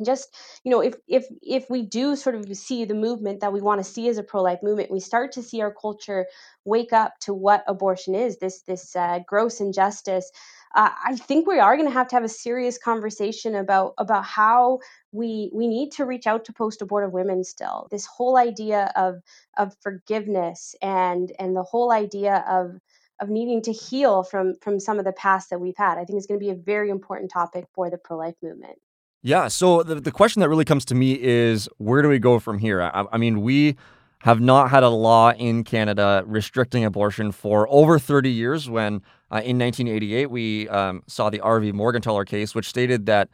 just 0.06 0.36
you 0.64 0.72
know 0.72 0.82
if 0.82 0.96
if 1.08 1.26
if 1.42 1.70
we 1.70 1.82
do 1.82 2.16
sort 2.16 2.36
of 2.36 2.46
see 2.56 2.86
the 2.86 2.94
movement 2.94 3.40
that 3.42 3.54
we 3.54 3.62
want 3.62 3.80
to 3.80 3.84
see 3.84 4.08
as 4.08 4.18
a 4.18 4.24
pro-life 4.24 4.60
movement 4.64 4.90
we 4.90 5.00
start 5.00 5.32
to 5.32 5.44
see 5.44 5.62
our 5.62 5.74
culture 5.74 6.26
wake 6.66 6.94
up 6.94 7.14
to 7.20 7.34
what 7.34 7.64
abortion 7.68 8.16
is 8.16 8.38
this 8.40 8.62
this 8.62 8.96
uh, 8.96 9.20
gross 9.28 9.60
injustice 9.60 10.32
uh, 10.76 10.90
i 11.06 11.16
think 11.16 11.46
we 11.46 11.60
are 11.60 11.76
going 11.76 11.88
to 11.88 11.94
have 11.94 12.08
to 12.08 12.16
have 12.16 12.24
a 12.24 12.30
serious 12.30 12.78
conversation 12.78 13.56
about 13.56 13.94
about 13.98 14.24
how 14.24 14.80
we 15.12 15.52
we 15.54 15.68
need 15.68 15.92
to 15.92 16.06
reach 16.06 16.28
out 16.28 16.46
to 16.46 16.54
post-abortive 16.54 17.12
women 17.12 17.44
still. 17.44 17.88
This 17.92 18.06
whole 18.06 18.38
idea 18.38 18.92
of 18.96 19.22
of 19.58 19.76
forgiveness 19.82 20.76
and 20.82 21.32
and 21.40 21.56
the 21.56 21.64
whole 21.64 21.92
idea 21.92 22.44
of 22.48 22.80
of 23.20 23.30
needing 23.30 23.62
to 23.64 23.72
heal 23.72 24.24
from 24.24 24.56
from 24.62 24.80
some 24.80 25.00
of 25.00 25.06
the 25.06 25.14
past 25.14 25.50
that 25.50 25.60
we've 25.60 25.78
had 25.78 25.98
i 25.98 26.06
think 26.06 26.18
is 26.18 26.26
going 26.26 26.40
to 26.40 26.44
be 26.44 26.50
a 26.50 26.56
very 26.56 26.90
important 26.90 27.30
topic 27.32 27.66
for 27.74 27.90
the 27.90 27.98
pro-life 27.98 28.36
movement 28.42 28.80
yeah. 29.22 29.48
So 29.48 29.84
the, 29.84 29.96
the 29.96 30.12
question 30.12 30.40
that 30.42 30.50
really 30.50 30.66
comes 30.66 30.86
to 30.86 30.96
me 30.96 31.14
is 31.22 31.70
where 31.78 32.02
do 32.02 32.10
we 32.10 32.20
go 32.20 32.40
from 32.40 32.60
here? 32.60 32.82
I, 32.82 33.06
I 33.12 33.18
mean, 33.18 33.42
we 33.42 33.76
have 34.20 34.40
not 34.40 34.70
had 34.70 34.84
a 34.84 34.90
law 34.90 35.32
in 35.34 35.64
Canada 35.64 36.24
restricting 36.28 36.86
abortion 36.86 37.32
for 37.32 37.68
over 37.70 37.98
30 37.98 38.30
years 38.30 38.70
when 38.70 39.02
uh, 39.32 39.42
in 39.44 39.58
1988 39.58 40.30
we 40.30 40.70
um, 40.70 41.04
saw 41.08 41.30
the 41.30 41.40
RV 41.40 41.74
Morgentaler 41.74 42.26
case, 42.26 42.54
which 42.54 42.68
stated 42.68 43.06
that 43.08 43.30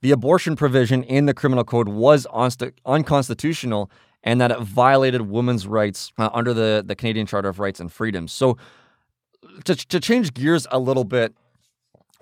the 0.00 0.10
abortion 0.10 0.56
provision 0.56 1.04
in 1.04 1.26
the 1.26 1.34
criminal 1.34 1.64
code 1.64 1.88
was 1.88 2.26
unconstitutional 2.84 3.90
and 4.24 4.40
that 4.40 4.50
it 4.50 4.60
violated 4.60 5.22
women's 5.22 5.66
rights 5.66 6.12
uh, 6.18 6.28
under 6.32 6.52
the, 6.52 6.82
the 6.84 6.94
Canadian 6.96 7.26
Charter 7.26 7.48
of 7.48 7.58
Rights 7.58 7.80
and 7.80 7.92
Freedoms. 7.92 8.32
So 8.32 8.56
to, 9.64 9.74
to 9.74 10.00
change 10.00 10.34
gears 10.34 10.66
a 10.70 10.78
little 10.78 11.04
bit, 11.04 11.34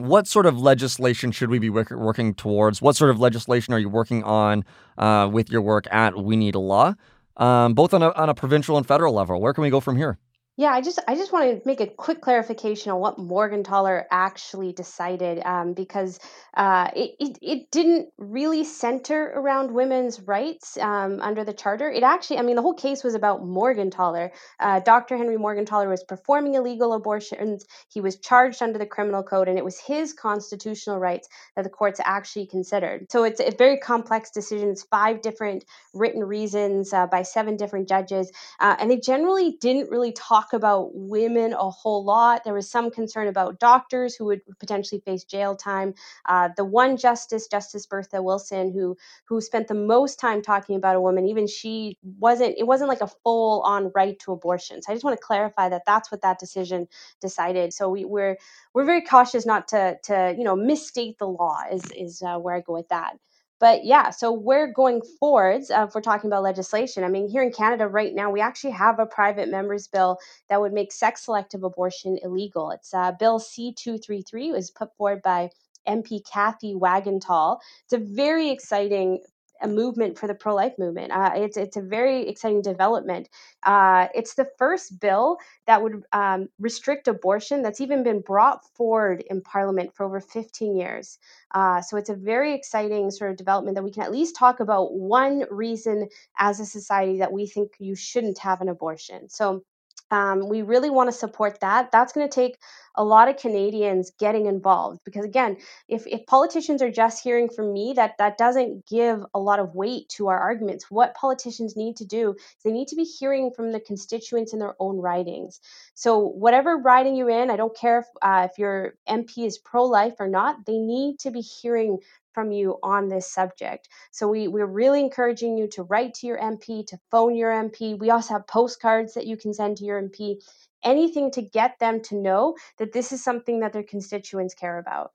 what 0.01 0.27
sort 0.27 0.47
of 0.47 0.59
legislation 0.59 1.31
should 1.31 1.51
we 1.51 1.59
be 1.59 1.71
working 1.71 2.35
towards? 2.35 2.81
What 2.81 2.97
sort 2.97 3.11
of 3.11 3.21
legislation 3.21 3.75
are 3.75 3.79
you 3.79 3.89
working 3.89 4.25
on 4.25 4.65
uh, 4.97 5.29
with 5.31 5.51
your 5.51 5.61
work 5.61 5.87
at 5.93 6.17
We 6.17 6.37
Need 6.37 6.55
a 6.55 6.59
Law, 6.59 6.95
um, 7.37 7.75
both 7.75 7.93
on 7.93 8.03
a, 8.03 8.11
on 8.13 8.29
a 8.29 8.35
provincial 8.35 8.77
and 8.77 8.87
federal 8.87 9.15
level? 9.15 9.41
Where 9.41 9.53
can 9.53 9.63
we 9.63 9.71
go 9.71 9.81
from 9.81 9.97
here? 9.97 10.19
Yeah, 10.61 10.73
I 10.75 10.83
just 10.83 10.99
I 11.09 11.15
just 11.15 11.33
want 11.33 11.47
to 11.47 11.67
make 11.67 11.81
a 11.81 11.87
quick 11.87 12.21
clarification 12.21 12.93
on 12.93 13.01
what 13.01 13.17
Morgentaler 13.17 14.05
actually 14.11 14.75
decided, 14.75 15.41
um, 15.43 15.73
because 15.73 16.21
uh, 16.53 16.91
it, 16.95 17.13
it, 17.19 17.39
it 17.41 17.71
didn't 17.71 18.11
really 18.19 18.65
center 18.65 19.33
around 19.35 19.73
women's 19.73 20.21
rights 20.21 20.77
um, 20.77 21.19
under 21.23 21.45
the 21.45 21.55
charter. 21.55 21.91
It 21.91 22.03
actually, 22.03 22.41
I 22.41 22.43
mean, 22.43 22.57
the 22.57 22.63
whole 22.63 22.75
case 22.75 23.03
was 23.03 23.15
about 23.15 23.43
Morgentaler. 23.43 24.33
Uh, 24.61 24.81
Dr. 24.81 25.17
Henry 25.17 25.39
Morgentaler 25.39 25.89
was 25.89 26.05
performing 26.05 26.57
illegal 26.57 26.93
abortions. 26.93 27.65
He 27.89 28.03
was 28.03 28.19
charged 28.19 28.61
under 28.61 28.79
the 28.79 28.85
criminal 28.85 29.23
code, 29.23 29.49
and 29.49 29.57
it 29.57 29.65
was 29.65 29.81
his 29.81 30.13
constitutional 30.13 30.99
rights 30.99 31.27
that 31.57 31.63
the 31.63 31.71
courts 31.71 32.03
actually 32.05 32.49
considered. 32.49 33.11
So 33.11 33.25
it's 33.25 33.41
a 33.41 33.51
very 33.57 33.79
complex 33.79 34.31
decision. 34.31 34.69
It's 34.69 34.83
five 34.83 35.23
different 35.23 35.65
written 35.95 36.23
reasons 36.23 36.93
uh, 36.93 37.07
by 37.07 37.23
seven 37.23 37.57
different 37.57 37.89
judges, 37.89 38.31
uh, 38.61 38.77
and 38.79 38.91
they 38.91 38.99
generally 39.01 39.57
didn't 39.59 39.89
really 39.91 40.13
talk 40.13 40.50
about 40.53 40.91
women 40.95 41.53
a 41.53 41.71
whole 41.71 42.05
lot. 42.05 42.45
There 42.45 42.55
was 42.55 42.71
some 42.71 42.91
concern 42.91 43.29
about 43.29 43.59
doctors 43.61 44.15
who 44.17 44.25
would 44.27 44.41
potentially 44.59 45.01
face 45.05 45.25
jail 45.25 45.57
time. 45.57 45.95
Uh, 46.27 46.49
the 46.57 46.65
one 46.65 46.97
justice, 46.97 47.47
Justice 47.47 47.87
Bertha 47.87 48.23
Wilson, 48.23 48.73
who 48.73 48.97
who 49.27 49.41
spent 49.41 49.69
the 49.69 49.75
most 49.75 50.19
time 50.21 50.43
talking 50.43 50.77
about 50.77 50.97
a 50.97 51.01
woman, 51.01 51.27
even 51.27 51.47
she 51.47 51.99
wasn't. 52.19 52.55
It 52.59 52.67
wasn't 52.67 52.89
like 52.89 53.01
a 53.01 53.07
full 53.25 53.63
on 53.63 53.91
right 53.95 54.19
to 54.21 54.33
abortion. 54.33 54.83
So 54.83 54.93
I 54.93 54.95
just 54.95 55.05
want 55.05 55.19
to 55.19 55.25
clarify 55.25 55.69
that 55.69 55.83
that's 55.87 56.11
what 56.11 56.23
that 56.23 56.39
decision 56.39 56.89
decided. 57.21 57.73
So 57.73 57.89
we, 57.89 58.05
we're 58.05 58.37
we're 58.75 58.85
very 58.85 59.03
cautious 59.03 59.47
not 59.47 59.69
to 59.69 59.97
to 60.05 60.35
you 60.37 60.45
know 60.45 60.57
misstate 60.57 61.19
the 61.19 61.27
law. 61.27 61.59
Is 61.71 61.83
is 61.97 62.23
uh, 62.23 62.39
where 62.39 62.55
I 62.55 62.61
go 62.61 62.73
with 62.75 62.89
that. 62.89 63.17
But 63.61 63.85
yeah, 63.85 64.11
so 64.11 64.33
we're 64.33 64.73
going 64.73 65.03
forwards. 65.21 65.71
Uh, 65.71 65.87
if 65.87 65.95
we're 65.95 66.01
talking 66.01 66.29
about 66.29 66.43
legislation, 66.43 67.05
I 67.05 67.09
mean, 67.09 67.29
here 67.29 67.43
in 67.43 67.53
Canada 67.53 67.87
right 67.87 68.15
now, 68.15 68.31
we 68.31 68.41
actually 68.41 68.73
have 68.73 68.99
a 68.99 69.07
private 69.07 69.51
members 69.51 69.87
bill 69.87 70.19
that 70.49 70.61
would 70.61 70.73
make 70.73 70.93
sex 70.93 71.27
selective 71.27 71.63
abortion 71.63 72.19
illegal. 72.23 72.71
It's 72.71 72.95
uh, 72.95 73.13
Bill 73.13 73.39
C 73.39 73.75
two 73.75 73.99
three 73.99 74.23
three. 74.23 74.51
was 74.51 74.71
put 74.71 74.97
forward 74.97 75.23
by 75.23 75.51
MP 75.87 76.21
Cathay 76.25 76.75
Wagantall. 76.75 77.59
It's 77.85 77.93
a 77.93 77.99
very 77.99 78.51
exciting 78.51 79.21
a 79.63 79.69
movement 79.69 80.19
for 80.19 80.27
the 80.27 80.35
pro-life 80.35 80.75
movement. 80.79 81.13
Uh, 81.13 81.33
it's 81.35 81.57
it's 81.57 81.77
a 81.77 81.83
very 81.83 82.29
exciting 82.29 82.63
development. 82.63 83.29
Uh, 83.63 84.09
it's 84.15 84.35
the 84.35 84.49
first 84.59 85.01
bill 85.01 85.39
that 85.67 85.83
would 85.83 86.03
um, 86.13 86.49
restrict 86.59 87.09
abortion 87.09 87.63
that's 87.63 87.81
even 87.81 88.03
been 88.03 88.21
brought 88.21 88.65
forward 88.75 89.23
in 89.31 89.43
Parliament 89.43 89.95
for 89.95 90.05
over 90.05 90.21
15 90.21 90.77
years. 90.77 91.19
Uh, 91.53 91.81
so 91.81 91.97
it's 91.97 92.11
a 92.11 92.15
very 92.15 92.55
exciting 92.55 93.11
sort 93.11 93.31
of 93.31 93.37
development 93.37 93.75
that 93.75 93.85
we 93.85 93.91
can 93.93 94.03
at 94.03 94.13
least 94.13 94.37
talk 94.37 94.61
about 94.61 94.95
one 94.95 95.45
reason 95.51 96.09
as 96.39 96.61
a 96.61 96.67
society 96.67 97.19
that 97.19 97.33
we 97.33 97.47
think 97.47 97.73
you 97.79 97.95
shouldn't 97.95 98.39
have 98.39 98.61
an 98.61 98.69
abortion. 98.69 99.29
So 99.29 99.63
um, 100.11 100.49
we 100.49 100.63
really 100.63 100.91
want 100.91 101.09
to 101.09 101.17
support 101.17 101.61
that. 101.61 101.93
That's 101.93 102.13
going 102.13 102.29
to 102.29 102.35
take 102.35 102.59
a 102.97 103.05
lot 103.05 103.29
of 103.29 103.37
Canadians 103.37 104.11
getting 104.19 104.47
involved 104.47 105.01
because 105.05 105.25
again, 105.25 105.57
if, 105.89 106.07
if 106.07 106.27
politicians 106.27 106.83
are 106.83 106.91
just 106.91 107.23
hearing 107.23 107.49
from 107.49 107.73
me, 107.73 107.93
that 107.95 108.19
that 108.19 108.37
doesn't 108.37 108.87
give 108.87 109.25
a 109.33 109.39
lot 109.39 109.61
of 109.61 109.75
weight 109.75 110.09
to 110.11 110.27
our 110.27 110.39
arguments. 110.39 110.91
What 110.91 111.15
politicians 111.15 111.77
need 111.77 111.97
to 111.97 112.05
do 112.05 112.33
is 112.33 112.63
they 112.65 112.73
need 112.73 112.89
to 112.89 112.97
be 112.97 113.05
hearing 113.05 113.53
from 113.55 113.71
the 113.73 113.81
constituents 113.81 114.53
in 114.53 114.59
their 114.59 114.75
own 114.81 114.99
ridings. 114.99 115.61
So 115.95 116.19
whatever 116.19 116.77
riding 116.77 117.15
you're 117.15 117.31
in, 117.31 117.51
I 117.51 117.57
don't 117.57 117.77
care 117.77 118.01
if 118.01 118.07
uh, 118.21 118.49
if 118.51 118.59
your 118.59 118.95
MP 119.09 119.47
is 119.47 119.59
pro-life 119.59 120.15
or 120.19 120.29
not, 120.29 120.67
they 120.67 120.79
need 120.79 121.21
to 121.21 121.31
be 121.31 121.41
hearing 121.41 121.99
from 122.33 122.53
you 122.53 122.79
on 122.83 123.09
this 123.09 123.31
subject. 123.31 123.89
So 124.11 124.29
we, 124.29 124.49
we're 124.49 124.67
really 124.67 125.01
encouraging 125.01 125.59
you 125.59 125.67
to 125.69 125.83
write 125.85 126.15
to 126.15 126.27
your 126.27 126.39
MP, 126.39 126.87
to 126.87 126.99
phone 127.11 127.37
your 127.37 127.51
MP. 127.51 127.99
We 127.99 128.11
also 128.11 128.35
have 128.35 128.47
postcards 128.47 129.15
that 129.15 129.27
you 129.27 129.37
can 129.37 129.53
send 129.53 129.77
to 129.79 129.85
your 129.85 130.01
MP, 130.01 130.43
anything 130.85 131.31
to 131.33 131.43
get 131.43 131.79
them 131.79 132.01
to 132.03 132.17
know 132.17 132.57
that 132.79 132.93
this 132.93 133.13
is 133.13 133.23
something 133.23 133.61
that 133.61 133.73
their 133.73 133.83
constituents 133.83 134.55
care 134.55 134.79
about. 134.79 135.13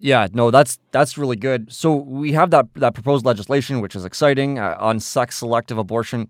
Yeah, 0.00 0.28
no, 0.32 0.50
that's 0.50 0.78
that's 0.92 1.18
really 1.18 1.36
good. 1.36 1.72
So 1.72 1.94
we 1.94 2.32
have 2.32 2.50
that 2.50 2.72
that 2.74 2.94
proposed 2.94 3.24
legislation, 3.24 3.80
which 3.80 3.96
is 3.96 4.04
exciting 4.04 4.58
uh, 4.58 4.76
on 4.78 5.00
sex 5.00 5.38
selective 5.38 5.76
abortion. 5.76 6.28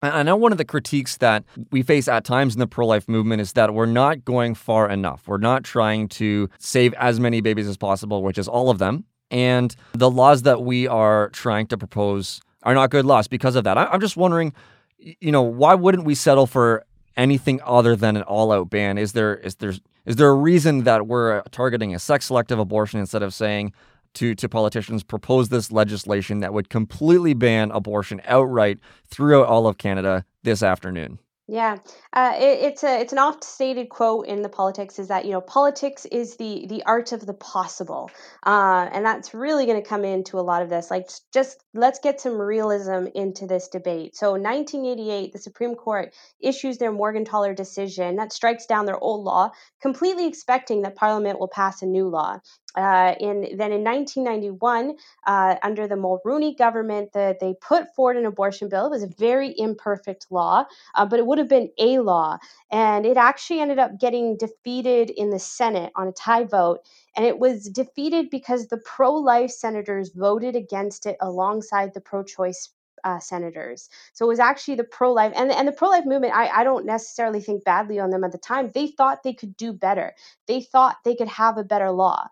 I 0.00 0.22
know 0.22 0.36
one 0.36 0.52
of 0.52 0.58
the 0.58 0.64
critiques 0.64 1.16
that 1.16 1.44
we 1.72 1.82
face 1.82 2.06
at 2.06 2.24
times 2.24 2.54
in 2.54 2.60
the 2.60 2.68
pro 2.68 2.86
life 2.86 3.08
movement 3.08 3.40
is 3.40 3.54
that 3.54 3.74
we're 3.74 3.86
not 3.86 4.24
going 4.24 4.54
far 4.54 4.88
enough. 4.88 5.26
We're 5.26 5.38
not 5.38 5.64
trying 5.64 6.06
to 6.10 6.48
save 6.58 6.94
as 6.94 7.18
many 7.18 7.40
babies 7.40 7.66
as 7.66 7.76
possible, 7.76 8.22
which 8.22 8.38
is 8.38 8.46
all 8.46 8.70
of 8.70 8.78
them. 8.78 9.04
And 9.30 9.74
the 9.92 10.10
laws 10.10 10.42
that 10.42 10.62
we 10.62 10.86
are 10.86 11.28
trying 11.30 11.66
to 11.68 11.78
propose 11.78 12.40
are 12.62 12.74
not 12.74 12.90
good 12.90 13.04
laws 13.04 13.28
because 13.28 13.56
of 13.56 13.64
that. 13.64 13.76
I'm 13.76 14.00
just 14.00 14.16
wondering, 14.16 14.52
you 14.98 15.32
know, 15.32 15.42
why 15.42 15.74
wouldn't 15.74 16.04
we 16.04 16.14
settle 16.14 16.46
for 16.46 16.84
anything 17.16 17.60
other 17.64 17.96
than 17.96 18.16
an 18.16 18.22
all-out 18.22 18.70
ban? 18.70 18.96
Is 18.98 19.12
there 19.12 19.36
is 19.36 19.56
there 19.56 19.74
is 20.06 20.16
there 20.16 20.28
a 20.28 20.34
reason 20.34 20.84
that 20.84 21.06
we're 21.06 21.38
uh, 21.38 21.42
targeting 21.50 21.94
a 21.94 21.98
sex 21.98 22.26
selective 22.26 22.58
abortion 22.58 23.00
instead 23.00 23.22
of 23.22 23.34
saying 23.34 23.72
to 24.14 24.34
to 24.34 24.48
politicians 24.48 25.02
propose 25.02 25.50
this 25.50 25.70
legislation 25.70 26.40
that 26.40 26.54
would 26.54 26.70
completely 26.70 27.34
ban 27.34 27.70
abortion 27.70 28.22
outright 28.24 28.78
throughout 29.06 29.46
all 29.46 29.66
of 29.66 29.78
Canada 29.78 30.24
this 30.42 30.62
afternoon? 30.62 31.18
Yeah, 31.50 31.78
uh, 32.12 32.34
it, 32.36 32.58
it's 32.60 32.84
a 32.84 33.00
it's 33.00 33.12
an 33.14 33.18
oft 33.18 33.42
stated 33.42 33.88
quote 33.88 34.26
in 34.26 34.42
the 34.42 34.50
politics 34.50 34.98
is 34.98 35.08
that 35.08 35.24
you 35.24 35.32
know 35.32 35.40
politics 35.40 36.04
is 36.04 36.36
the 36.36 36.66
the 36.68 36.82
art 36.84 37.12
of 37.12 37.24
the 37.24 37.32
possible, 37.32 38.10
uh, 38.44 38.88
and 38.92 39.02
that's 39.04 39.32
really 39.32 39.64
going 39.64 39.82
to 39.82 39.88
come 39.88 40.04
into 40.04 40.38
a 40.38 40.42
lot 40.42 40.60
of 40.60 40.68
this. 40.68 40.90
Like 40.90 41.08
just 41.32 41.64
let's 41.78 41.98
get 41.98 42.20
some 42.20 42.40
realism 42.40 43.06
into 43.14 43.46
this 43.46 43.68
debate. 43.68 44.16
So, 44.16 44.32
1988, 44.32 45.32
the 45.32 45.38
Supreme 45.38 45.74
Court 45.74 46.14
issues 46.40 46.78
their 46.78 46.92
Morgentaler 46.92 47.54
decision 47.54 48.16
that 48.16 48.32
strikes 48.32 48.66
down 48.66 48.86
their 48.86 48.98
old 48.98 49.24
law, 49.24 49.50
completely 49.80 50.26
expecting 50.26 50.82
that 50.82 50.96
Parliament 50.96 51.38
will 51.38 51.48
pass 51.48 51.82
a 51.82 51.86
new 51.86 52.08
law. 52.08 52.40
Uh, 52.76 53.14
in 53.18 53.56
then 53.56 53.72
in 53.72 53.82
1991, 53.82 54.94
uh, 55.26 55.56
under 55.62 55.88
the 55.88 55.96
Mulroney 55.96 56.56
government, 56.56 57.12
the, 57.12 57.36
they 57.40 57.54
put 57.60 57.92
forward 57.94 58.16
an 58.16 58.26
abortion 58.26 58.68
bill. 58.68 58.86
It 58.86 58.90
was 58.90 59.02
a 59.02 59.08
very 59.18 59.52
imperfect 59.56 60.26
law, 60.30 60.64
uh, 60.94 61.06
but 61.06 61.18
it 61.18 61.26
would 61.26 61.38
have 61.38 61.48
been 61.48 61.70
a 61.78 61.98
law, 61.98 62.38
and 62.70 63.06
it 63.06 63.16
actually 63.16 63.60
ended 63.60 63.78
up 63.78 63.98
getting 63.98 64.36
defeated 64.36 65.10
in 65.10 65.30
the 65.30 65.38
Senate 65.38 65.90
on 65.96 66.08
a 66.08 66.12
tie 66.12 66.44
vote. 66.44 66.80
And 67.18 67.26
it 67.26 67.40
was 67.40 67.68
defeated 67.68 68.30
because 68.30 68.68
the 68.68 68.76
pro-life 68.76 69.50
senators 69.50 70.12
voted 70.14 70.54
against 70.54 71.04
it 71.04 71.16
alongside 71.20 71.92
the 71.92 72.00
pro-choice 72.00 72.70
uh, 73.02 73.18
senators. 73.18 73.88
So 74.12 74.24
it 74.24 74.28
was 74.28 74.38
actually 74.38 74.76
the 74.76 74.84
pro 74.84 75.12
life 75.12 75.32
and, 75.34 75.50
and 75.50 75.66
the 75.66 75.72
pro 75.72 75.88
life 75.88 76.06
movement. 76.06 76.36
I, 76.36 76.46
I 76.46 76.62
don't 76.62 76.86
necessarily 76.86 77.40
think 77.40 77.64
badly 77.64 77.98
on 77.98 78.10
them 78.10 78.22
at 78.22 78.30
the 78.30 78.38
time. 78.38 78.70
They 78.72 78.86
thought 78.86 79.24
they 79.24 79.34
could 79.34 79.56
do 79.56 79.72
better, 79.72 80.14
they 80.46 80.60
thought 80.60 80.98
they 81.04 81.16
could 81.16 81.26
have 81.26 81.58
a 81.58 81.64
better 81.64 81.90
law. 81.90 82.28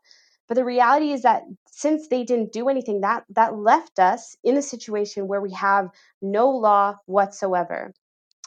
But 0.47 0.55
the 0.55 0.65
reality 0.65 1.11
is 1.11 1.23
that 1.23 1.43
since 1.67 2.07
they 2.07 2.23
didn't 2.23 2.53
do 2.53 2.69
anything, 2.69 3.01
that 3.01 3.25
that 3.31 3.57
left 3.57 3.99
us 3.99 4.37
in 4.45 4.57
a 4.57 4.63
situation 4.63 5.27
where 5.27 5.41
we 5.41 5.53
have 5.53 5.91
no 6.23 6.49
law 6.49 6.95
whatsoever. 7.07 7.93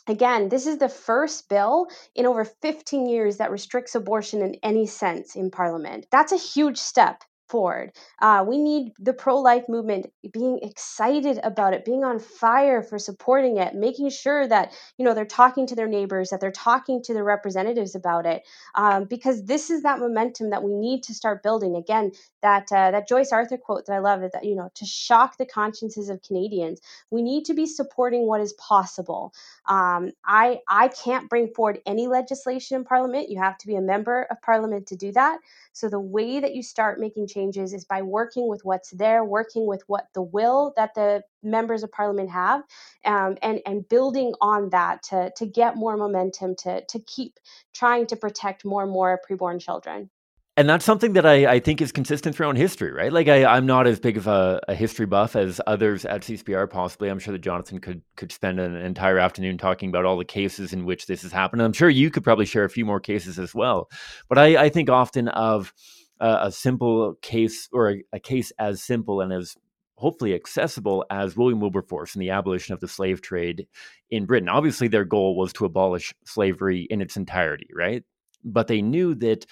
Again, 0.09 0.49
this 0.49 0.65
is 0.65 0.79
the 0.79 0.89
first 0.89 1.47
bill 1.49 1.87
in 2.15 2.25
over 2.25 2.43
15 2.43 3.07
years 3.07 3.37
that 3.37 3.51
restricts 3.51 3.93
abortion 3.93 4.41
in 4.41 4.55
any 4.63 4.87
sense 4.87 5.35
in 5.35 5.51
Parliament. 5.51 6.07
That's 6.11 6.31
a 6.31 6.37
huge 6.37 6.79
step 6.79 7.23
forward. 7.49 7.91
Uh, 8.21 8.45
we 8.47 8.57
need 8.57 8.93
the 8.99 9.13
pro 9.13 9.37
life 9.37 9.63
movement 9.67 10.11
being 10.31 10.59
excited 10.61 11.39
about 11.43 11.73
it, 11.73 11.85
being 11.85 12.03
on 12.03 12.19
fire 12.19 12.81
for 12.83 12.99
supporting 12.99 13.57
it, 13.57 13.75
making 13.75 14.09
sure 14.09 14.47
that 14.47 14.73
you 14.97 15.05
know 15.05 15.13
they're 15.13 15.25
talking 15.25 15.67
to 15.67 15.75
their 15.75 15.87
neighbors, 15.87 16.29
that 16.29 16.39
they're 16.39 16.51
talking 16.51 17.01
to 17.03 17.13
their 17.13 17.23
representatives 17.23 17.95
about 17.95 18.25
it, 18.25 18.43
um, 18.75 19.05
because 19.05 19.43
this 19.45 19.69
is 19.69 19.83
that 19.83 19.99
momentum 19.99 20.49
that 20.51 20.63
we 20.63 20.73
need 20.73 21.03
to 21.03 21.13
start 21.13 21.43
building. 21.43 21.75
Again, 21.75 22.11
that 22.41 22.71
uh, 22.71 22.91
that 22.91 23.07
Joyce 23.07 23.31
Arthur 23.31 23.57
quote 23.57 23.85
that 23.87 23.93
I 23.93 23.99
love 23.99 24.23
is 24.23 24.31
that 24.31 24.45
you 24.45 24.55
know 24.55 24.71
to 24.75 24.85
shock 24.85 25.37
the 25.37 25.45
consciences 25.45 26.09
of 26.09 26.21
Canadians, 26.21 26.79
we 27.09 27.21
need 27.21 27.45
to 27.45 27.53
be 27.53 27.65
supporting 27.65 28.27
what 28.27 28.41
is 28.41 28.53
possible. 28.53 29.33
Um, 29.67 30.11
I 30.25 30.59
I 30.67 30.89
can't 30.89 31.29
bring 31.29 31.53
forward 31.53 31.79
any 31.85 32.07
legislation 32.07 32.77
in 32.77 32.83
Parliament. 32.83 33.29
You 33.29 33.39
have 33.39 33.57
to 33.59 33.67
be 33.67 33.75
a 33.75 33.81
member 33.81 34.27
of 34.29 34.41
Parliament 34.41 34.87
to 34.87 34.95
do 34.95 35.11
that. 35.13 35.39
So 35.73 35.89
the 35.89 35.99
way 35.99 36.39
that 36.39 36.55
you 36.55 36.63
start 36.63 36.99
making 36.99 37.27
changes 37.39 37.73
is 37.73 37.85
by 37.85 38.01
working 38.01 38.47
with 38.47 38.61
what's 38.63 38.91
there, 38.91 39.23
working 39.23 39.65
with 39.65 39.83
what 39.87 40.07
the 40.13 40.21
will 40.21 40.73
that 40.75 40.93
the 40.95 41.23
members 41.43 41.83
of 41.83 41.91
parliament 41.91 42.29
have, 42.29 42.63
um, 43.05 43.37
and 43.41 43.59
and 43.65 43.87
building 43.89 44.33
on 44.41 44.69
that 44.69 45.03
to 45.03 45.31
to 45.37 45.45
get 45.45 45.75
more 45.75 45.97
momentum 45.97 46.55
to 46.55 46.83
to 46.85 46.99
keep 46.99 47.39
trying 47.73 48.05
to 48.07 48.15
protect 48.15 48.65
more 48.65 48.83
and 48.83 48.91
more 48.91 49.19
preborn 49.29 49.59
children 49.59 50.09
and 50.57 50.69
that's 50.69 50.83
something 50.83 51.13
that 51.13 51.25
I, 51.25 51.53
I, 51.53 51.59
think 51.61 51.81
is 51.81 51.93
consistent 51.93 52.35
throughout 52.35 52.57
history, 52.57 52.91
right? 52.91 53.13
Like 53.13 53.29
I, 53.29 53.55
am 53.55 53.65
not 53.65 53.87
as 53.87 53.97
big 53.97 54.17
of 54.17 54.27
a, 54.27 54.59
a, 54.67 54.75
history 54.75 55.05
buff 55.05 55.37
as 55.37 55.61
others 55.65 56.03
at 56.03 56.23
CCBR. 56.23 56.69
Possibly, 56.69 57.07
I'm 57.07 57.17
sure 57.17 57.31
that 57.31 57.39
Jonathan 57.39 57.79
could 57.79 58.01
could 58.17 58.29
spend 58.33 58.59
an 58.59 58.75
entire 58.75 59.19
afternoon 59.19 59.57
talking 59.57 59.87
about 59.87 60.03
all 60.03 60.17
the 60.17 60.25
cases 60.25 60.73
in 60.73 60.83
which 60.83 61.05
this 61.05 61.21
has 61.21 61.31
happened. 61.31 61.61
And 61.61 61.65
I'm 61.67 61.71
sure 61.71 61.89
you 61.89 62.11
could 62.11 62.25
probably 62.25 62.45
share 62.45 62.65
a 62.65 62.69
few 62.69 62.83
more 62.83 62.99
cases 62.99 63.39
as 63.39 63.55
well. 63.55 63.87
But 64.27 64.37
I, 64.37 64.63
I 64.63 64.69
think 64.69 64.89
often 64.89 65.29
of 65.29 65.71
uh, 66.19 66.39
a 66.41 66.51
simple 66.51 67.15
case 67.21 67.69
or 67.71 67.91
a, 67.91 68.03
a 68.13 68.19
case 68.19 68.51
as 68.59 68.83
simple 68.83 69.21
and 69.21 69.31
as 69.31 69.55
hopefully 69.95 70.33
accessible 70.33 71.05
as 71.09 71.35
William 71.35 71.59
Wilberforce 71.59 72.15
and 72.15 72.21
the 72.21 72.29
abolition 72.29 72.73
of 72.73 72.79
the 72.79 72.87
slave 72.87 73.21
trade 73.21 73.67
in 74.09 74.25
Britain. 74.25 74.47
Obviously, 74.47 74.87
their 74.87 75.03
goal 75.03 75.35
was 75.35 75.51
to 75.53 75.65
abolish 75.65 76.13
slavery 76.25 76.87
in 76.89 77.01
its 77.01 77.17
entirety, 77.17 77.67
right? 77.75 78.03
But 78.43 78.67
they 78.67 78.81
knew 78.81 79.13
that 79.15 79.45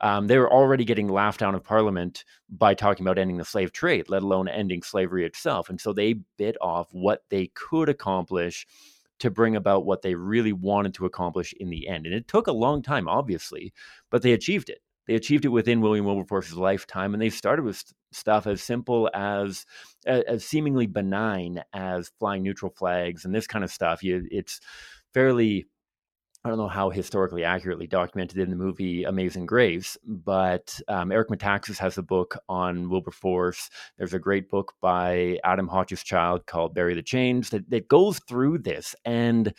um, 0.00 0.26
they 0.26 0.38
were 0.38 0.50
already 0.50 0.86
getting 0.86 1.08
laughed 1.08 1.42
out 1.42 1.54
of 1.54 1.62
Parliament 1.62 2.24
by 2.48 2.72
talking 2.72 3.04
about 3.04 3.18
ending 3.18 3.36
the 3.36 3.44
slave 3.44 3.72
trade, 3.72 4.08
let 4.08 4.22
alone 4.22 4.48
ending 4.48 4.82
slavery 4.82 5.26
itself. 5.26 5.68
And 5.68 5.78
so 5.78 5.92
they 5.92 6.14
bit 6.38 6.56
off 6.62 6.88
what 6.92 7.24
they 7.28 7.50
could 7.54 7.90
accomplish 7.90 8.66
to 9.18 9.30
bring 9.30 9.54
about 9.54 9.84
what 9.84 10.00
they 10.00 10.14
really 10.14 10.54
wanted 10.54 10.94
to 10.94 11.04
accomplish 11.04 11.52
in 11.60 11.68
the 11.68 11.86
end. 11.86 12.06
And 12.06 12.14
it 12.14 12.26
took 12.26 12.46
a 12.46 12.52
long 12.52 12.82
time, 12.82 13.06
obviously, 13.06 13.74
but 14.10 14.22
they 14.22 14.32
achieved 14.32 14.70
it. 14.70 14.80
They 15.10 15.16
achieved 15.16 15.44
it 15.44 15.48
within 15.48 15.80
William 15.80 16.04
Wilberforce's 16.04 16.56
lifetime, 16.56 17.14
and 17.14 17.20
they 17.20 17.30
started 17.30 17.64
with 17.64 17.82
stuff 18.12 18.46
as 18.46 18.62
simple 18.62 19.10
as, 19.12 19.66
as 20.06 20.44
seemingly 20.44 20.86
benign 20.86 21.64
as 21.72 22.12
flying 22.20 22.44
neutral 22.44 22.70
flags 22.70 23.24
and 23.24 23.34
this 23.34 23.48
kind 23.48 23.64
of 23.64 23.72
stuff. 23.72 24.04
You, 24.04 24.28
it's 24.30 24.60
fairly 25.12 25.66
I 26.44 26.48
don't 26.48 26.58
know 26.58 26.68
how 26.68 26.90
historically 26.90 27.42
accurately 27.42 27.88
documented 27.88 28.38
in 28.38 28.50
the 28.50 28.56
movie 28.56 29.02
Amazing 29.02 29.46
Grace, 29.46 29.98
but 30.06 30.80
um, 30.86 31.10
Eric 31.10 31.28
Metaxas 31.28 31.76
has 31.78 31.98
a 31.98 32.02
book 32.02 32.38
on 32.48 32.88
Wilberforce. 32.88 33.68
There's 33.98 34.14
a 34.14 34.20
great 34.20 34.48
book 34.48 34.74
by 34.80 35.38
Adam 35.42 35.68
Hochschild 35.68 36.46
called 36.46 36.72
Bury 36.72 36.94
the 36.94 37.02
Chains 37.02 37.50
that, 37.50 37.68
that 37.68 37.88
goes 37.88 38.20
through 38.20 38.58
this. 38.58 38.94
And 39.04 39.52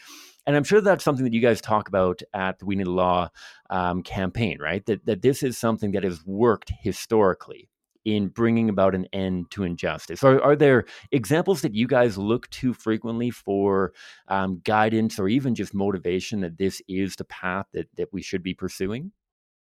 and 0.45 0.55
I'm 0.55 0.63
sure 0.63 0.81
that's 0.81 1.03
something 1.03 1.25
that 1.25 1.33
you 1.33 1.41
guys 1.41 1.61
talk 1.61 1.87
about 1.87 2.21
at 2.33 2.59
the 2.59 2.65
We 2.65 2.75
Need 2.75 2.87
Law 2.87 3.29
um, 3.69 4.03
campaign, 4.03 4.59
right? 4.59 4.85
That, 4.85 5.05
that 5.05 5.21
this 5.21 5.43
is 5.43 5.57
something 5.57 5.91
that 5.91 6.03
has 6.03 6.25
worked 6.25 6.71
historically 6.81 7.69
in 8.05 8.27
bringing 8.27 8.69
about 8.69 8.95
an 8.95 9.05
end 9.13 9.51
to 9.51 9.63
injustice? 9.63 10.23
Are, 10.23 10.41
are 10.41 10.55
there 10.55 10.85
examples 11.11 11.61
that 11.61 11.75
you 11.75 11.87
guys 11.87 12.17
look 12.17 12.49
to 12.51 12.73
frequently 12.73 13.29
for 13.29 13.93
um, 14.27 14.61
guidance 14.63 15.19
or 15.19 15.27
even 15.27 15.55
just 15.55 15.73
motivation 15.73 16.41
that 16.41 16.57
this 16.57 16.81
is 16.87 17.15
the 17.15 17.25
path 17.25 17.67
that, 17.73 17.87
that 17.97 18.11
we 18.11 18.21
should 18.21 18.43
be 18.43 18.53
pursuing? 18.53 19.11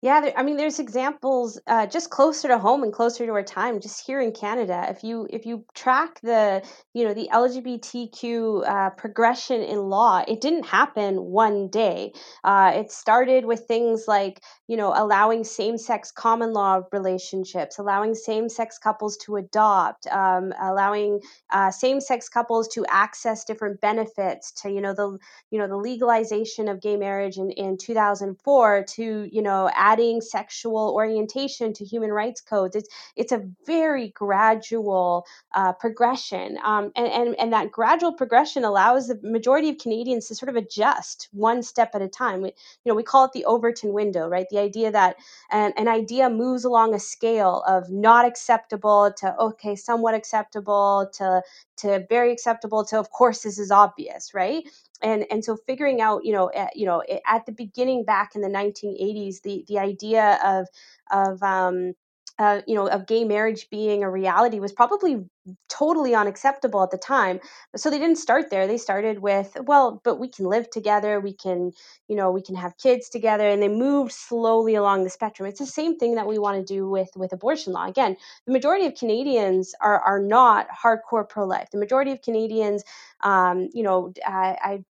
Yeah, 0.04 0.20
there, 0.20 0.34
I 0.36 0.42
mean, 0.42 0.58
there's 0.58 0.80
examples 0.80 1.58
uh, 1.66 1.86
just 1.86 2.10
closer 2.10 2.48
to 2.48 2.58
home 2.58 2.82
and 2.82 2.92
closer 2.92 3.24
to 3.24 3.32
our 3.32 3.42
time. 3.42 3.80
Just 3.80 4.06
here 4.06 4.20
in 4.20 4.32
Canada, 4.32 4.84
if 4.90 5.02
you 5.02 5.26
if 5.30 5.46
you 5.46 5.64
track 5.74 6.20
the 6.22 6.62
you 6.92 7.04
know 7.06 7.14
the 7.14 7.30
LGBTQ 7.32 8.68
uh, 8.68 8.90
progression 8.90 9.62
in 9.62 9.78
law, 9.88 10.22
it 10.28 10.42
didn't 10.42 10.66
happen 10.66 11.16
one 11.16 11.68
day. 11.68 12.12
Uh, 12.44 12.72
it 12.74 12.92
started 12.92 13.46
with 13.46 13.60
things 13.66 14.04
like 14.06 14.42
you 14.68 14.76
know 14.76 14.92
allowing 14.94 15.42
same-sex 15.42 16.12
common 16.12 16.52
law 16.52 16.82
relationships, 16.92 17.78
allowing 17.78 18.14
same-sex 18.14 18.76
couples 18.76 19.16
to 19.24 19.36
adopt, 19.36 20.06
um, 20.08 20.52
allowing 20.60 21.18
uh, 21.50 21.70
same-sex 21.70 22.28
couples 22.28 22.68
to 22.68 22.84
access 22.90 23.42
different 23.42 23.80
benefits, 23.80 24.52
to 24.52 24.70
you 24.70 24.82
know 24.82 24.92
the 24.92 25.16
you 25.50 25.58
know 25.58 25.66
the 25.66 25.76
legalization 25.78 26.68
of 26.68 26.82
gay 26.82 26.96
marriage 26.98 27.38
in, 27.38 27.50
in 27.52 27.78
2004, 27.78 28.84
to 28.84 29.26
you 29.32 29.40
know 29.40 29.70
add 29.74 29.93
adding 29.94 30.20
sexual 30.20 30.92
orientation 30.94 31.72
to 31.72 31.84
human 31.84 32.10
rights 32.10 32.40
codes. 32.40 32.76
It's 32.76 32.88
it's 33.16 33.32
a 33.32 33.42
very 33.66 34.08
gradual 34.08 35.26
uh, 35.54 35.72
progression, 35.72 36.58
um, 36.64 36.90
and, 36.96 37.06
and 37.06 37.34
and 37.38 37.52
that 37.52 37.70
gradual 37.70 38.12
progression 38.12 38.64
allows 38.64 39.08
the 39.08 39.18
majority 39.22 39.68
of 39.68 39.78
Canadians 39.78 40.28
to 40.28 40.34
sort 40.34 40.48
of 40.48 40.56
adjust 40.56 41.28
one 41.32 41.62
step 41.62 41.90
at 41.94 42.02
a 42.02 42.08
time. 42.08 42.42
We, 42.42 42.48
you 42.48 42.90
know, 42.90 42.94
we 42.94 43.02
call 43.02 43.24
it 43.26 43.32
the 43.32 43.44
Overton 43.44 43.92
window, 43.92 44.28
right? 44.28 44.46
The 44.50 44.58
idea 44.58 44.90
that 44.92 45.16
an, 45.50 45.72
an 45.76 45.88
idea 45.88 46.28
moves 46.30 46.64
along 46.64 46.94
a 46.94 46.98
scale 46.98 47.62
of 47.66 47.90
not 47.90 48.26
acceptable 48.26 49.12
to 49.18 49.36
okay, 49.38 49.76
somewhat 49.76 50.14
acceptable 50.14 51.08
to 51.14 51.42
to 51.76 52.06
very 52.08 52.32
acceptable 52.32 52.84
to 52.84 52.98
of 52.98 53.10
course 53.10 53.42
this 53.42 53.58
is 53.58 53.70
obvious 53.70 54.34
right 54.34 54.64
and 55.02 55.24
and 55.30 55.44
so 55.44 55.56
figuring 55.56 56.00
out 56.00 56.24
you 56.24 56.32
know 56.32 56.50
at, 56.54 56.76
you 56.76 56.86
know 56.86 57.02
at 57.26 57.46
the 57.46 57.52
beginning 57.52 58.04
back 58.04 58.34
in 58.34 58.40
the 58.42 58.48
1980s 58.48 59.42
the 59.42 59.64
the 59.68 59.78
idea 59.78 60.38
of 60.44 60.68
of 61.10 61.42
um, 61.42 61.94
uh, 62.38 62.62
you 62.66 62.74
know, 62.74 62.88
of 62.88 63.06
gay 63.06 63.24
marriage 63.24 63.68
being 63.70 64.02
a 64.02 64.10
reality 64.10 64.58
was 64.58 64.72
probably 64.72 65.24
totally 65.68 66.14
unacceptable 66.14 66.82
at 66.82 66.90
the 66.90 66.98
time. 66.98 67.38
So 67.76 67.90
they 67.90 67.98
didn't 67.98 68.16
start 68.16 68.50
there. 68.50 68.66
They 68.66 68.76
started 68.76 69.20
with, 69.20 69.56
well, 69.66 70.00
but 70.02 70.18
we 70.18 70.28
can 70.28 70.46
live 70.46 70.68
together. 70.70 71.20
We 71.20 71.32
can, 71.34 71.72
you 72.08 72.16
know, 72.16 72.32
we 72.32 72.42
can 72.42 72.56
have 72.56 72.76
kids 72.78 73.08
together, 73.08 73.48
and 73.48 73.62
they 73.62 73.68
moved 73.68 74.12
slowly 74.12 74.74
along 74.74 75.04
the 75.04 75.10
spectrum. 75.10 75.48
It's 75.48 75.60
the 75.60 75.66
same 75.66 75.96
thing 75.96 76.16
that 76.16 76.26
we 76.26 76.38
want 76.38 76.66
to 76.66 76.74
do 76.74 76.88
with 76.88 77.10
with 77.14 77.32
abortion 77.32 77.72
law. 77.72 77.86
Again, 77.86 78.16
the 78.46 78.52
majority 78.52 78.86
of 78.86 78.94
Canadians 78.94 79.74
are 79.80 80.00
are 80.00 80.20
not 80.20 80.66
hardcore 80.70 81.28
pro 81.28 81.46
life. 81.46 81.70
The 81.70 81.78
majority 81.78 82.10
of 82.10 82.22
Canadians, 82.22 82.82
um, 83.22 83.68
you 83.72 83.82
know, 83.84 84.12
I, 84.26 84.56
I 84.62 84.84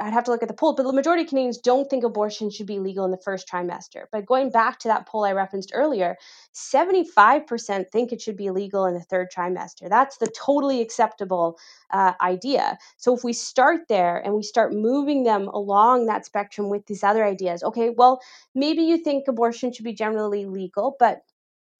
I'd 0.00 0.12
have 0.12 0.24
to 0.24 0.30
look 0.30 0.42
at 0.42 0.48
the 0.48 0.54
poll, 0.54 0.74
but 0.74 0.84
the 0.84 0.92
majority 0.92 1.22
of 1.22 1.28
Canadians 1.28 1.58
don't 1.58 1.88
think 1.88 2.02
abortion 2.04 2.50
should 2.50 2.66
be 2.66 2.78
legal 2.78 3.04
in 3.04 3.10
the 3.10 3.18
first 3.18 3.48
trimester. 3.48 4.04
But 4.10 4.26
going 4.26 4.50
back 4.50 4.78
to 4.80 4.88
that 4.88 5.06
poll 5.06 5.24
I 5.24 5.32
referenced 5.32 5.72
earlier, 5.74 6.16
75% 6.54 7.90
think 7.90 8.12
it 8.12 8.20
should 8.20 8.36
be 8.36 8.46
illegal 8.46 8.86
in 8.86 8.94
the 8.94 9.00
third 9.00 9.28
trimester. 9.30 9.88
That's 9.88 10.16
the 10.16 10.28
totally 10.28 10.80
acceptable 10.80 11.58
uh, 11.90 12.12
idea. 12.20 12.78
So 12.96 13.14
if 13.14 13.22
we 13.22 13.32
start 13.32 13.88
there 13.88 14.18
and 14.18 14.34
we 14.34 14.42
start 14.42 14.72
moving 14.72 15.24
them 15.24 15.48
along 15.48 16.06
that 16.06 16.24
spectrum 16.24 16.70
with 16.70 16.86
these 16.86 17.04
other 17.04 17.24
ideas, 17.24 17.62
okay, 17.62 17.90
well, 17.90 18.20
maybe 18.54 18.82
you 18.82 18.96
think 18.96 19.28
abortion 19.28 19.72
should 19.72 19.84
be 19.84 19.92
generally 19.92 20.46
legal, 20.46 20.96
but 20.98 21.22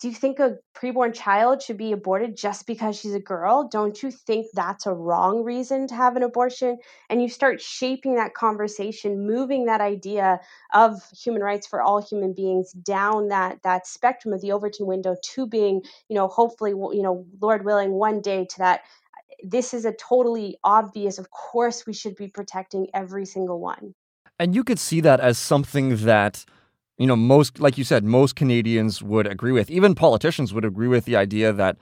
do 0.02 0.08
you 0.08 0.14
think 0.14 0.40
a 0.40 0.56
preborn 0.74 1.14
child 1.14 1.62
should 1.62 1.76
be 1.76 1.92
aborted 1.92 2.36
just 2.36 2.66
because 2.66 2.98
she's 2.98 3.14
a 3.14 3.20
girl? 3.20 3.68
Don't 3.68 4.02
you 4.02 4.10
think 4.10 4.48
that's 4.52 4.84
a 4.84 4.92
wrong 4.92 5.44
reason 5.44 5.86
to 5.86 5.94
have 5.94 6.16
an 6.16 6.24
abortion? 6.24 6.78
And 7.08 7.22
you 7.22 7.28
start 7.28 7.60
shaping 7.60 8.16
that 8.16 8.34
conversation, 8.34 9.28
moving 9.28 9.66
that 9.66 9.80
idea 9.80 10.40
of 10.74 11.00
human 11.16 11.40
rights 11.40 11.68
for 11.68 11.80
all 11.80 12.02
human 12.02 12.34
beings 12.34 12.72
down 12.72 13.28
that 13.28 13.62
that 13.62 13.86
spectrum 13.86 14.34
of 14.34 14.40
the 14.40 14.50
Overton 14.50 14.86
window 14.86 15.14
to 15.34 15.46
being, 15.46 15.82
you 16.08 16.16
know, 16.16 16.26
hopefully, 16.26 16.70
you 16.70 17.02
know, 17.02 17.24
Lord 17.40 17.64
willing, 17.64 17.92
one 17.92 18.20
day 18.20 18.44
to 18.44 18.58
that. 18.58 18.80
This 19.44 19.72
is 19.72 19.84
a 19.84 19.92
totally 19.92 20.58
obvious. 20.64 21.18
Of 21.18 21.30
course, 21.30 21.86
we 21.86 21.92
should 21.92 22.16
be 22.16 22.26
protecting 22.26 22.88
every 22.92 23.24
single 23.24 23.60
one. 23.60 23.94
And 24.40 24.52
you 24.52 24.64
could 24.64 24.80
see 24.80 25.00
that 25.02 25.20
as 25.20 25.38
something 25.38 25.98
that 25.98 26.44
you 26.98 27.06
know, 27.06 27.16
most, 27.16 27.60
like 27.60 27.78
you 27.78 27.84
said, 27.84 28.04
most 28.04 28.36
Canadians 28.36 29.02
would 29.02 29.26
agree 29.26 29.52
with. 29.52 29.70
Even 29.70 29.94
politicians 29.94 30.52
would 30.52 30.64
agree 30.64 30.88
with 30.88 31.04
the 31.04 31.16
idea 31.16 31.52
that, 31.52 31.76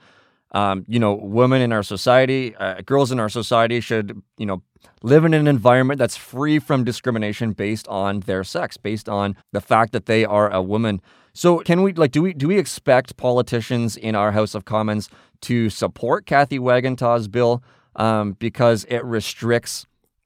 um, 0.53 0.85
you 0.87 0.99
know, 0.99 1.13
women 1.13 1.61
in 1.61 1.71
our 1.71 1.83
society, 1.83 2.55
uh, 2.55 2.81
girls 2.85 3.11
in 3.11 3.19
our 3.19 3.29
society 3.29 3.79
should, 3.79 4.21
you 4.37 4.45
know, 4.45 4.61
live 5.03 5.25
in 5.25 5.33
an 5.33 5.47
environment 5.47 5.99
that's 5.99 6.17
free 6.17 6.59
from 6.59 6.83
discrimination 6.83 7.53
based 7.53 7.87
on 7.87 8.21
their 8.21 8.43
sex, 8.43 8.77
based 8.77 9.07
on 9.07 9.35
the 9.51 9.61
fact 9.61 9.91
that 9.93 10.05
they 10.05 10.25
are 10.25 10.49
a 10.51 10.61
woman. 10.61 11.01
So, 11.33 11.59
can 11.59 11.81
we 11.81 11.93
like 11.93 12.11
do 12.11 12.21
we 12.21 12.33
do 12.33 12.47
we 12.47 12.57
expect 12.57 13.15
politicians 13.15 13.95
in 13.95 14.15
our 14.15 14.31
House 14.31 14.53
of 14.53 14.65
Commons 14.65 15.09
to 15.41 15.69
support 15.69 16.25
Cathay 16.25 16.59
Wagantall's 16.59 17.27
bill 17.27 17.63
um, 17.95 18.33
because 18.33 18.83
it 18.85 19.03
restricts 19.05 19.85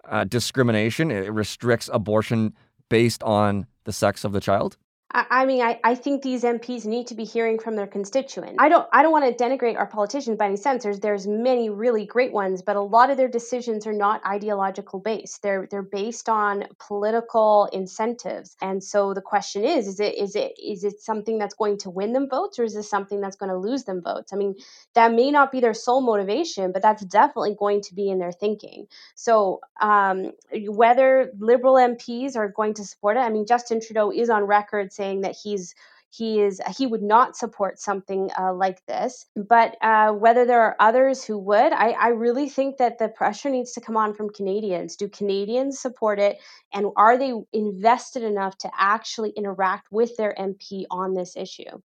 uh, 0.09 0.23
discrimination, 0.23 1.11
it 1.11 1.31
restricts 1.31 1.89
abortion 1.93 2.53
based 2.89 3.21
on 3.23 3.65
the 3.85 3.93
sex 3.93 4.23
of 4.23 4.33
the 4.33 4.41
child? 4.41 4.77
I, 5.11 5.45
mean, 5.45 5.61
I, 5.61 5.79
I 5.83 5.95
think 5.95 6.23
these 6.23 6.43
MPs 6.43 6.85
need 6.85 7.07
to 7.07 7.15
be 7.15 7.23
hearing 7.23 7.59
from 7.59 7.75
their 7.75 7.87
constituents. 7.87 8.55
I 8.59 8.67
don't 8.67 8.87
I 8.91 9.01
don't 9.01 9.11
want 9.11 9.25
to 9.25 9.43
denigrate 9.43 9.77
our 9.77 9.85
politicians 9.85 10.37
by 10.37 10.47
any 10.47 10.57
sense. 10.57 10.83
There's 10.83 10.99
there's 10.99 11.25
many 11.25 11.69
really 11.69 12.05
great 12.05 12.33
ones, 12.33 12.61
but 12.61 12.75
a 12.75 12.81
lot 12.81 13.09
of 13.09 13.17
their 13.17 13.29
decisions 13.29 13.87
are 13.87 13.93
not 13.93 14.25
ideological 14.25 14.99
based. 14.99 15.41
They're 15.41 15.67
they're 15.69 15.83
based 15.83 16.27
on 16.27 16.65
political 16.79 17.69
incentives. 17.71 18.57
And 18.61 18.83
so 18.83 19.13
the 19.13 19.21
question 19.21 19.63
is, 19.63 19.87
is 19.87 19.99
it 19.99 20.15
is 20.17 20.35
it 20.35 20.53
is 20.61 20.83
it 20.83 20.99
something 20.99 21.37
that's 21.37 21.53
going 21.53 21.77
to 21.79 21.89
win 21.89 22.11
them 22.11 22.27
votes 22.27 22.57
or 22.59 22.63
is 22.63 22.73
this 22.73 22.89
something 22.89 23.21
that's 23.21 23.37
going 23.37 23.51
to 23.51 23.57
lose 23.57 23.83
them 23.83 24.01
votes? 24.01 24.33
I 24.33 24.35
mean, 24.35 24.55
that 24.95 25.13
may 25.13 25.31
not 25.31 25.51
be 25.51 25.61
their 25.61 25.75
sole 25.75 26.01
motivation, 26.01 26.71
but 26.71 26.81
that's 26.81 27.05
definitely 27.05 27.55
going 27.57 27.81
to 27.81 27.93
be 27.93 28.09
in 28.09 28.17
their 28.19 28.33
thinking. 28.33 28.87
So 29.13 29.61
um, 29.79 30.31
whether 30.51 31.31
liberal 31.39 31.75
MPs 31.75 32.35
are 32.35 32.49
going 32.49 32.73
to 32.73 32.83
support 32.83 33.17
it, 33.17 33.21
I 33.21 33.29
mean, 33.29 33.45
Justin 33.45 33.79
Trudeau 33.79 34.11
is 34.11 34.29
on 34.29 34.43
record 34.43 34.91
saying 34.91 35.04
saying 35.05 35.21
that 35.21 35.35
he's 35.41 35.75
he 36.09 36.39
is 36.39 36.61
he 36.77 36.87
would 36.87 37.01
not 37.01 37.35
support 37.35 37.79
something 37.79 38.29
uh, 38.39 38.53
like 38.53 38.85
this 38.85 39.25
but 39.35 39.75
uh, 39.81 40.11
whether 40.11 40.45
there 40.45 40.61
are 40.61 40.75
others 40.79 41.23
who 41.23 41.37
would 41.37 41.73
I, 41.73 41.89
I 41.91 42.07
really 42.09 42.49
think 42.49 42.77
that 42.77 42.97
the 42.99 43.09
pressure 43.09 43.49
needs 43.49 43.73
to 43.73 43.81
come 43.81 43.97
on 43.97 44.13
from 44.13 44.29
canadians 44.29 44.95
do 44.95 45.07
canadians 45.09 45.79
support 45.79 46.19
it 46.19 46.37
and 46.73 46.87
are 46.95 47.17
they 47.17 47.33
invested 47.53 48.23
enough 48.23 48.57
to 48.59 48.71
actually 48.77 49.31
interact 49.31 49.87
with 49.91 50.15
their 50.17 50.33
mp 50.39 50.85
on 50.89 51.13
this 51.13 51.35
issue 51.35 51.81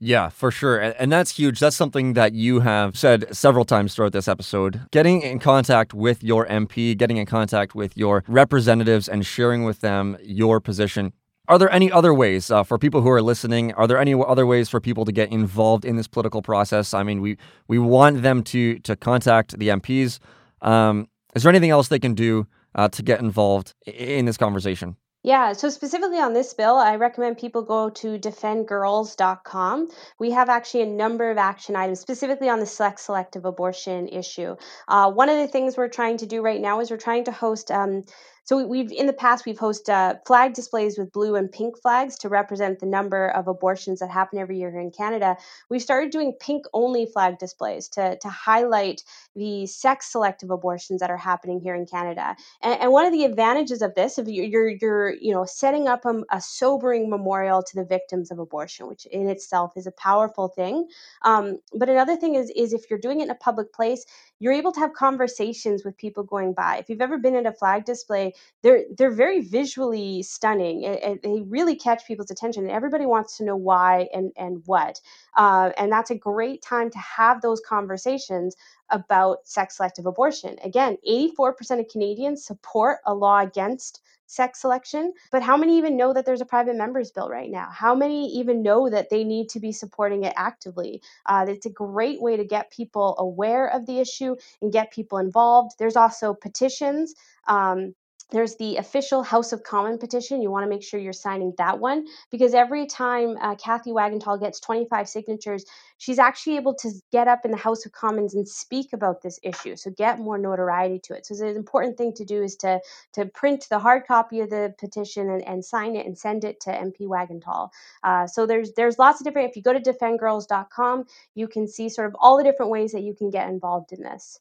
yeah, 0.00 0.28
for 0.28 0.52
sure. 0.52 0.78
And 0.78 1.10
that's 1.10 1.36
huge. 1.36 1.58
That's 1.58 1.74
something 1.74 2.12
that 2.12 2.32
you 2.32 2.60
have 2.60 2.96
said 2.96 3.34
several 3.34 3.64
times 3.64 3.94
throughout 3.94 4.12
this 4.12 4.28
episode. 4.28 4.82
Getting 4.92 5.22
in 5.22 5.40
contact 5.40 5.92
with 5.92 6.22
your 6.22 6.46
MP, 6.46 6.96
getting 6.96 7.16
in 7.16 7.26
contact 7.26 7.74
with 7.74 7.96
your 7.96 8.22
representatives, 8.28 9.08
and 9.08 9.26
sharing 9.26 9.64
with 9.64 9.80
them 9.80 10.16
your 10.22 10.60
position 10.60 11.12
are 11.48 11.58
there 11.58 11.70
any 11.72 11.90
other 11.90 12.12
ways 12.12 12.50
uh, 12.50 12.62
for 12.62 12.78
people 12.78 13.00
who 13.00 13.08
are 13.10 13.22
listening? 13.22 13.72
Are 13.74 13.86
there 13.86 13.98
any 13.98 14.14
other 14.14 14.46
ways 14.46 14.68
for 14.68 14.80
people 14.80 15.04
to 15.04 15.12
get 15.12 15.32
involved 15.32 15.84
in 15.84 15.96
this 15.96 16.06
political 16.06 16.42
process? 16.42 16.94
I 16.94 17.02
mean, 17.02 17.20
we 17.20 17.38
we 17.66 17.78
want 17.78 18.22
them 18.22 18.42
to 18.44 18.78
to 18.80 18.94
contact 18.96 19.58
the 19.58 19.68
MPs. 19.68 20.18
Um, 20.62 21.08
is 21.34 21.42
there 21.42 21.50
anything 21.50 21.70
else 21.70 21.88
they 21.88 21.98
can 21.98 22.14
do 22.14 22.46
uh, 22.74 22.88
to 22.88 23.02
get 23.02 23.20
involved 23.20 23.74
in 23.86 24.26
this 24.26 24.36
conversation? 24.36 24.96
Yeah, 25.24 25.52
so 25.52 25.68
specifically 25.68 26.18
on 26.18 26.32
this 26.32 26.54
bill, 26.54 26.76
I 26.76 26.94
recommend 26.94 27.38
people 27.38 27.62
go 27.62 27.90
to 27.90 28.18
defendgirls.com. 28.18 29.88
We 30.20 30.30
have 30.30 30.48
actually 30.48 30.82
a 30.82 30.86
number 30.86 31.30
of 31.30 31.38
action 31.38 31.74
items 31.74 31.98
specifically 31.98 32.48
on 32.48 32.60
the 32.60 32.66
sex 32.66 33.02
selective 33.02 33.44
abortion 33.44 34.06
issue. 34.08 34.54
Uh, 34.86 35.10
one 35.10 35.28
of 35.28 35.36
the 35.36 35.48
things 35.48 35.76
we're 35.76 35.88
trying 35.88 36.18
to 36.18 36.26
do 36.26 36.40
right 36.40 36.60
now 36.60 36.78
is 36.80 36.90
we're 36.90 36.98
trying 36.98 37.24
to 37.24 37.32
host 37.32 37.72
um, 37.72 38.04
so 38.48 38.66
we've 38.66 38.90
in 38.92 39.04
the 39.04 39.12
past 39.12 39.44
we've 39.44 39.58
hosted 39.58 39.90
uh, 39.90 40.14
flag 40.26 40.54
displays 40.54 40.96
with 40.96 41.12
blue 41.12 41.34
and 41.34 41.52
pink 41.52 41.78
flags 41.82 42.16
to 42.20 42.30
represent 42.30 42.80
the 42.80 42.86
number 42.86 43.28
of 43.28 43.46
abortions 43.46 44.00
that 44.00 44.08
happen 44.08 44.38
every 44.38 44.56
year 44.58 44.70
here 44.70 44.80
in 44.80 44.90
Canada. 44.90 45.36
We've 45.68 45.82
started 45.82 46.10
doing 46.10 46.32
pink 46.40 46.64
only 46.72 47.04
flag 47.04 47.38
displays 47.38 47.88
to 47.88 48.16
to 48.16 48.28
highlight 48.30 49.04
the 49.36 49.66
sex 49.66 50.10
selective 50.10 50.50
abortions 50.50 51.00
that 51.00 51.10
are 51.10 51.18
happening 51.18 51.60
here 51.60 51.74
in 51.74 51.84
Canada. 51.84 52.36
And, 52.62 52.80
and 52.80 52.90
one 52.90 53.04
of 53.04 53.12
the 53.12 53.26
advantages 53.26 53.82
of 53.82 53.94
this, 53.94 54.16
if 54.16 54.26
you're 54.28 54.70
you're, 54.70 55.10
you're 55.10 55.34
know 55.34 55.44
setting 55.44 55.86
up 55.86 56.06
a, 56.06 56.22
a, 56.32 56.40
sobering 56.40 57.10
memorial 57.10 57.62
to 57.62 57.74
the 57.74 57.84
victims 57.84 58.30
of 58.30 58.38
abortion, 58.38 58.88
which 58.88 59.04
in 59.04 59.28
itself 59.28 59.74
is 59.76 59.86
a 59.86 59.92
powerful 59.92 60.48
thing. 60.48 60.88
Um, 61.20 61.58
but 61.74 61.90
another 61.90 62.16
thing 62.16 62.34
is 62.34 62.50
is 62.56 62.72
if 62.72 62.88
you're 62.88 62.98
doing 62.98 63.20
it 63.20 63.24
in 63.24 63.30
a 63.30 63.34
public 63.34 63.74
place, 63.74 64.06
you're 64.38 64.54
able 64.54 64.72
to 64.72 64.80
have 64.80 64.94
conversations 64.94 65.84
with 65.84 65.98
people 65.98 66.22
going 66.22 66.54
by. 66.54 66.78
If 66.78 66.88
you've 66.88 67.02
ever 67.02 67.18
been 67.18 67.36
at 67.36 67.44
a 67.44 67.52
flag 67.52 67.84
display, 67.84 68.32
they're 68.62 68.84
they're 68.96 69.14
very 69.14 69.40
visually 69.40 70.22
stunning. 70.22 70.82
They 71.22 71.42
really 71.46 71.76
catch 71.76 72.06
people's 72.06 72.30
attention, 72.30 72.64
and 72.64 72.72
everybody 72.72 73.06
wants 73.06 73.36
to 73.36 73.44
know 73.44 73.56
why 73.56 74.08
and 74.12 74.32
and 74.36 74.62
what. 74.66 75.00
Uh, 75.36 75.70
and 75.78 75.92
that's 75.92 76.10
a 76.10 76.16
great 76.16 76.62
time 76.62 76.90
to 76.90 76.98
have 76.98 77.40
those 77.40 77.60
conversations 77.60 78.56
about 78.90 79.46
sex 79.46 79.76
selective 79.76 80.06
abortion. 80.06 80.56
Again, 80.64 80.96
84% 81.08 81.80
of 81.80 81.88
Canadians 81.88 82.44
support 82.44 82.98
a 83.06 83.14
law 83.14 83.40
against 83.40 84.00
sex 84.28 84.60
selection. 84.60 85.12
But 85.32 85.42
how 85.42 85.56
many 85.56 85.78
even 85.78 85.96
know 85.96 86.12
that 86.12 86.24
there's 86.24 86.40
a 86.40 86.46
private 86.46 86.76
members 86.76 87.10
bill 87.10 87.28
right 87.28 87.50
now? 87.50 87.68
How 87.72 87.94
many 87.94 88.28
even 88.34 88.62
know 88.62 88.88
that 88.88 89.10
they 89.10 89.24
need 89.24 89.48
to 89.50 89.60
be 89.60 89.72
supporting 89.72 90.24
it 90.24 90.34
actively? 90.36 91.02
Uh, 91.26 91.46
it's 91.48 91.66
a 91.66 91.70
great 91.70 92.20
way 92.20 92.36
to 92.36 92.44
get 92.44 92.70
people 92.70 93.16
aware 93.18 93.66
of 93.66 93.86
the 93.86 93.98
issue 93.98 94.36
and 94.62 94.72
get 94.72 94.92
people 94.92 95.18
involved. 95.18 95.72
There's 95.78 95.96
also 95.96 96.34
petitions. 96.34 97.14
Um, 97.48 97.94
there's 98.30 98.56
the 98.56 98.76
official 98.76 99.22
House 99.22 99.52
of 99.52 99.62
Common 99.62 99.98
petition. 99.98 100.42
You 100.42 100.50
want 100.50 100.64
to 100.64 100.68
make 100.68 100.82
sure 100.82 101.00
you're 101.00 101.14
signing 101.14 101.54
that 101.56 101.78
one 101.78 102.06
because 102.30 102.52
every 102.52 102.86
time 102.86 103.38
uh, 103.40 103.54
Cathay 103.54 103.90
Wagantall 103.90 104.38
gets 104.38 104.60
25 104.60 105.08
signatures, 105.08 105.64
she's 105.96 106.18
actually 106.18 106.56
able 106.56 106.74
to 106.74 106.90
get 107.10 107.26
up 107.26 107.44
in 107.46 107.50
the 107.50 107.56
House 107.56 107.86
of 107.86 107.92
Commons 107.92 108.34
and 108.34 108.46
speak 108.46 108.92
about 108.92 109.22
this 109.22 109.40
issue. 109.42 109.76
So 109.76 109.90
get 109.90 110.18
more 110.18 110.36
notoriety 110.36 110.98
to 111.04 111.14
it. 111.14 111.24
So 111.24 111.34
the 111.34 111.56
important 111.56 111.96
thing 111.96 112.12
to 112.14 112.24
do 112.24 112.42
is 112.42 112.56
to 112.56 112.80
to 113.14 113.26
print 113.26 113.66
the 113.70 113.78
hard 113.78 114.06
copy 114.06 114.40
of 114.40 114.50
the 114.50 114.74
petition 114.78 115.30
and, 115.30 115.42
and 115.46 115.64
sign 115.64 115.96
it 115.96 116.04
and 116.04 116.16
send 116.16 116.44
it 116.44 116.60
to 116.60 116.70
MP 116.70 117.02
Wagantall. 117.02 117.70
Uh, 118.02 118.26
so 118.26 118.44
there's 118.44 118.72
there's 118.74 118.98
lots 118.98 119.20
of 119.20 119.24
different. 119.24 119.48
If 119.48 119.56
you 119.56 119.62
go 119.62 119.72
to 119.72 119.80
defendgirls.com, 119.80 121.04
you 121.34 121.48
can 121.48 121.66
see 121.66 121.88
sort 121.88 122.08
of 122.08 122.16
all 122.18 122.36
the 122.36 122.44
different 122.44 122.70
ways 122.70 122.92
that 122.92 123.02
you 123.02 123.14
can 123.14 123.30
get 123.30 123.48
involved 123.48 123.92
in 123.92 124.02
this. 124.02 124.38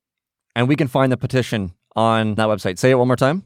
And 0.58 0.68
we 0.68 0.76
can 0.76 0.88
find 0.88 1.12
the 1.12 1.18
petition 1.18 1.72
on 1.96 2.36
that 2.36 2.48
website. 2.48 2.80
Say 2.80 2.92
it 2.92 2.96
one 2.96 3.08
more 3.08 3.16
time 3.16 3.44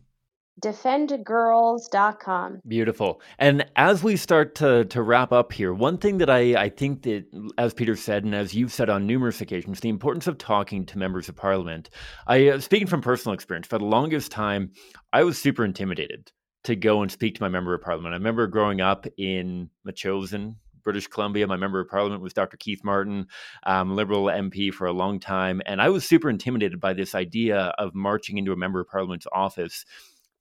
defendgirls.com. 0.61 2.61
Beautiful. 2.67 3.21
And 3.39 3.65
as 3.75 4.03
we 4.03 4.15
start 4.15 4.55
to 4.55 4.85
to 4.85 5.01
wrap 5.01 5.31
up 5.31 5.51
here, 5.51 5.73
one 5.73 5.97
thing 5.97 6.19
that 6.19 6.29
I, 6.29 6.55
I 6.55 6.69
think 6.69 7.03
that 7.03 7.25
as 7.57 7.73
Pieter 7.73 7.95
said 7.95 8.23
and 8.23 8.35
as 8.35 8.53
you've 8.53 8.71
said 8.71 8.89
on 8.89 9.07
numerous 9.07 9.41
occasions, 9.41 9.79
the 9.79 9.89
importance 9.89 10.27
of 10.27 10.37
talking 10.37 10.85
to 10.85 10.97
members 10.97 11.29
of 11.29 11.35
parliament. 11.35 11.89
I 12.27 12.49
uh, 12.49 12.59
speaking 12.59 12.87
from 12.87 13.01
personal 13.01 13.33
experience, 13.33 13.67
for 13.67 13.77
the 13.77 13.85
longest 13.85 14.31
time 14.31 14.71
I 15.11 15.23
was 15.23 15.37
super 15.37 15.65
intimidated 15.65 16.31
to 16.63 16.75
go 16.75 17.01
and 17.01 17.11
speak 17.11 17.35
to 17.35 17.41
my 17.41 17.49
member 17.49 17.73
of 17.73 17.81
parliament. 17.81 18.13
I 18.13 18.17
remember 18.17 18.47
growing 18.47 18.81
up 18.81 19.07
in 19.17 19.69
Metchosin, 19.87 20.55
British 20.83 21.07
Columbia. 21.07 21.47
My 21.47 21.57
member 21.57 21.79
of 21.79 21.87
parliament 21.87 22.21
was 22.21 22.33
Dr. 22.33 22.57
Keith 22.57 22.83
Martin, 22.83 23.27
um, 23.63 23.95
Liberal 23.95 24.25
MP 24.25 24.73
for 24.73 24.87
a 24.87 24.93
long 24.93 25.19
time. 25.19 25.61
And 25.65 25.81
I 25.81 25.89
was 25.89 26.05
super 26.05 26.29
intimidated 26.29 26.79
by 26.79 26.93
this 26.93 27.15
idea 27.15 27.73
of 27.77 27.95
marching 27.95 28.37
into 28.37 28.51
a 28.51 28.57
member 28.57 28.79
of 28.79 28.87
parliament's 28.87 29.27
office 29.31 29.85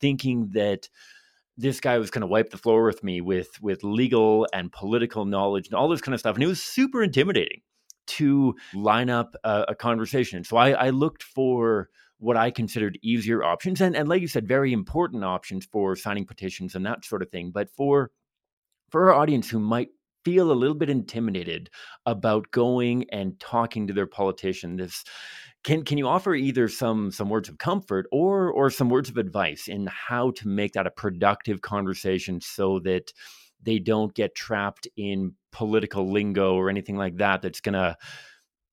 thinking 0.01 0.51
that 0.53 0.89
this 1.57 1.81
guy 1.81 1.99
was 1.99 2.11
going 2.11 2.23
to 2.23 2.27
wipe 2.27 2.51
the 2.51 2.59
floor 2.59 2.85
with 2.85 3.05
me 3.05 3.21
with 3.21 3.61
with 3.61 3.85
legal 3.85 4.47
and 4.53 4.73
political 4.73 5.25
knowledge 5.25 5.67
and 5.67 5.75
all 5.75 5.89
this 5.89 6.01
kind 6.01 6.15
of 6.15 6.21
stuff 6.21 6.35
and 6.37 6.43
it 6.43 6.49
was 6.49 6.63
super 6.63 7.03
intimidating 7.03 7.61
to 8.07 8.57
line 8.75 9.09
up 9.09 9.37
a, 9.45 9.67
a 9.69 9.75
conversation. 9.75 10.43
So 10.43 10.57
I, 10.57 10.71
I, 10.71 10.91
looked 10.91 11.23
for 11.23 11.91
what 12.19 12.37
i 12.37 12.51
considered 12.51 12.99
easier 13.03 13.43
options 13.43 13.81
and, 13.81 13.97
and 13.97 14.09
like 14.09 14.21
you 14.21 14.29
said 14.29 14.47
very 14.47 14.75
important 14.75 15.25
options 15.25 15.65
for 15.65 15.97
signing 15.97 16.27
petitions 16.27 16.75
and 16.75 16.85
that 16.85 17.05
sort 17.05 17.23
of 17.23 17.31
thing. 17.31 17.51
But 17.51 17.71
for 17.71 18.11
for 18.91 19.11
our 19.11 19.19
audience 19.19 19.49
who 19.49 19.61
might 19.61 19.89
feel 20.25 20.51
a 20.51 20.55
little 20.55 20.75
bit 20.75 20.91
intimidated 20.91 21.71
about 22.07 22.51
going 22.51 23.05
and 23.11 23.39
talking 23.41 23.87
to 23.87 23.93
their 23.93 24.07
politician 24.07 24.77
this 24.77 25.05
can 25.63 25.85
can 25.85 25.99
you 25.99 26.07
offer 26.07 26.35
either 26.35 26.69
some 26.69 27.11
some 27.11 27.29
words 27.29 27.49
of 27.49 27.59
comfort 27.59 28.07
or 28.11 28.51
or 28.51 28.71
some 28.71 28.89
words 28.89 29.09
of 29.09 29.17
advice 29.17 29.69
in 29.69 29.87
how 29.87 30.31
to 30.33 30.49
make 30.49 30.73
that 30.73 30.87
a 30.87 30.91
productive 30.91 31.61
conversation 31.61 32.41
so 32.41 32.79
that 32.81 33.13
they 33.63 33.79
don't 33.79 34.15
get 34.15 34.35
trapped 34.35 34.89
in 34.97 35.35
political 35.53 36.11
lingo 36.11 36.55
or 36.55 36.71
anything 36.71 36.97
like 36.97 37.17
that 37.17 37.43
that's 37.43 37.61
going 37.61 37.75
to 37.75 37.97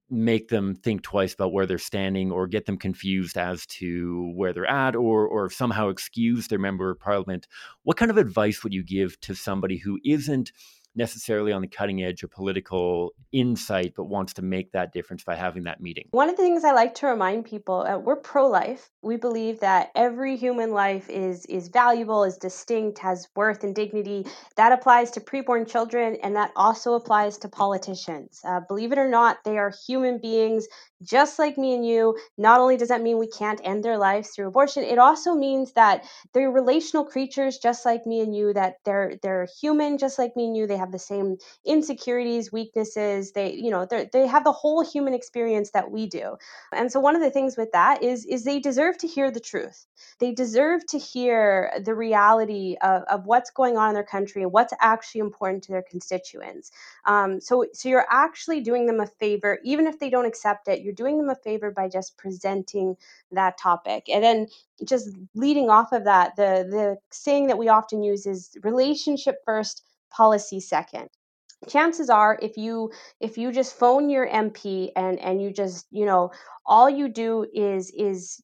make 0.09 0.47
them 0.47 0.73
think 0.75 1.01
twice 1.01 1.33
about 1.33 1.51
where 1.51 1.65
they're 1.65 1.77
standing 1.77 2.31
or 2.31 2.47
get 2.47 2.65
them 2.65 2.77
confused 2.77 3.37
as 3.37 3.65
to 3.65 4.31
where 4.35 4.53
they're 4.53 4.69
at 4.69 4.95
or 4.95 5.27
or 5.27 5.49
somehow 5.49 5.89
excuse 5.89 6.47
their 6.47 6.59
member 6.59 6.91
of 6.91 6.99
parliament? 6.99 7.47
What 7.83 7.97
kind 7.97 8.09
of 8.09 8.17
advice 8.17 8.63
would 8.63 8.73
you 8.73 8.83
give 8.83 9.19
to 9.21 9.35
somebody 9.35 9.77
who 9.77 9.99
isn't 10.05 10.51
necessarily 10.97 11.51
on 11.51 11.61
the 11.61 11.67
cutting 11.67 12.03
edge 12.03 12.23
of 12.23 12.31
political 12.31 13.13
insight, 13.31 13.93
but 13.95 14.05
wants 14.05 14.33
to 14.33 14.41
make 14.41 14.71
that 14.71 14.91
difference 14.91 15.23
by 15.23 15.35
having 15.35 15.63
that 15.63 15.79
meeting. 15.79 16.05
One 16.11 16.29
of 16.29 16.35
the 16.35 16.43
things 16.43 16.63
I 16.63 16.71
like 16.71 16.95
to 16.95 17.07
remind 17.07 17.45
people, 17.45 17.81
uh, 17.81 17.97
we're 17.97 18.15
pro-life. 18.15 18.89
We 19.01 19.17
believe 19.17 19.59
that 19.61 19.91
every 19.95 20.35
human 20.35 20.71
life 20.71 21.09
is 21.09 21.45
is 21.45 21.67
valuable, 21.67 22.23
is 22.23 22.37
distinct, 22.37 22.99
has 22.99 23.27
worth 23.35 23.63
and 23.63 23.75
dignity. 23.75 24.25
That 24.55 24.71
applies 24.71 25.11
to 25.11 25.21
preborn 25.21 25.67
children, 25.67 26.17
and 26.23 26.35
that 26.35 26.51
also 26.55 26.95
applies 26.95 27.37
to 27.39 27.49
politicians. 27.49 28.41
Uh, 28.43 28.61
believe 28.67 28.91
it 28.91 28.97
or 28.97 29.07
not, 29.07 29.43
they 29.43 29.57
are 29.57 29.73
human 29.87 30.17
beings 30.17 30.67
just 31.03 31.37
like 31.37 31.57
me 31.57 31.75
and 31.75 31.85
you. 31.85 32.17
Not 32.37 32.59
only 32.59 32.75
does 32.75 32.89
that 32.89 33.01
mean 33.03 33.19
we 33.19 33.27
can't 33.27 33.61
end 33.63 33.83
their 33.83 33.97
lives 33.97 34.29
through 34.29 34.47
abortion, 34.47 34.83
it 34.83 34.97
also 34.97 35.35
means 35.35 35.73
that 35.73 36.03
they're 36.33 36.51
relational 36.51 37.05
creatures 37.05 37.59
just 37.59 37.85
like 37.85 38.05
me 38.05 38.21
and 38.21 38.35
you, 38.35 38.53
that 38.53 38.77
they're 38.83 39.13
they're 39.21 39.47
human 39.61 39.97
just 39.97 40.17
like 40.17 40.35
me 40.35 40.47
and 40.47 40.57
you. 40.57 40.65
They 40.65 40.77
have 40.77 40.86
the 40.91 40.99
same 40.99 41.37
insecurities, 41.65 42.51
weaknesses. 42.51 43.31
They, 43.33 43.53
you 43.53 43.69
know, 43.69 43.85
they 43.85 44.27
have 44.27 44.43
the 44.43 44.51
whole 44.51 44.83
human 44.83 45.13
experience 45.13 45.71
that 45.71 45.91
we 45.91 46.07
do. 46.07 46.37
And 46.73 46.91
so 46.91 46.99
one 46.99 47.15
of 47.15 47.21
the 47.21 47.29
things 47.29 47.57
with 47.57 47.71
that 47.73 48.03
is 48.03 48.25
is 48.25 48.43
they 48.43 48.59
deserve 48.59 48.97
to 48.99 49.07
hear 49.07 49.31
the 49.31 49.39
truth. 49.39 49.85
They 50.19 50.31
deserve 50.31 50.85
to 50.87 50.97
hear 50.97 51.71
the 51.83 51.95
reality 51.95 52.77
of, 52.81 53.03
of 53.03 53.25
what's 53.25 53.51
going 53.51 53.77
on 53.77 53.89
in 53.89 53.93
their 53.93 54.03
country 54.03 54.43
and 54.43 54.51
what's 54.51 54.73
actually 54.81 55.21
important 55.21 55.63
to 55.63 55.71
their 55.71 55.83
constituents. 55.89 56.71
Um, 57.05 57.39
so 57.41 57.65
so 57.73 57.89
you're 57.89 58.07
actually 58.09 58.61
doing 58.61 58.85
them 58.87 58.99
a 58.99 59.07
favor, 59.07 59.59
even 59.63 59.87
if 59.87 59.99
they 59.99 60.09
don't 60.09 60.25
accept 60.25 60.67
it 60.67 60.81
you're 60.81 60.93
doing 60.93 61.17
them 61.17 61.29
a 61.29 61.35
favor 61.35 61.71
by 61.71 61.89
just 61.89 62.17
presenting 62.17 62.95
that 63.31 63.57
topic. 63.57 64.05
And 64.09 64.23
then 64.23 64.47
just 64.85 65.09
leading 65.35 65.69
off 65.69 65.91
of 65.91 66.03
that, 66.05 66.35
the 66.35 66.67
the 66.69 66.97
saying 67.11 67.47
that 67.47 67.57
we 67.57 67.69
often 67.69 68.03
use 68.03 68.25
is 68.25 68.57
relationship 68.63 69.37
first, 69.45 69.83
policy 70.11 70.59
second. 70.59 71.09
Chances 71.67 72.09
are 72.09 72.37
if 72.41 72.57
you 72.57 72.91
if 73.19 73.37
you 73.37 73.51
just 73.51 73.75
phone 73.75 74.09
your 74.09 74.27
mp 74.27 74.91
and 74.95 75.19
and 75.19 75.41
you 75.41 75.51
just 75.51 75.87
you 75.91 76.05
know 76.05 76.31
all 76.65 76.89
you 76.89 77.09
do 77.09 77.45
is 77.53 77.91
is 77.97 78.41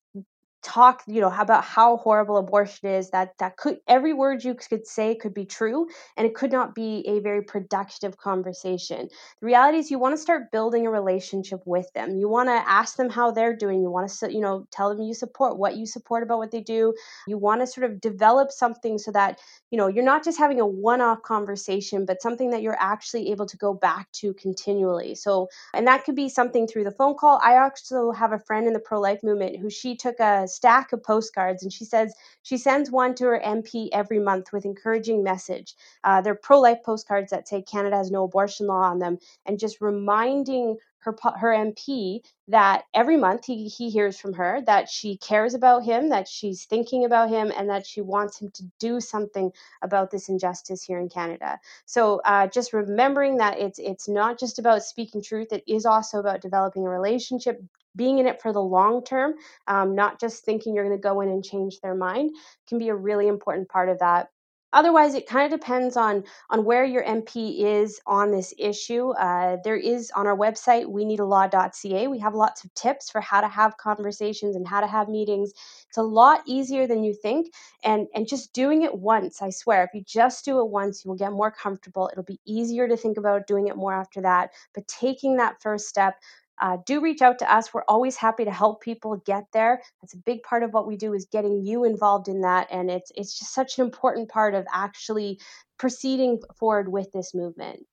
talk 0.63 1.03
you 1.07 1.19
know 1.19 1.33
about 1.39 1.63
how 1.63 1.97
horrible 1.97 2.37
abortion 2.37 2.89
is 2.89 3.09
that 3.09 3.37
that 3.37 3.57
could 3.57 3.79
every 3.87 4.13
word 4.13 4.43
you 4.43 4.55
could 4.55 4.87
say 4.87 5.13
could 5.13 5.33
be 5.33 5.45
true 5.45 5.87
and 6.15 6.25
it 6.25 6.33
could 6.33 6.51
not 6.51 6.73
be 6.73 7.03
a 7.07 7.19
very 7.19 7.41
productive 7.41 8.17
conversation. 8.17 9.09
The 9.41 9.45
reality 9.45 9.77
is 9.79 9.91
you 9.91 9.99
want 9.99 10.13
to 10.13 10.21
start 10.21 10.51
building 10.51 10.87
a 10.87 10.91
relationship 10.91 11.61
with 11.65 11.91
them. 11.93 12.17
You 12.17 12.29
want 12.29 12.49
to 12.49 12.53
ask 12.53 12.95
them 12.95 13.09
how 13.09 13.31
they're 13.31 13.55
doing. 13.55 13.81
You 13.81 13.91
want 13.91 14.09
to 14.09 14.33
you 14.33 14.39
know 14.39 14.65
tell 14.71 14.89
them 14.89 15.01
you 15.01 15.13
support 15.13 15.57
what 15.57 15.75
you 15.75 15.85
support 15.85 16.23
about 16.23 16.37
what 16.37 16.51
they 16.51 16.61
do. 16.61 16.93
You 17.27 17.37
want 17.37 17.61
to 17.61 17.67
sort 17.67 17.89
of 17.89 17.99
develop 17.99 18.51
something 18.51 18.97
so 18.97 19.11
that 19.11 19.39
you 19.69 19.77
know 19.77 19.87
you're 19.87 20.03
not 20.03 20.23
just 20.23 20.39
having 20.39 20.59
a 20.59 20.65
one-off 20.65 21.21
conversation 21.23 22.05
but 22.05 22.21
something 22.21 22.51
that 22.51 22.61
you're 22.61 22.77
actually 22.79 23.31
able 23.31 23.45
to 23.47 23.57
go 23.57 23.73
back 23.73 24.11
to 24.13 24.33
continually. 24.35 25.15
So 25.15 25.49
and 25.73 25.85
that 25.87 26.05
could 26.05 26.15
be 26.15 26.29
something 26.29 26.67
through 26.67 26.85
the 26.85 26.91
phone 26.91 27.15
call. 27.15 27.39
I 27.43 27.57
also 27.57 28.11
have 28.11 28.31
a 28.31 28.39
friend 28.39 28.65
in 28.67 28.73
the 28.73 28.79
pro-life 28.79 29.23
movement 29.23 29.57
who 29.59 29.69
she 29.69 29.95
took 29.95 30.19
a 30.19 30.47
stack 30.53 30.93
of 30.93 31.03
postcards, 31.03 31.63
and 31.63 31.73
she 31.73 31.85
says 31.85 32.13
she 32.43 32.57
sends 32.57 32.91
one 32.91 33.15
to 33.15 33.25
her 33.25 33.41
MP 33.45 33.89
every 33.91 34.19
month 34.19 34.53
with 34.53 34.65
encouraging 34.65 35.23
message. 35.23 35.75
Uh, 36.03 36.21
they're 36.21 36.35
pro-life 36.35 36.79
postcards 36.83 37.31
that 37.31 37.47
say 37.47 37.61
Canada 37.61 37.97
has 37.97 38.11
no 38.11 38.23
abortion 38.23 38.67
law 38.67 38.83
on 38.83 38.99
them, 38.99 39.17
and 39.45 39.59
just 39.59 39.81
reminding 39.81 40.77
her 41.03 41.15
her 41.37 41.49
MP 41.49 42.21
that 42.47 42.83
every 42.93 43.17
month 43.17 43.45
he, 43.45 43.67
he 43.67 43.89
hears 43.89 44.19
from 44.19 44.33
her 44.33 44.61
that 44.65 44.89
she 44.89 45.17
cares 45.17 45.53
about 45.53 45.83
him, 45.83 46.09
that 46.09 46.27
she's 46.27 46.65
thinking 46.65 47.05
about 47.05 47.29
him, 47.29 47.51
and 47.55 47.69
that 47.69 47.85
she 47.85 48.01
wants 48.01 48.39
him 48.39 48.51
to 48.51 48.63
do 48.79 48.99
something 48.99 49.51
about 49.81 50.11
this 50.11 50.29
injustice 50.29 50.83
here 50.83 50.99
in 50.99 51.09
Canada. 51.09 51.59
So 51.85 52.21
uh, 52.25 52.47
just 52.47 52.73
remembering 52.73 53.37
that 53.37 53.59
it's 53.59 53.79
it's 53.79 54.07
not 54.07 54.39
just 54.39 54.59
about 54.59 54.83
speaking 54.83 55.21
truth; 55.21 55.51
it 55.51 55.63
is 55.67 55.85
also 55.85 56.19
about 56.19 56.41
developing 56.41 56.85
a 56.85 56.89
relationship, 56.89 57.61
being 57.95 58.19
in 58.19 58.27
it 58.27 58.41
for 58.41 58.53
the 58.53 58.61
long 58.61 59.03
term, 59.03 59.35
um, 59.67 59.95
not 59.95 60.19
just 60.19 60.43
thinking 60.43 60.73
you're 60.73 60.85
going 60.85 60.97
to 60.97 61.01
go 61.01 61.21
in 61.21 61.29
and 61.29 61.43
change 61.43 61.79
their 61.79 61.95
mind, 61.95 62.31
can 62.67 62.77
be 62.77 62.89
a 62.89 62.95
really 62.95 63.27
important 63.27 63.69
part 63.69 63.89
of 63.89 63.99
that. 63.99 64.29
Otherwise, 64.73 65.13
it 65.13 65.27
kind 65.27 65.51
of 65.53 65.59
depends 65.59 65.95
on 65.95 66.23
on 66.49 66.65
where 66.65 66.83
your 66.83 67.03
MP 67.03 67.63
is 67.63 68.01
on 68.07 68.31
this 68.31 68.53
issue. 68.57 69.11
Uh, 69.11 69.57
there 69.63 69.77
is 69.77 70.11
on 70.15 70.27
our 70.27 70.35
website, 70.35 70.87
we 70.87 71.05
need 71.05 71.19
a 71.19 71.25
law.ca. 71.25 72.07
We 72.07 72.19
have 72.19 72.33
lots 72.35 72.63
of 72.63 72.73
tips 72.73 73.09
for 73.09 73.21
how 73.21 73.41
to 73.41 73.47
have 73.47 73.77
conversations 73.77 74.55
and 74.55 74.67
how 74.67 74.81
to 74.81 74.87
have 74.87 75.07
meetings. 75.09 75.53
It's 75.87 75.97
a 75.97 76.03
lot 76.03 76.41
easier 76.45 76.87
than 76.87 77.03
you 77.03 77.13
think, 77.13 77.53
and 77.83 78.07
and 78.15 78.27
just 78.27 78.53
doing 78.53 78.81
it 78.83 78.95
once. 78.97 79.41
I 79.41 79.51
swear, 79.51 79.83
if 79.83 79.91
you 79.93 80.03
just 80.05 80.43
do 80.45 80.59
it 80.59 80.67
once, 80.69 81.05
you 81.05 81.09
will 81.09 81.17
get 81.17 81.31
more 81.31 81.51
comfortable. 81.51 82.09
It'll 82.11 82.23
be 82.23 82.41
easier 82.45 82.87
to 82.87 82.97
think 82.97 83.17
about 83.17 83.47
doing 83.47 83.67
it 83.67 83.77
more 83.77 83.93
after 83.93 84.21
that. 84.21 84.51
But 84.73 84.87
taking 84.87 85.37
that 85.37 85.61
first 85.61 85.87
step, 85.87 86.15
uh, 86.61 86.77
do 86.85 87.01
reach 87.01 87.21
out 87.21 87.39
to 87.39 87.53
us. 87.53 87.73
We're 87.73 87.83
always 87.87 88.15
happy 88.15 88.45
to 88.45 88.51
help 88.51 88.81
people 88.81 89.17
get 89.25 89.45
there. 89.53 89.81
That's 90.01 90.13
a 90.13 90.17
big 90.17 90.43
part 90.43 90.63
of 90.63 90.71
what 90.71 90.87
we 90.87 90.95
do 90.95 91.13
is 91.13 91.25
getting 91.25 91.65
you 91.65 91.83
involved 91.83 92.27
in 92.27 92.41
that, 92.41 92.67
and 92.71 92.89
it's 92.89 93.11
it's 93.15 93.37
just 93.37 93.53
such 93.53 93.77
an 93.77 93.85
important 93.85 94.29
part 94.29 94.53
of 94.53 94.65
actually 94.71 95.39
proceeding 95.77 96.39
forward 96.55 96.91
with 96.91 97.11
this 97.11 97.33
movement. 97.33 97.85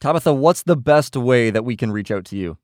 Tabitha, 0.00 0.34
what's 0.34 0.62
the 0.62 0.76
best 0.76 1.16
way 1.16 1.50
that 1.50 1.64
we 1.64 1.76
can 1.76 1.92
reach 1.92 2.10
out 2.10 2.24
to 2.26 2.36
you? 2.36 2.58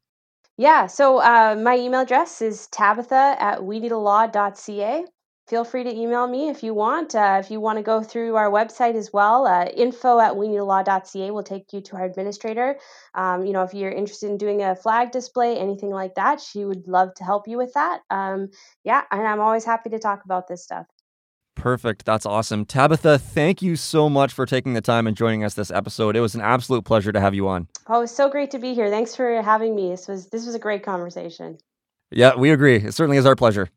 Yeah, 0.56 0.86
so 0.86 1.18
uh, 1.18 1.56
my 1.62 1.78
email 1.78 2.00
address 2.00 2.42
is 2.42 2.66
tabitha 2.68 3.36
at 3.38 3.60
weneedalaw.ca 3.60 5.04
feel 5.49 5.64
free 5.64 5.82
to 5.84 5.90
email 5.90 6.26
me 6.26 6.49
if 6.49 6.62
you 6.62 6.74
want. 6.74 7.14
Uh, 7.14 7.40
if 7.42 7.51
you 7.51 7.61
want 7.61 7.78
to 7.78 7.82
go 7.82 8.03
through 8.03 8.36
our 8.36 8.51
website 8.51 8.94
as 8.94 9.12
well, 9.12 9.46
uh, 9.46 9.64
info 9.66 10.20
at 10.20 10.34
weneedalaw.ca 10.34 11.30
will 11.30 11.42
take 11.42 11.72
you 11.72 11.80
to 11.80 11.96
our 11.96 12.05
administrator. 12.05 12.78
Um, 13.14 13.46
you 13.46 13.53
know, 13.53 13.62
if 13.62 13.74
you're 13.74 13.90
interested 13.90 14.30
in 14.30 14.36
doing 14.36 14.62
a 14.62 14.76
flag 14.76 15.11
display, 15.11 15.59
anything 15.59 15.90
like 15.90 16.14
that, 16.16 16.40
she 16.40 16.64
would 16.64 16.86
love 16.86 17.14
to 17.14 17.24
help 17.24 17.49
you 17.49 17.57
with 17.57 17.72
that. 17.74 18.01
Um, 18.11 18.51
yeah, 18.84 19.03
and 19.11 19.26
I'm 19.26 19.40
always 19.40 19.64
happy 19.64 19.90
to 19.90 19.99
talk 19.99 20.24
about 20.24 20.49
this 20.49 20.62
stuff. 20.62 20.86
Perfect. 21.55 22.05
That's 22.05 22.24
awesome. 22.24 22.64
Tabitha, 22.64 23.18
thank 23.18 23.62
you 23.62 23.74
so 23.74 24.09
much 24.09 24.32
for 24.32 24.46
taking 24.46 24.74
the 24.74 24.80
time 24.80 25.09
and 25.09 25.16
joining 25.16 25.42
us 25.42 25.55
this 25.55 25.72
episode. 25.72 26.14
It 26.14 26.20
was 26.20 26.36
an 26.36 26.40
absolute 26.40 26.84
pleasure 26.84 27.11
to 27.11 27.20
have 27.20 27.34
you 27.34 27.49
on. 27.49 27.66
Oh, 27.88 28.03
it's 28.03 28.14
so 28.14 28.30
great 28.30 28.53
to 28.53 28.61
be 28.61 28.74
here. 28.74 28.90
Thanks 28.90 29.16
for 29.16 29.42
having 29.42 29.74
me. 29.74 29.90
This 29.90 30.07
was 30.07 30.28
this 30.28 30.46
was 30.46 30.55
a 30.55 30.61
great 30.61 30.84
conversation. 30.84 31.59
Yeah, 32.12 32.36
we 32.36 32.53
agree. 32.53 32.76
It 32.76 32.94
certainly 32.94 33.16
is 33.16 33.26
our 33.26 33.34
pleasure. 33.34 33.68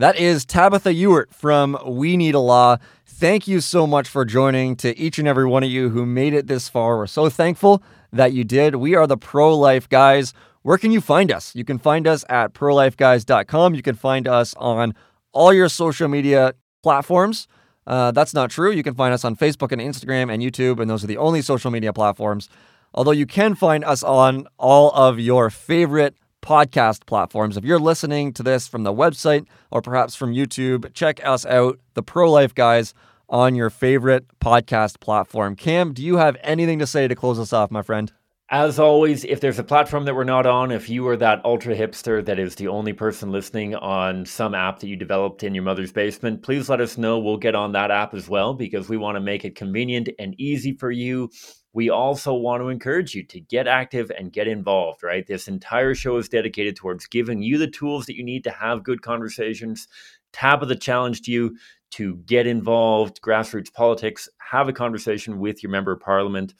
That 0.00 0.16
is 0.16 0.46
Tabitha 0.46 0.94
Ewert 0.94 1.30
from 1.30 1.76
We 1.86 2.16
Need 2.16 2.34
a 2.34 2.38
Law. 2.38 2.78
Thank 3.04 3.46
you 3.46 3.60
so 3.60 3.86
much 3.86 4.08
for 4.08 4.24
joining 4.24 4.74
to 4.76 4.98
each 4.98 5.18
and 5.18 5.28
every 5.28 5.44
one 5.44 5.62
of 5.62 5.68
you 5.68 5.90
who 5.90 6.06
made 6.06 6.32
it 6.32 6.46
this 6.46 6.70
far. 6.70 6.96
We're 6.96 7.06
so 7.06 7.28
thankful 7.28 7.82
that 8.10 8.32
you 8.32 8.42
did. 8.42 8.76
We 8.76 8.94
are 8.94 9.06
the 9.06 9.18
pro 9.18 9.54
life 9.54 9.90
guys. 9.90 10.32
Where 10.62 10.78
can 10.78 10.90
you 10.90 11.02
find 11.02 11.30
us? 11.30 11.54
You 11.54 11.66
can 11.66 11.76
find 11.76 12.06
us 12.06 12.24
at 12.30 12.54
prolifeguys.com. 12.54 13.74
You 13.74 13.82
can 13.82 13.94
find 13.94 14.26
us 14.26 14.54
on 14.56 14.94
all 15.32 15.52
your 15.52 15.68
social 15.68 16.08
media 16.08 16.54
platforms. 16.82 17.46
Uh, 17.86 18.10
that's 18.10 18.32
not 18.32 18.48
true. 18.48 18.70
You 18.70 18.82
can 18.82 18.94
find 18.94 19.12
us 19.12 19.22
on 19.22 19.36
Facebook 19.36 19.70
and 19.70 19.82
Instagram 19.82 20.32
and 20.32 20.42
YouTube, 20.42 20.80
and 20.80 20.90
those 20.90 21.04
are 21.04 21.08
the 21.08 21.18
only 21.18 21.42
social 21.42 21.70
media 21.70 21.92
platforms. 21.92 22.48
Although 22.94 23.10
you 23.10 23.26
can 23.26 23.54
find 23.54 23.84
us 23.84 24.02
on 24.02 24.46
all 24.56 24.92
of 24.92 25.20
your 25.20 25.50
favorite 25.50 26.14
podcast 26.42 27.06
platforms. 27.06 27.56
If 27.56 27.64
you're 27.64 27.78
listening 27.78 28.32
to 28.34 28.42
this 28.42 28.68
from 28.68 28.82
the 28.82 28.92
website 28.92 29.46
or 29.70 29.82
perhaps 29.82 30.14
from 30.14 30.32
YouTube, 30.32 30.92
check 30.94 31.24
us 31.24 31.44
out, 31.46 31.78
the 31.94 32.02
Pro 32.02 32.30
Life 32.30 32.54
Guys, 32.54 32.94
on 33.28 33.54
your 33.54 33.70
favorite 33.70 34.26
podcast 34.40 35.00
platform. 35.00 35.56
Cam, 35.56 35.92
do 35.92 36.02
you 36.02 36.16
have 36.16 36.36
anything 36.42 36.78
to 36.80 36.86
say 36.86 37.06
to 37.06 37.14
close 37.14 37.38
us 37.38 37.52
off, 37.52 37.70
my 37.70 37.82
friend? 37.82 38.12
As 38.52 38.80
always, 38.80 39.24
if 39.24 39.40
there's 39.40 39.60
a 39.60 39.64
platform 39.64 40.06
that 40.06 40.14
we're 40.16 40.24
not 40.24 40.44
on, 40.44 40.72
if 40.72 40.90
you 40.90 41.06
are 41.06 41.16
that 41.16 41.44
ultra 41.44 41.76
hipster 41.76 42.24
that 42.24 42.40
is 42.40 42.56
the 42.56 42.66
only 42.66 42.92
person 42.92 43.30
listening 43.30 43.76
on 43.76 44.26
some 44.26 44.56
app 44.56 44.80
that 44.80 44.88
you 44.88 44.96
developed 44.96 45.44
in 45.44 45.54
your 45.54 45.62
mother's 45.62 45.92
basement, 45.92 46.42
please 46.42 46.68
let 46.68 46.80
us 46.80 46.98
know. 46.98 47.20
We'll 47.20 47.36
get 47.36 47.54
on 47.54 47.70
that 47.72 47.92
app 47.92 48.12
as 48.12 48.28
well 48.28 48.54
because 48.54 48.88
we 48.88 48.96
want 48.96 49.14
to 49.14 49.20
make 49.20 49.44
it 49.44 49.54
convenient 49.54 50.08
and 50.18 50.34
easy 50.40 50.72
for 50.72 50.90
you 50.90 51.30
we 51.72 51.88
also 51.88 52.34
want 52.34 52.62
to 52.62 52.68
encourage 52.68 53.14
you 53.14 53.22
to 53.24 53.40
get 53.40 53.68
active 53.68 54.10
and 54.16 54.32
get 54.32 54.48
involved, 54.48 55.02
right? 55.02 55.26
This 55.26 55.46
entire 55.46 55.94
show 55.94 56.16
is 56.16 56.28
dedicated 56.28 56.76
towards 56.76 57.06
giving 57.06 57.42
you 57.42 57.58
the 57.58 57.70
tools 57.70 58.06
that 58.06 58.16
you 58.16 58.24
need 58.24 58.44
to 58.44 58.50
have 58.50 58.82
good 58.82 59.02
conversations. 59.02 59.86
Tab 60.32 60.62
of 60.62 60.68
the 60.68 60.76
challenge 60.76 61.22
to 61.22 61.30
you 61.30 61.56
to 61.92 62.16
get 62.26 62.46
involved, 62.46 63.20
grassroots 63.22 63.72
politics, 63.72 64.28
have 64.38 64.68
a 64.68 64.72
conversation 64.72 65.38
with 65.38 65.62
your 65.62 65.70
member 65.70 65.92
of 65.92 66.00
parliament. 66.00 66.54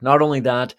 Not 0.00 0.22
only 0.22 0.40
that, 0.40 0.74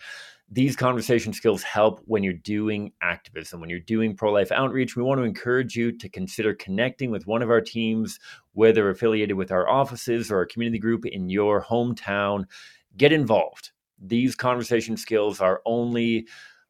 these 0.51 0.75
conversation 0.75 1.31
skills 1.31 1.61
help 1.61 2.01
when 2.05 2.23
you're 2.23 2.33
doing 2.33 2.91
activism, 3.01 3.59
when 3.59 3.69
you're 3.69 3.79
doing 3.79 4.15
pro 4.15 4.31
life 4.31 4.51
outreach. 4.51 4.95
We 4.95 5.03
want 5.03 5.19
to 5.19 5.23
encourage 5.23 5.75
you 5.75 5.95
to 5.97 6.09
consider 6.09 6.55
connecting 6.55 7.11
with 7.11 7.27
one 7.27 7.43
of 7.43 7.51
our 7.51 7.61
teams, 7.61 8.19
whether 8.53 8.89
affiliated 8.89 9.37
with 9.37 9.51
our 9.51 9.69
offices 9.69 10.31
or 10.31 10.37
our 10.37 10.45
community 10.47 10.79
group 10.79 11.05
in 11.05 11.29
your 11.29 11.63
hometown 11.63 12.45
get 12.97 13.13
involved. 13.13 13.71
These 14.01 14.35
conversation 14.35 14.97
skills 14.97 15.39
are 15.39 15.61
only 15.65 16.27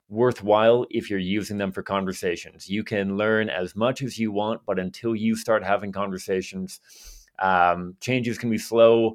worthwhile 0.10 0.86
if 0.90 1.10
you're 1.10 1.20
using 1.20 1.58
them 1.58 1.72
for 1.72 1.84
conversations. 1.84 2.68
You 2.68 2.84
can 2.84 3.16
learn 3.16 3.48
as 3.50 3.76
much 3.76 4.02
as 4.02 4.18
you 4.18 4.32
want, 4.32 4.62
but 4.66 4.80
until 4.80 5.16
you 5.16 5.36
start 5.36 5.64
having 5.64 5.92
conversations, 5.92 6.82
um, 7.40 7.96
changes 8.02 8.38
can 8.38 8.50
be 8.50 8.58
slow. 8.58 9.14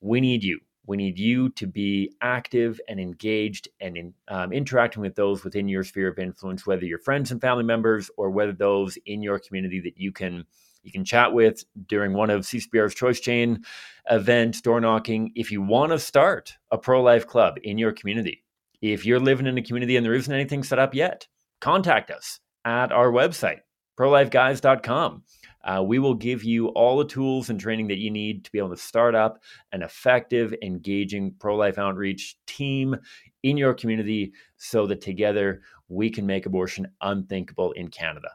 We 0.00 0.20
need 0.20 0.42
you. 0.42 0.60
We 0.86 0.96
need 0.96 1.18
you 1.18 1.50
to 1.50 1.66
be 1.66 2.12
active 2.20 2.80
and 2.88 3.00
engaged 3.00 3.68
and 3.80 3.96
in, 3.96 4.14
um, 4.28 4.52
interacting 4.52 5.02
with 5.02 5.16
those 5.16 5.42
within 5.42 5.68
your 5.68 5.84
sphere 5.84 6.08
of 6.08 6.18
influence, 6.18 6.66
whether 6.66 6.84
your 6.84 6.98
friends 6.98 7.32
and 7.32 7.40
family 7.40 7.64
members 7.64 8.10
or 8.16 8.30
whether 8.30 8.52
those 8.52 8.96
in 9.06 9.22
your 9.22 9.38
community 9.38 9.80
that 9.80 9.98
you 9.98 10.12
can 10.12 10.44
you 10.82 10.92
can 10.92 11.04
chat 11.04 11.32
with 11.32 11.64
during 11.88 12.12
one 12.12 12.30
of 12.30 12.42
CCBR's 12.42 12.94
Choice 12.94 13.18
Chain 13.18 13.64
events, 14.08 14.60
door 14.60 14.80
knocking. 14.80 15.32
If 15.34 15.50
you 15.50 15.60
want 15.60 15.90
to 15.90 15.98
start 15.98 16.54
a 16.70 16.78
pro 16.78 17.02
life 17.02 17.26
club 17.26 17.56
in 17.64 17.76
your 17.76 17.90
community, 17.90 18.44
if 18.80 19.04
you're 19.04 19.18
living 19.18 19.46
in 19.46 19.58
a 19.58 19.62
community 19.62 19.96
and 19.96 20.06
there 20.06 20.14
isn't 20.14 20.32
anything 20.32 20.62
set 20.62 20.78
up 20.78 20.94
yet, 20.94 21.26
contact 21.60 22.12
us 22.12 22.38
at 22.64 22.92
our 22.92 23.10
website, 23.10 23.60
prolifeguys.com. 23.98 25.24
Uh, 25.66 25.82
we 25.82 25.98
will 25.98 26.14
give 26.14 26.44
you 26.44 26.68
all 26.68 26.96
the 26.96 27.04
tools 27.04 27.50
and 27.50 27.58
training 27.58 27.88
that 27.88 27.98
you 27.98 28.10
need 28.10 28.44
to 28.44 28.52
be 28.52 28.58
able 28.58 28.70
to 28.70 28.76
start 28.76 29.14
up 29.16 29.42
an 29.72 29.82
effective, 29.82 30.54
engaging 30.62 31.34
pro 31.40 31.56
life 31.56 31.76
outreach 31.76 32.36
team 32.46 32.96
in 33.42 33.56
your 33.56 33.74
community 33.74 34.32
so 34.56 34.86
that 34.86 35.00
together 35.00 35.60
we 35.88 36.08
can 36.08 36.24
make 36.24 36.46
abortion 36.46 36.86
unthinkable 37.00 37.72
in 37.72 37.88
Canada. 37.88 38.28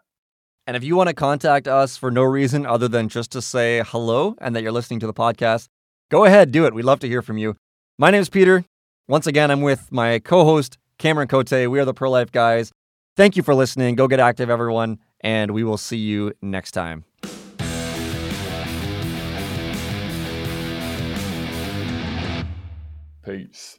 And 0.68 0.78
if 0.78 0.84
you 0.84 0.96
want 0.96 1.08
to 1.08 1.16
contact 1.16 1.68
us 1.68 1.98
for 1.98 2.12
no 2.12 2.24
reason 2.24 2.66
other 2.66 2.88
than 2.88 3.10
just 3.10 3.32
to 3.32 3.42
say 3.42 3.82
hello 3.86 4.36
and 4.40 4.56
that 4.56 4.62
you're 4.62 4.72
listening 4.72 5.00
to 5.00 5.08
the 5.08 5.14
podcast, 5.14 5.68
go 6.10 6.26
ahead, 6.26 6.52
do 6.52 6.66
it. 6.66 6.74
We'd 6.74 6.86
love 6.86 7.00
to 7.00 7.08
hear 7.08 7.22
from 7.22 7.38
you. 7.38 7.56
My 7.98 8.12
name 8.12 8.22
is 8.22 8.30
Pieter. 8.30 8.66
Once 9.08 9.26
again, 9.26 9.52
I'm 9.52 9.62
with 9.62 9.92
my 9.92 10.20
co 10.20 10.44
host, 10.46 10.78
Cameron 10.98 11.28
Cote. 11.28 11.52
We 11.52 11.80
are 11.80 11.86
the 11.86 11.94
Pro 11.94 12.12
Life 12.12 12.32
Guys. 12.32 12.72
Thank 13.18 13.36
you 13.36 13.44
for 13.44 13.54
listening. 13.54 13.96
Go 13.96 14.08
get 14.08 14.20
active, 14.20 14.50
everyone, 14.50 15.00
and 15.22 15.52
we 15.52 15.64
will 15.64 15.78
see 15.78 15.98
you 15.98 16.34
next 16.42 16.72
time. 16.72 17.06
Peace. 23.24 23.78